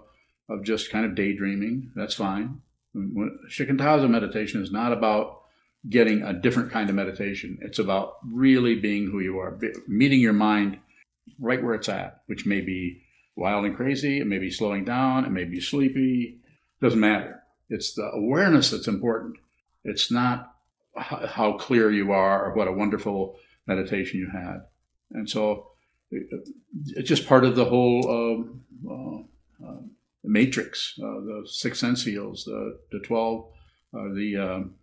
of 0.49 0.63
just 0.63 0.91
kind 0.91 1.05
of 1.05 1.15
daydreaming. 1.15 1.91
That's 1.95 2.13
fine. 2.13 2.61
Shikantaza 2.95 4.09
meditation 4.09 4.61
is 4.61 4.71
not 4.71 4.93
about 4.93 5.41
getting 5.89 6.23
a 6.23 6.33
different 6.33 6.71
kind 6.71 6.89
of 6.89 6.95
meditation. 6.95 7.57
It's 7.61 7.79
about 7.79 8.13
really 8.25 8.75
being 8.75 9.09
who 9.11 9.19
you 9.19 9.37
are, 9.39 9.59
meeting 9.87 10.19
your 10.19 10.33
mind 10.33 10.79
right 11.39 11.61
where 11.61 11.75
it's 11.75 11.89
at, 11.89 12.21
which 12.27 12.45
may 12.45 12.61
be 12.61 13.01
wild 13.35 13.65
and 13.65 13.75
crazy, 13.75 14.19
it 14.19 14.27
may 14.27 14.39
be 14.39 14.49
slowing 14.49 14.85
down, 14.85 15.25
it 15.25 15.31
may 15.31 15.43
be 15.43 15.59
sleepy, 15.59 16.39
doesn't 16.81 16.99
matter. 16.99 17.43
It's 17.69 17.93
the 17.93 18.09
awareness 18.13 18.71
that's 18.71 18.87
important. 18.87 19.37
It's 19.83 20.11
not 20.11 20.53
how 20.95 21.53
clear 21.53 21.91
you 21.91 22.13
are 22.13 22.45
or 22.45 22.55
what 22.55 22.67
a 22.67 22.71
wonderful 22.71 23.37
meditation 23.67 24.19
you 24.19 24.29
had. 24.31 24.61
And 25.11 25.29
so 25.29 25.71
it's 26.11 27.09
just 27.09 27.27
part 27.27 27.43
of 27.43 27.55
the 27.55 27.65
whole 27.65 28.09
um, 28.09 29.27
uh, 29.61 29.67
uh, 29.67 29.77
matrix, 30.27 30.97
uh, 31.01 31.21
the 31.21 31.43
six 31.45 31.79
sense 31.79 32.03
fields, 32.03 32.45
the, 32.45 32.79
the 32.91 32.99
12, 32.99 33.45
uh, 33.93 34.13
the 34.13 34.37
um, 34.37 34.75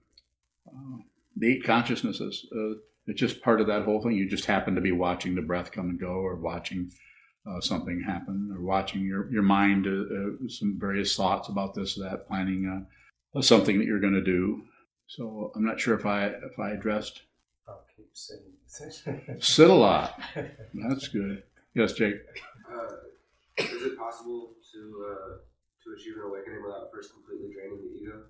uh, 0.68 0.98
the 1.36 1.52
eight 1.52 1.64
consciousnesses. 1.64 2.46
Uh, 2.54 2.78
it's 3.06 3.20
just 3.20 3.42
part 3.42 3.60
of 3.60 3.66
that 3.66 3.82
whole 3.84 4.02
thing. 4.02 4.12
You 4.12 4.28
just 4.28 4.44
happen 4.44 4.74
to 4.74 4.80
be 4.80 4.92
watching 4.92 5.34
the 5.34 5.42
breath 5.42 5.72
come 5.72 5.90
and 5.90 5.98
go, 5.98 6.14
or 6.14 6.36
watching 6.36 6.90
uh, 7.46 7.60
something 7.60 8.00
happen, 8.00 8.50
or 8.54 8.62
watching 8.62 9.02
your 9.02 9.30
your 9.30 9.42
mind, 9.42 9.86
uh, 9.86 9.90
uh, 9.90 10.48
some 10.48 10.78
various 10.78 11.16
thoughts 11.16 11.48
about 11.48 11.74
this, 11.74 11.94
that, 11.96 12.26
planning 12.28 12.86
uh, 13.34 13.40
something 13.42 13.78
that 13.78 13.86
you're 13.86 14.00
going 14.00 14.12
to 14.12 14.22
do. 14.22 14.62
So 15.06 15.52
I'm 15.54 15.64
not 15.64 15.80
sure 15.80 15.98
if 15.98 16.06
I 16.06 16.26
if 16.26 16.58
I 16.58 16.70
addressed 16.70 17.22
i'll 17.68 17.84
keep 17.96 18.08
sitting 18.12 18.52
sit 19.38 19.70
a 19.70 19.74
lot. 19.74 20.20
That's 20.74 21.08
good. 21.08 21.42
Yes, 21.74 21.92
Jake. 21.92 22.16
Is 23.64 23.82
it 23.82 23.98
possible 23.98 24.54
to 24.72 25.06
uh, 25.10 25.36
to 25.84 25.92
achieve 25.96 26.14
an 26.16 26.28
awakening 26.28 26.62
without 26.64 26.90
first 26.92 27.12
completely 27.12 27.50
draining 27.54 27.78
the 27.82 28.00
ego? 28.00 28.22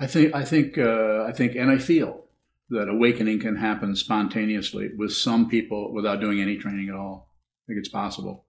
I 0.00 0.06
think 0.06 0.34
I 0.34 0.44
think 0.44 0.78
uh, 0.78 1.24
I 1.24 1.32
think 1.32 1.56
and 1.56 1.70
I 1.70 1.78
feel 1.78 2.24
that 2.70 2.88
awakening 2.88 3.40
can 3.40 3.56
happen 3.56 3.96
spontaneously 3.96 4.90
with 4.96 5.12
some 5.12 5.48
people 5.48 5.92
without 5.92 6.20
doing 6.20 6.40
any 6.40 6.56
training 6.56 6.88
at 6.88 6.94
all. 6.94 7.30
I 7.64 7.72
think 7.72 7.78
it's 7.80 7.88
possible. 7.88 8.46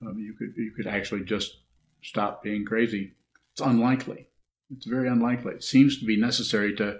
Um, 0.00 0.18
you 0.18 0.34
could 0.38 0.54
you 0.56 0.72
could 0.76 0.86
actually 0.86 1.24
just 1.24 1.58
stop 2.02 2.42
being 2.42 2.64
crazy. 2.64 3.14
It's 3.52 3.60
unlikely. 3.60 4.28
It's 4.74 4.86
very 4.86 5.08
unlikely. 5.08 5.54
It 5.54 5.64
seems 5.64 5.98
to 5.98 6.06
be 6.06 6.16
necessary 6.16 6.74
to 6.76 6.98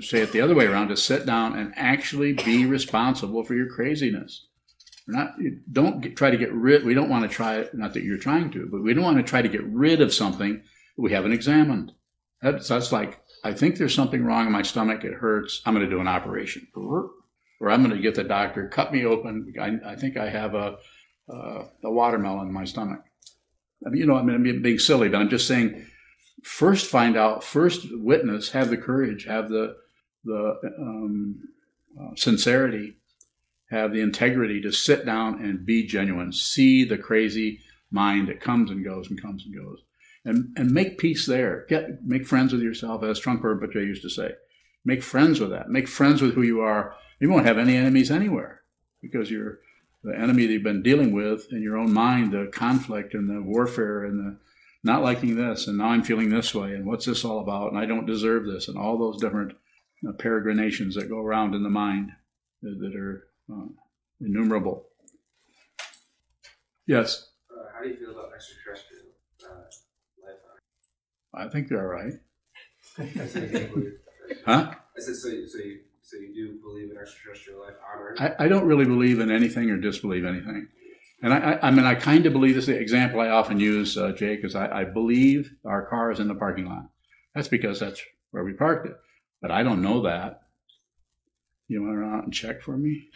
say 0.00 0.20
it 0.20 0.32
the 0.32 0.40
other 0.40 0.54
way 0.54 0.66
around, 0.66 0.88
to 0.88 0.96
sit 0.96 1.26
down 1.26 1.58
and 1.58 1.72
actually 1.76 2.32
be 2.32 2.64
responsible 2.64 3.42
for 3.42 3.54
your 3.54 3.68
craziness. 3.68 4.46
We're 5.10 5.18
not, 5.18 5.34
don't 5.72 6.00
get, 6.00 6.16
try 6.16 6.30
to 6.30 6.36
get 6.36 6.52
rid, 6.52 6.84
we 6.84 6.94
don't 6.94 7.08
want 7.08 7.28
to 7.28 7.34
try, 7.34 7.66
not 7.72 7.94
that 7.94 8.04
you're 8.04 8.18
trying 8.18 8.50
to, 8.52 8.68
but 8.70 8.82
we 8.82 8.94
don't 8.94 9.04
want 9.04 9.16
to 9.16 9.22
try 9.22 9.42
to 9.42 9.48
get 9.48 9.64
rid 9.64 10.00
of 10.00 10.14
something 10.14 10.62
we 10.96 11.12
haven't 11.12 11.32
examined. 11.32 11.92
That's, 12.42 12.68
that's 12.68 12.92
like, 12.92 13.20
I 13.42 13.52
think 13.52 13.76
there's 13.76 13.94
something 13.94 14.24
wrong 14.24 14.46
in 14.46 14.52
my 14.52 14.62
stomach, 14.62 15.04
it 15.04 15.14
hurts, 15.14 15.62
I'm 15.66 15.74
going 15.74 15.84
to 15.84 15.90
do 15.90 16.00
an 16.00 16.08
operation. 16.08 16.68
Or 16.74 17.10
I'm 17.70 17.82
going 17.82 17.96
to 17.96 18.02
get 18.02 18.14
the 18.14 18.24
doctor, 18.24 18.68
cut 18.68 18.92
me 18.92 19.04
open, 19.04 19.52
I, 19.60 19.92
I 19.92 19.96
think 19.96 20.16
I 20.16 20.28
have 20.28 20.54
a, 20.54 20.78
uh, 21.32 21.64
a 21.84 21.90
watermelon 21.90 22.46
in 22.46 22.52
my 22.52 22.64
stomach. 22.64 23.00
I 23.84 23.90
mean, 23.90 24.00
you 24.00 24.06
know, 24.06 24.16
I 24.16 24.22
mean, 24.22 24.36
I'm 24.36 24.62
being 24.62 24.78
silly, 24.78 25.08
but 25.08 25.20
I'm 25.20 25.28
just 25.28 25.48
saying, 25.48 25.86
first 26.42 26.86
find 26.86 27.16
out, 27.16 27.42
first 27.42 27.86
witness, 27.90 28.50
have 28.50 28.70
the 28.70 28.76
courage, 28.76 29.24
have 29.24 29.48
the 29.48 29.76
the 30.24 30.58
um, 30.78 31.48
uh, 31.98 32.14
sincerity, 32.14 32.96
have 33.70 33.92
the 33.92 34.00
integrity 34.00 34.60
to 34.60 34.72
sit 34.72 35.06
down 35.06 35.42
and 35.42 35.64
be 35.64 35.86
genuine, 35.86 36.32
see 36.32 36.84
the 36.84 36.98
crazy 36.98 37.60
mind 37.90 38.28
that 38.28 38.40
comes 38.40 38.70
and 38.70 38.84
goes 38.84 39.08
and 39.08 39.20
comes 39.20 39.44
and 39.44 39.54
goes, 39.54 39.78
and 40.24 40.52
and 40.56 40.70
make 40.70 40.98
peace 40.98 41.26
there. 41.26 41.66
Get 41.68 42.04
make 42.04 42.26
friends 42.26 42.52
with 42.52 42.62
yourself, 42.62 43.02
as 43.02 43.20
Trungpa 43.20 43.42
Rinpoche 43.42 43.74
used 43.74 44.02
to 44.02 44.10
say. 44.10 44.32
Make 44.84 45.02
friends 45.02 45.40
with 45.40 45.50
that. 45.50 45.68
Make 45.68 45.88
friends 45.88 46.22
with 46.22 46.34
who 46.34 46.42
you 46.42 46.60
are. 46.60 46.94
You 47.20 47.30
won't 47.30 47.46
have 47.46 47.58
any 47.58 47.76
enemies 47.76 48.10
anywhere 48.10 48.62
because 49.02 49.30
you're 49.30 49.58
the 50.02 50.18
enemy 50.18 50.46
that 50.46 50.52
you've 50.52 50.62
been 50.62 50.82
dealing 50.82 51.12
with 51.12 51.52
in 51.52 51.62
your 51.62 51.76
own 51.76 51.92
mind, 51.92 52.32
the 52.32 52.50
conflict 52.52 53.12
and 53.12 53.28
the 53.28 53.42
warfare 53.42 54.04
and 54.04 54.18
the 54.18 54.38
not 54.82 55.02
liking 55.02 55.36
this, 55.36 55.66
and 55.66 55.76
now 55.76 55.88
I'm 55.88 56.02
feeling 56.02 56.30
this 56.30 56.54
way, 56.54 56.72
and 56.72 56.86
what's 56.86 57.04
this 57.04 57.22
all 57.22 57.40
about, 57.40 57.70
and 57.70 57.78
I 57.78 57.84
don't 57.84 58.06
deserve 58.06 58.46
this, 58.46 58.66
and 58.66 58.78
all 58.78 58.96
those 58.96 59.20
different 59.20 59.52
uh, 60.08 60.12
peregrinations 60.12 60.94
that 60.94 61.10
go 61.10 61.18
around 61.18 61.54
in 61.54 61.62
the 61.62 61.68
mind 61.68 62.12
that 62.62 62.94
are 62.96 63.26
uh, 63.52 63.66
innumerable. 64.20 64.86
Yes, 66.86 67.28
Uh, 67.50 67.64
how 67.74 67.82
do 67.82 67.88
you 67.88 67.96
feel 67.96 68.10
about 68.10 68.32
extraterrestrial 68.34 69.04
uh, 69.44 69.62
life? 70.24 70.36
I 71.34 71.48
think 71.48 71.68
they're 71.68 71.80
all 71.80 71.86
right. 72.02 72.14
I 72.98 73.02
Huh? 74.46 74.74
I 74.96 75.00
said, 75.00 75.14
so, 75.16 75.28
you- 75.28 75.46
so 75.46 75.58
you, 75.58 75.80
so 76.02 76.16
you 76.16 76.34
do 76.34 76.58
believe 76.62 76.90
in 76.90 76.96
extraterrestrial 76.96 77.60
life 77.60 77.74
on 77.94 78.00
Earth? 78.02 78.20
I, 78.20 78.44
I 78.44 78.48
don't 78.48 78.64
really 78.66 78.84
believe 78.84 79.20
in 79.20 79.30
anything 79.30 79.70
or 79.70 79.76
disbelieve 79.76 80.24
anything. 80.24 80.68
And 81.22 81.32
I, 81.34 81.38
I, 81.52 81.68
I 81.68 81.70
mean, 81.70 81.84
I 81.84 81.94
kind 81.94 82.24
of 82.26 82.32
believe 82.32 82.54
this. 82.54 82.66
The 82.66 82.76
example 82.78 83.20
I 83.20 83.28
often 83.28 83.60
use, 83.60 83.96
uh, 83.98 84.12
Jake, 84.12 84.44
is 84.44 84.54
I, 84.56 84.80
I 84.80 84.84
believe 84.84 85.52
our 85.64 85.86
car 85.86 86.10
is 86.10 86.18
in 86.18 86.28
the 86.28 86.34
parking 86.34 86.64
lot. 86.66 86.88
That's 87.34 87.48
because 87.48 87.78
that's 87.78 88.02
where 88.30 88.42
we 88.42 88.54
parked 88.54 88.86
it. 88.86 88.96
But 89.42 89.50
I 89.50 89.62
don't 89.62 89.82
know 89.82 90.02
that. 90.02 90.40
You 91.70 91.82
want 91.82 91.94
to 91.94 91.98
run 91.98 92.14
out 92.18 92.24
and 92.24 92.32
check 92.32 92.62
for 92.62 92.76
me? 92.76 93.08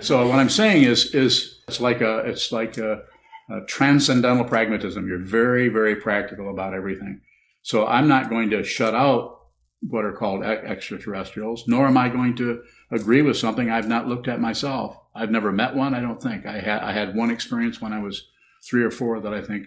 so 0.00 0.26
what 0.26 0.40
I'm 0.40 0.50
saying 0.50 0.82
is, 0.82 1.14
is 1.14 1.62
it's 1.68 1.80
like 1.80 2.00
a, 2.00 2.18
it's 2.26 2.50
like 2.50 2.78
a, 2.78 3.04
a 3.48 3.60
transcendental 3.68 4.44
pragmatism. 4.44 5.06
You're 5.06 5.24
very, 5.24 5.68
very 5.68 5.94
practical 5.94 6.50
about 6.50 6.74
everything. 6.74 7.20
So 7.62 7.86
I'm 7.86 8.08
not 8.08 8.28
going 8.28 8.50
to 8.50 8.64
shut 8.64 8.92
out 8.92 9.38
what 9.82 10.04
are 10.04 10.14
called 10.14 10.42
extraterrestrials, 10.42 11.62
nor 11.68 11.86
am 11.86 11.96
I 11.96 12.08
going 12.08 12.34
to 12.36 12.64
agree 12.90 13.22
with 13.22 13.36
something 13.36 13.70
I've 13.70 13.88
not 13.88 14.08
looked 14.08 14.26
at 14.26 14.40
myself. 14.40 14.98
I've 15.14 15.30
never 15.30 15.52
met 15.52 15.76
one. 15.76 15.94
I 15.94 16.00
don't 16.00 16.20
think 16.20 16.44
I 16.44 16.58
had. 16.58 16.82
I 16.82 16.90
had 16.90 17.14
one 17.14 17.30
experience 17.30 17.80
when 17.80 17.92
I 17.92 18.02
was 18.02 18.26
three 18.68 18.82
or 18.82 18.90
four 18.90 19.20
that 19.20 19.32
I 19.32 19.42
think 19.42 19.66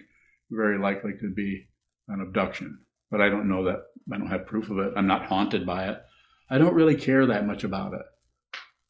very 0.50 0.78
likely 0.78 1.12
could 1.18 1.34
be 1.34 1.68
an 2.08 2.20
abduction, 2.20 2.80
but 3.10 3.22
I 3.22 3.30
don't 3.30 3.48
know 3.48 3.64
that. 3.64 3.80
I 4.12 4.18
don't 4.18 4.28
have 4.28 4.46
proof 4.46 4.68
of 4.68 4.78
it. 4.78 4.92
I'm 4.94 5.06
not 5.06 5.26
haunted 5.26 5.64
by 5.64 5.88
it. 5.88 6.02
I 6.50 6.58
don't 6.58 6.74
really 6.74 6.96
care 6.96 7.26
that 7.26 7.46
much 7.46 7.64
about 7.64 7.94
it. 7.94 8.02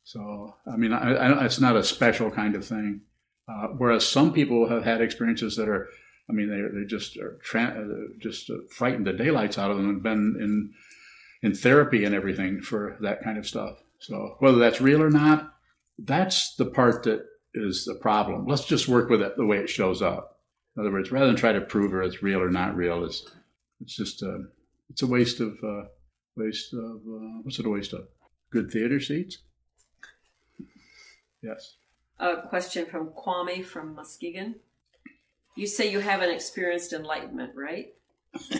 So 0.04 0.54
I 0.66 0.76
mean, 0.76 0.92
I, 0.92 1.14
I, 1.14 1.44
it's 1.44 1.60
not 1.60 1.76
a 1.76 1.84
special 1.84 2.30
kind 2.30 2.54
of 2.54 2.64
thing. 2.64 3.02
Uh, 3.48 3.68
whereas 3.68 4.06
some 4.06 4.32
people 4.32 4.68
have 4.68 4.84
had 4.84 5.00
experiences 5.00 5.56
that 5.56 5.68
are, 5.68 5.88
I 6.28 6.32
mean, 6.32 6.48
they 6.50 6.80
they 6.80 6.86
just 6.86 7.16
are 7.16 7.38
tra- 7.42 7.76
uh, 7.78 8.18
just 8.18 8.50
uh, 8.50 8.56
frightened 8.70 9.06
the 9.06 9.12
daylights 9.12 9.58
out 9.58 9.70
of 9.70 9.76
them 9.76 9.88
and 9.88 10.02
been 10.02 10.36
in 10.40 10.72
in 11.42 11.54
therapy 11.54 12.04
and 12.04 12.14
everything 12.14 12.60
for 12.60 12.96
that 13.00 13.22
kind 13.22 13.38
of 13.38 13.46
stuff. 13.46 13.82
So 14.00 14.36
whether 14.38 14.58
that's 14.58 14.80
real 14.80 15.02
or 15.02 15.10
not, 15.10 15.54
that's 15.98 16.54
the 16.56 16.66
part 16.66 17.04
that 17.04 17.24
is 17.54 17.84
the 17.84 17.94
problem. 17.94 18.46
Let's 18.46 18.64
just 18.64 18.88
work 18.88 19.08
with 19.08 19.22
it 19.22 19.36
the 19.36 19.46
way 19.46 19.58
it 19.58 19.70
shows 19.70 20.02
up. 20.02 20.40
In 20.76 20.82
other 20.82 20.92
words, 20.92 21.10
rather 21.10 21.26
than 21.26 21.36
try 21.36 21.52
to 21.52 21.60
prove 21.60 21.92
whether 21.92 22.02
it's 22.02 22.22
real 22.22 22.40
or 22.40 22.50
not 22.50 22.76
real, 22.76 23.04
it's 23.04 23.26
it's 23.80 23.96
just 23.96 24.22
a 24.22 24.44
it's 24.90 25.02
a 25.02 25.06
waste 25.06 25.40
of 25.40 25.58
uh, 25.64 25.84
waste 26.38 26.72
of 26.72 27.02
uh, 27.06 27.40
what's 27.42 27.58
it 27.58 27.66
a 27.66 27.70
waste 27.70 27.92
of? 27.92 28.08
Good 28.50 28.70
theater 28.70 29.00
seats. 29.00 29.38
Yes. 31.42 31.76
A 32.18 32.48
question 32.48 32.86
from 32.86 33.10
Kwame 33.10 33.64
from 33.64 33.94
Muskegon. 33.94 34.56
You 35.56 35.66
say 35.66 35.90
you 35.90 36.00
haven't 36.00 36.30
experienced 36.30 36.92
enlightenment, 36.92 37.52
right? 37.54 37.94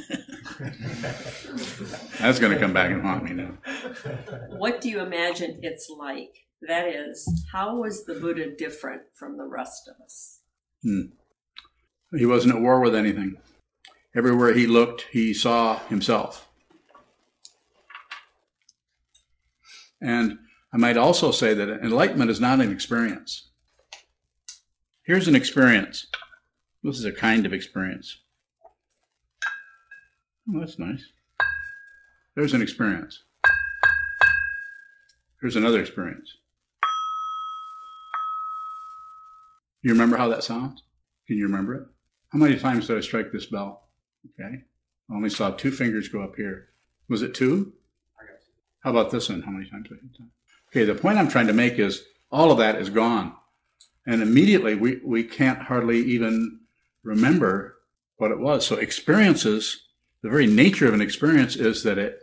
That's 2.18 2.38
going 2.38 2.52
to 2.52 2.58
come 2.58 2.72
back 2.72 2.90
and 2.90 3.02
haunt 3.02 3.24
me 3.24 3.32
now. 3.32 3.58
What 4.56 4.80
do 4.80 4.88
you 4.88 5.00
imagine 5.00 5.60
it's 5.62 5.90
like? 5.90 6.46
That 6.62 6.88
is, 6.88 7.46
how 7.52 7.76
was 7.76 8.04
the 8.04 8.14
Buddha 8.14 8.50
different 8.56 9.02
from 9.14 9.36
the 9.36 9.44
rest 9.44 9.88
of 9.88 9.94
us? 10.04 10.40
He 10.82 12.26
wasn't 12.26 12.56
at 12.56 12.60
war 12.60 12.80
with 12.80 12.96
anything. 12.96 13.36
Everywhere 14.14 14.54
he 14.54 14.66
looked, 14.66 15.06
he 15.12 15.32
saw 15.32 15.78
himself. 15.86 16.47
And 20.00 20.38
I 20.72 20.76
might 20.76 20.96
also 20.96 21.30
say 21.30 21.54
that 21.54 21.68
enlightenment 21.68 22.30
is 22.30 22.40
not 22.40 22.60
an 22.60 22.70
experience. 22.70 23.48
Here's 25.02 25.28
an 25.28 25.34
experience. 25.34 26.06
This 26.82 26.98
is 26.98 27.04
a 27.04 27.12
kind 27.12 27.46
of 27.46 27.52
experience. 27.52 28.18
Oh, 30.48 30.60
that's 30.60 30.78
nice. 30.78 31.04
There's 32.36 32.54
an 32.54 32.62
experience. 32.62 33.24
Here's 35.40 35.56
another 35.56 35.80
experience. 35.80 36.36
You 39.82 39.92
remember 39.92 40.16
how 40.16 40.28
that 40.28 40.44
sounds? 40.44 40.82
Can 41.26 41.36
you 41.36 41.44
remember 41.44 41.74
it? 41.74 41.82
How 42.30 42.38
many 42.38 42.58
times 42.58 42.86
did 42.86 42.98
I 42.98 43.00
strike 43.00 43.32
this 43.32 43.46
bell? 43.46 43.88
Okay. 44.40 44.62
I 45.10 45.14
only 45.14 45.30
saw 45.30 45.50
two 45.50 45.70
fingers 45.70 46.08
go 46.08 46.22
up 46.22 46.36
here. 46.36 46.68
Was 47.08 47.22
it 47.22 47.34
two? 47.34 47.72
How 48.88 48.92
about 48.92 49.10
this 49.10 49.28
one? 49.28 49.42
How 49.42 49.50
many 49.50 49.68
times? 49.68 49.86
Okay, 50.70 50.86
the 50.86 50.94
point 50.94 51.18
I'm 51.18 51.28
trying 51.28 51.48
to 51.48 51.52
make 51.52 51.78
is 51.78 52.04
all 52.32 52.50
of 52.50 52.56
that 52.56 52.76
is 52.76 52.88
gone. 52.88 53.34
And 54.06 54.22
immediately 54.22 54.76
we, 54.76 54.98
we 55.04 55.24
can't 55.24 55.60
hardly 55.60 55.98
even 55.98 56.60
remember 57.02 57.76
what 58.16 58.30
it 58.30 58.38
was. 58.38 58.66
So 58.66 58.76
experiences, 58.76 59.88
the 60.22 60.30
very 60.30 60.46
nature 60.46 60.88
of 60.88 60.94
an 60.94 61.02
experience 61.02 61.54
is 61.54 61.82
that 61.82 61.98
it 61.98 62.22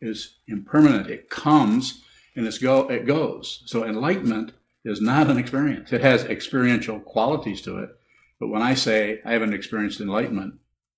is 0.00 0.36
impermanent. 0.46 1.10
It 1.10 1.28
comes 1.28 2.04
and 2.36 2.46
it's 2.46 2.58
go 2.58 2.88
it 2.88 3.04
goes. 3.04 3.64
So 3.66 3.84
enlightenment 3.84 4.52
is 4.84 5.00
not 5.00 5.28
an 5.28 5.38
experience. 5.38 5.92
It 5.92 6.02
has 6.02 6.22
experiential 6.26 7.00
qualities 7.00 7.62
to 7.62 7.78
it. 7.78 7.90
But 8.38 8.46
when 8.46 8.62
I 8.62 8.74
say 8.74 9.22
I 9.24 9.32
haven't 9.32 9.54
experienced 9.54 10.00
enlightenment, 10.00 10.54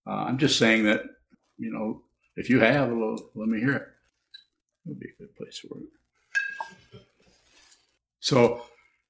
uh, 0.07 0.27
I'm 0.27 0.37
just 0.37 0.59
saying 0.59 0.85
that, 0.85 1.05
you 1.57 1.73
know, 1.73 2.03
if 2.37 2.51
you 2.51 2.61
have, 2.61 2.93
let 2.93 3.49
me 3.49 3.59
hear 3.61 3.73
it. 3.73 3.89
Would 4.89 5.01
be 5.01 5.09
a 5.09 5.23
good 5.23 5.37
place 5.37 5.59
for 5.59 5.79
it. 5.79 7.03
So, 8.21 8.63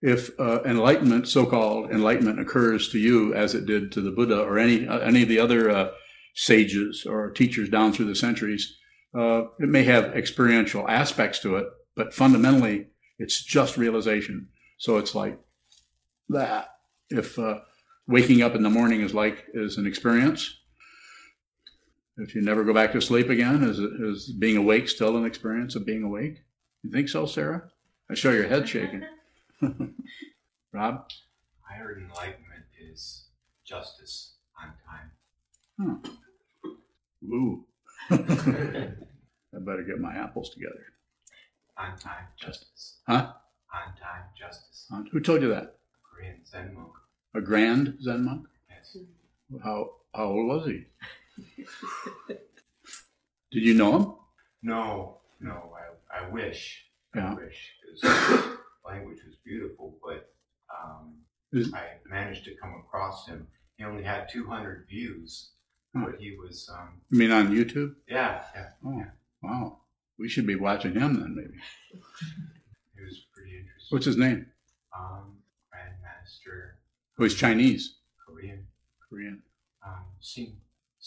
if 0.02 0.30
uh, 0.40 0.62
enlightenment, 0.64 1.28
so-called 1.28 1.92
enlightenment, 1.92 2.40
occurs 2.40 2.88
to 2.90 2.98
you 2.98 3.32
as 3.34 3.54
it 3.54 3.64
did 3.66 3.92
to 3.92 4.00
the 4.00 4.10
Buddha 4.10 4.40
or 4.40 4.58
any 4.58 4.88
uh, 4.88 4.98
any 4.98 5.22
of 5.22 5.28
the 5.28 5.38
other 5.38 5.70
uh, 5.70 5.90
sages 6.34 7.06
or 7.08 7.30
teachers 7.30 7.68
down 7.68 7.92
through 7.92 8.06
the 8.06 8.16
centuries, 8.16 8.76
uh, 9.16 9.42
it 9.60 9.68
may 9.68 9.84
have 9.84 10.16
experiential 10.16 10.88
aspects 10.88 11.38
to 11.40 11.56
it, 11.56 11.66
but 11.94 12.12
fundamentally, 12.12 12.88
it's 13.20 13.42
just 13.42 13.76
realization. 13.76 14.48
So 14.78 14.98
it's 14.98 15.14
like 15.14 15.38
that. 16.28 16.70
If 17.08 17.38
uh, 17.38 17.60
waking 18.08 18.42
up 18.42 18.54
in 18.56 18.62
the 18.62 18.70
morning 18.70 19.00
is 19.00 19.14
like 19.14 19.44
is 19.54 19.78
an 19.78 19.86
experience, 19.86 20.57
if 22.18 22.34
you 22.34 22.42
never 22.42 22.64
go 22.64 22.74
back 22.74 22.92
to 22.92 23.00
sleep 23.00 23.30
again, 23.30 23.62
is 23.62 23.78
is 23.78 24.30
being 24.32 24.56
awake 24.56 24.88
still 24.88 25.16
an 25.16 25.24
experience 25.24 25.74
of 25.74 25.86
being 25.86 26.02
awake? 26.02 26.42
You 26.82 26.90
think 26.90 27.08
so, 27.08 27.26
Sarah? 27.26 27.70
I 28.10 28.14
show 28.14 28.30
your 28.32 28.48
head 28.48 28.68
shaking. 28.68 29.04
Rob? 30.72 31.08
I 31.68 31.74
heard 31.74 31.98
enlightenment 32.02 32.64
is 32.80 33.24
justice 33.64 34.34
on 34.60 34.72
time. 34.86 36.02
Ooh. 37.24 37.64
I 38.10 39.58
better 39.60 39.82
get 39.82 40.00
my 40.00 40.14
apples 40.14 40.50
together. 40.50 40.84
On 41.76 41.98
time 41.98 42.26
justice. 42.36 42.98
Huh? 43.06 43.32
On 43.74 43.94
time 44.00 44.24
justice. 44.38 44.86
Uh, 44.92 45.02
Who 45.12 45.20
told 45.20 45.42
you 45.42 45.48
that? 45.48 45.62
A 45.62 46.14
Korean 46.14 46.40
Zen 46.46 46.74
monk. 46.74 46.92
A 47.34 47.40
grand 47.40 47.98
Zen 48.02 48.24
monk? 48.24 48.46
Yes. 48.70 48.96
How 49.62 49.90
how 50.14 50.24
old 50.24 50.48
was 50.48 50.66
he? 50.66 50.86
Did 53.50 53.62
you 53.62 53.74
know 53.74 53.96
him? 53.96 54.12
No, 54.62 55.18
no, 55.40 55.72
I, 56.12 56.24
I 56.24 56.28
wish. 56.30 56.84
Yeah. 57.14 57.32
I 57.32 57.34
wish. 57.34 57.72
language 58.84 59.18
was 59.26 59.36
beautiful, 59.44 59.98
but 60.04 60.32
um, 60.74 61.14
Is- 61.52 61.72
I 61.74 61.84
managed 62.08 62.44
to 62.44 62.54
come 62.60 62.74
across 62.86 63.26
him. 63.26 63.46
He 63.76 63.84
only 63.84 64.02
had 64.02 64.28
200 64.30 64.86
views, 64.88 65.50
Hmm. 65.94 66.04
but 66.04 66.16
he 66.20 66.36
was, 66.36 66.68
um, 66.72 67.00
You 67.10 67.18
mean 67.18 67.30
on 67.30 67.48
YouTube? 67.54 67.94
yeah, 68.08 68.42
yeah, 68.54 68.70
Oh, 68.84 69.04
wow. 69.42 69.78
We 70.18 70.28
should 70.28 70.46
be 70.46 70.56
watching 70.56 70.92
him 70.94 71.20
then, 71.20 71.34
maybe. 71.36 71.54
he 72.96 73.02
was 73.04 73.24
pretty 73.34 73.56
interesting. 73.58 73.88
What's 73.90 74.04
his 74.06 74.16
name? 74.16 74.46
Um, 74.98 75.36
Grandmaster 75.72 76.72
Oh, 77.18 77.24
he's 77.24 77.34
Chinese. 77.34 77.96
Korean. 78.26 78.66
Korean. 79.08 79.42
Um, 79.86 80.04
Sing, 80.20 80.56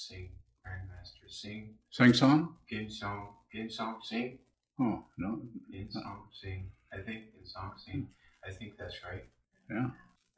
Sing, 0.07 0.29
Grandmaster 0.65 1.29
Sing, 1.29 1.75
Sang 1.91 2.13
Song? 2.13 2.55
Gin 2.69 2.89
Song, 2.89 3.29
Gin 3.51 3.69
Song 3.69 3.99
Sing, 4.03 4.39
Oh, 4.79 5.03
no. 5.17 5.41
Gin 5.71 5.89
Song 5.91 6.23
Sing. 6.31 6.71
I 6.91 6.97
think 6.97 7.31
Gin 7.33 7.45
Song 7.45 7.71
Sing. 7.77 8.07
I 8.47 8.51
think 8.51 8.73
that's 8.77 8.97
right. 9.03 9.23
Yeah. 9.69 9.89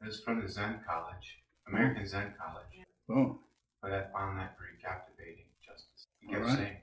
It 0.02 0.06
was 0.06 0.20
from 0.20 0.42
the 0.42 0.48
Zen 0.48 0.80
College, 0.86 1.38
American 1.68 2.06
Zen 2.06 2.34
College. 2.38 2.84
Oh, 3.10 3.38
But 3.80 3.92
I 3.92 4.02
found 4.12 4.38
that 4.38 4.56
pretty 4.58 4.76
captivating, 4.82 5.46
Justice. 5.64 6.06
He 6.20 6.28
kept 6.32 6.44
right. 6.44 6.56
saying, 6.58 6.76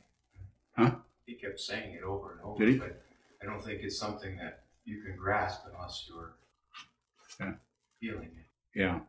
Huh? 0.77 0.95
He 1.25 1.35
kept 1.35 1.59
saying 1.59 1.93
it 1.95 2.03
over 2.03 2.31
and 2.33 2.41
over. 2.41 2.65
Did 2.65 2.73
he? 2.73 2.79
But 2.79 3.03
I 3.41 3.45
don't 3.45 3.63
think 3.63 3.81
it's 3.83 3.97
something 3.99 4.35
that 4.37 4.63
you 4.85 5.03
can 5.03 5.15
grasp 5.15 5.61
unless 5.71 6.05
you're 6.09 6.33
Yeah. 7.39 7.53
feeling 7.99 8.31
it. 8.35 8.79
yeah. 8.79 9.01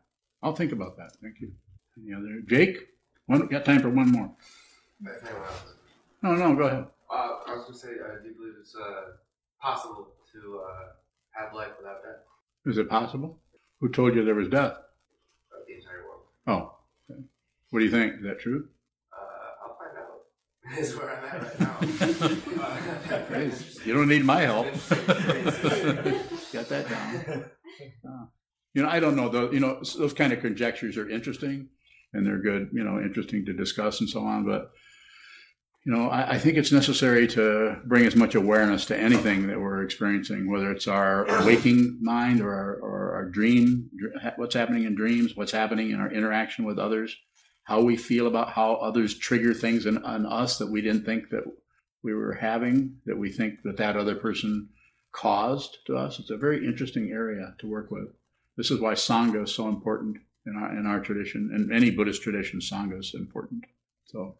I'll 0.43 0.55
think 0.55 0.71
about 0.73 0.97
that. 0.97 1.11
Thank 1.21 1.39
you. 1.39 1.53
Any 1.97 2.13
other? 2.13 2.41
Jake? 2.47 2.77
One, 3.27 3.47
got 3.47 3.65
time 3.65 3.81
for 3.81 3.89
one 3.89 4.11
more. 4.11 4.31
No, 6.21 6.35
no, 6.35 6.55
go 6.55 6.63
ahead. 6.63 6.85
Uh, 7.09 7.15
I 7.47 7.55
was 7.55 7.65
gonna 7.65 7.77
say, 7.77 7.89
uh, 7.89 8.21
do 8.21 8.29
you 8.29 8.35
believe 8.35 8.53
it's 8.59 8.75
uh, 8.75 9.11
possible 9.61 10.07
to 10.33 10.61
uh, 10.65 10.89
have 11.31 11.53
life 11.53 11.71
without 11.77 12.03
death? 12.03 12.21
Is 12.65 12.77
it 12.77 12.89
possible? 12.89 13.39
Who 13.79 13.89
told 13.89 14.15
you 14.15 14.23
there 14.23 14.35
was 14.35 14.47
death? 14.49 14.73
Uh, 14.73 15.59
the 15.67 15.75
entire 15.75 16.03
world. 16.07 16.21
Oh, 16.47 16.75
okay. 17.11 17.21
what 17.69 17.79
do 17.79 17.85
you 17.85 17.91
think? 17.91 18.15
Is 18.15 18.23
that 18.23 18.39
true? 18.39 18.67
Uh, 19.11 19.67
I'll 19.67 19.77
find 19.77 19.97
out. 19.97 20.79
Is 20.79 20.95
where 20.95 21.09
I'm 21.17 21.25
at 21.25 21.43
right 21.43 21.59
now. 21.59 21.77
Uh, 22.65 23.49
You 23.85 23.93
don't 23.93 24.07
need 24.07 24.23
my 24.23 24.41
help. 24.41 24.67
Interesting. 24.67 26.19
Got 26.53 26.69
that 26.69 26.89
down. 26.89 27.45
Ah. 28.07 28.27
You 28.73 28.83
know, 28.83 28.89
I 28.89 28.99
don't 28.99 29.15
know. 29.15 29.29
Those, 29.29 29.53
you 29.53 29.59
know, 29.59 29.81
those 29.97 30.13
kind 30.13 30.31
of 30.33 30.39
conjectures 30.39 30.97
are 30.97 31.09
interesting, 31.09 31.67
and 32.13 32.25
they're 32.25 32.41
good. 32.41 32.69
You 32.73 32.83
know, 32.83 32.99
interesting 32.99 33.45
to 33.45 33.53
discuss 33.53 33.99
and 33.99 34.09
so 34.09 34.21
on. 34.21 34.45
But 34.45 34.71
you 35.85 35.93
know, 35.93 36.07
I, 36.09 36.31
I 36.31 36.39
think 36.39 36.57
it's 36.57 36.71
necessary 36.71 37.27
to 37.29 37.77
bring 37.85 38.05
as 38.05 38.15
much 38.15 38.35
awareness 38.35 38.85
to 38.85 38.97
anything 38.97 39.47
that 39.47 39.59
we're 39.59 39.83
experiencing, 39.83 40.49
whether 40.49 40.71
it's 40.71 40.87
our 40.87 41.25
waking 41.45 41.99
mind 42.01 42.39
or 42.39 42.53
our, 42.53 42.75
or 42.75 43.13
our 43.15 43.25
dream, 43.25 43.89
what's 44.37 44.55
happening 44.55 44.83
in 44.83 44.95
dreams, 44.95 45.35
what's 45.35 45.51
happening 45.51 45.91
in 45.91 45.99
our 45.99 46.11
interaction 46.11 46.63
with 46.63 46.79
others, 46.79 47.17
how 47.65 47.81
we 47.81 47.97
feel 47.97 48.27
about 48.27 48.51
how 48.51 48.75
others 48.75 49.17
trigger 49.17 49.53
things 49.53 49.85
in, 49.85 49.97
on 50.05 50.25
us 50.25 50.57
that 50.57 50.71
we 50.71 50.81
didn't 50.81 51.05
think 51.05 51.29
that 51.29 51.43
we 52.01 52.13
were 52.13 52.33
having, 52.33 52.97
that 53.05 53.17
we 53.17 53.29
think 53.29 53.61
that 53.63 53.77
that 53.77 53.97
other 53.97 54.15
person 54.15 54.69
caused 55.11 55.77
to 55.85 55.97
us. 55.97 56.17
It's 56.17 56.29
a 56.29 56.37
very 56.37 56.65
interesting 56.65 57.11
area 57.11 57.55
to 57.59 57.67
work 57.67 57.91
with. 57.91 58.07
This 58.55 58.71
is 58.71 58.79
why 58.79 58.93
Sangha 58.93 59.43
is 59.43 59.53
so 59.53 59.67
important 59.67 60.17
in 60.45 60.55
our, 60.55 60.77
in 60.77 60.85
our 60.85 60.99
tradition. 60.99 61.51
In 61.53 61.71
any 61.71 61.89
Buddhist 61.89 62.21
tradition, 62.21 62.59
Sangha 62.59 62.99
is 62.99 63.13
important. 63.13 63.65
So, 64.05 64.35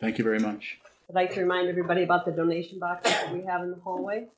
thank 0.00 0.18
you 0.18 0.24
very 0.24 0.38
much. 0.38 0.78
I'd 1.08 1.14
like 1.14 1.34
to 1.34 1.40
remind 1.40 1.68
everybody 1.68 2.02
about 2.02 2.24
the 2.24 2.32
donation 2.32 2.78
boxes 2.78 3.12
that 3.12 3.32
we 3.32 3.42
have 3.42 3.62
in 3.62 3.70
the 3.70 3.76
hallway. 3.76 4.28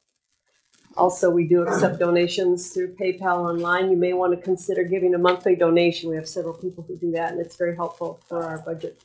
Also, 0.97 1.31
we 1.31 1.47
do 1.47 1.63
accept 1.63 1.99
donations 1.99 2.71
through 2.71 2.95
PayPal 2.95 3.49
online. 3.49 3.91
You 3.91 3.97
may 3.97 4.15
want 4.15 4.35
to 4.35 4.41
consider 4.41 4.83
giving 4.83 5.15
a 5.15 5.19
monthly 5.19 5.55
donation. 5.55 6.09
We 6.09 6.17
have 6.17 6.29
several 6.29 6.55
people 6.55 6.85
who 6.89 6.97
do 6.97 7.11
that, 7.13 7.33
and 7.33 7.41
it's 7.41 7.57
very 7.57 7.77
helpful 7.77 8.21
for 8.27 8.43
our 8.45 8.59
budget 8.59 9.01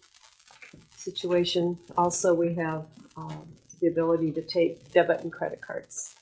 situation. 0.95 1.77
Also, 1.97 2.33
we 2.33 2.53
have 2.55 2.85
um, 3.17 3.47
the 3.81 3.87
ability 3.87 4.31
to 4.31 4.41
take 4.41 4.91
debit 4.93 5.21
and 5.21 5.31
credit 5.31 5.59
cards. 5.61 6.15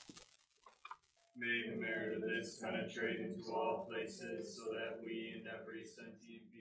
May 1.40 1.72
the 1.72 1.80
merit 1.80 2.18
of 2.18 2.22
this 2.28 2.58
penetrate 2.58 3.22
into 3.22 3.50
all 3.54 3.88
places, 3.90 4.54
so 4.58 4.74
that 4.74 5.00
we 5.02 5.36
and 5.40 5.48
every 5.48 5.86
sentient 5.86 6.52
being 6.52 6.59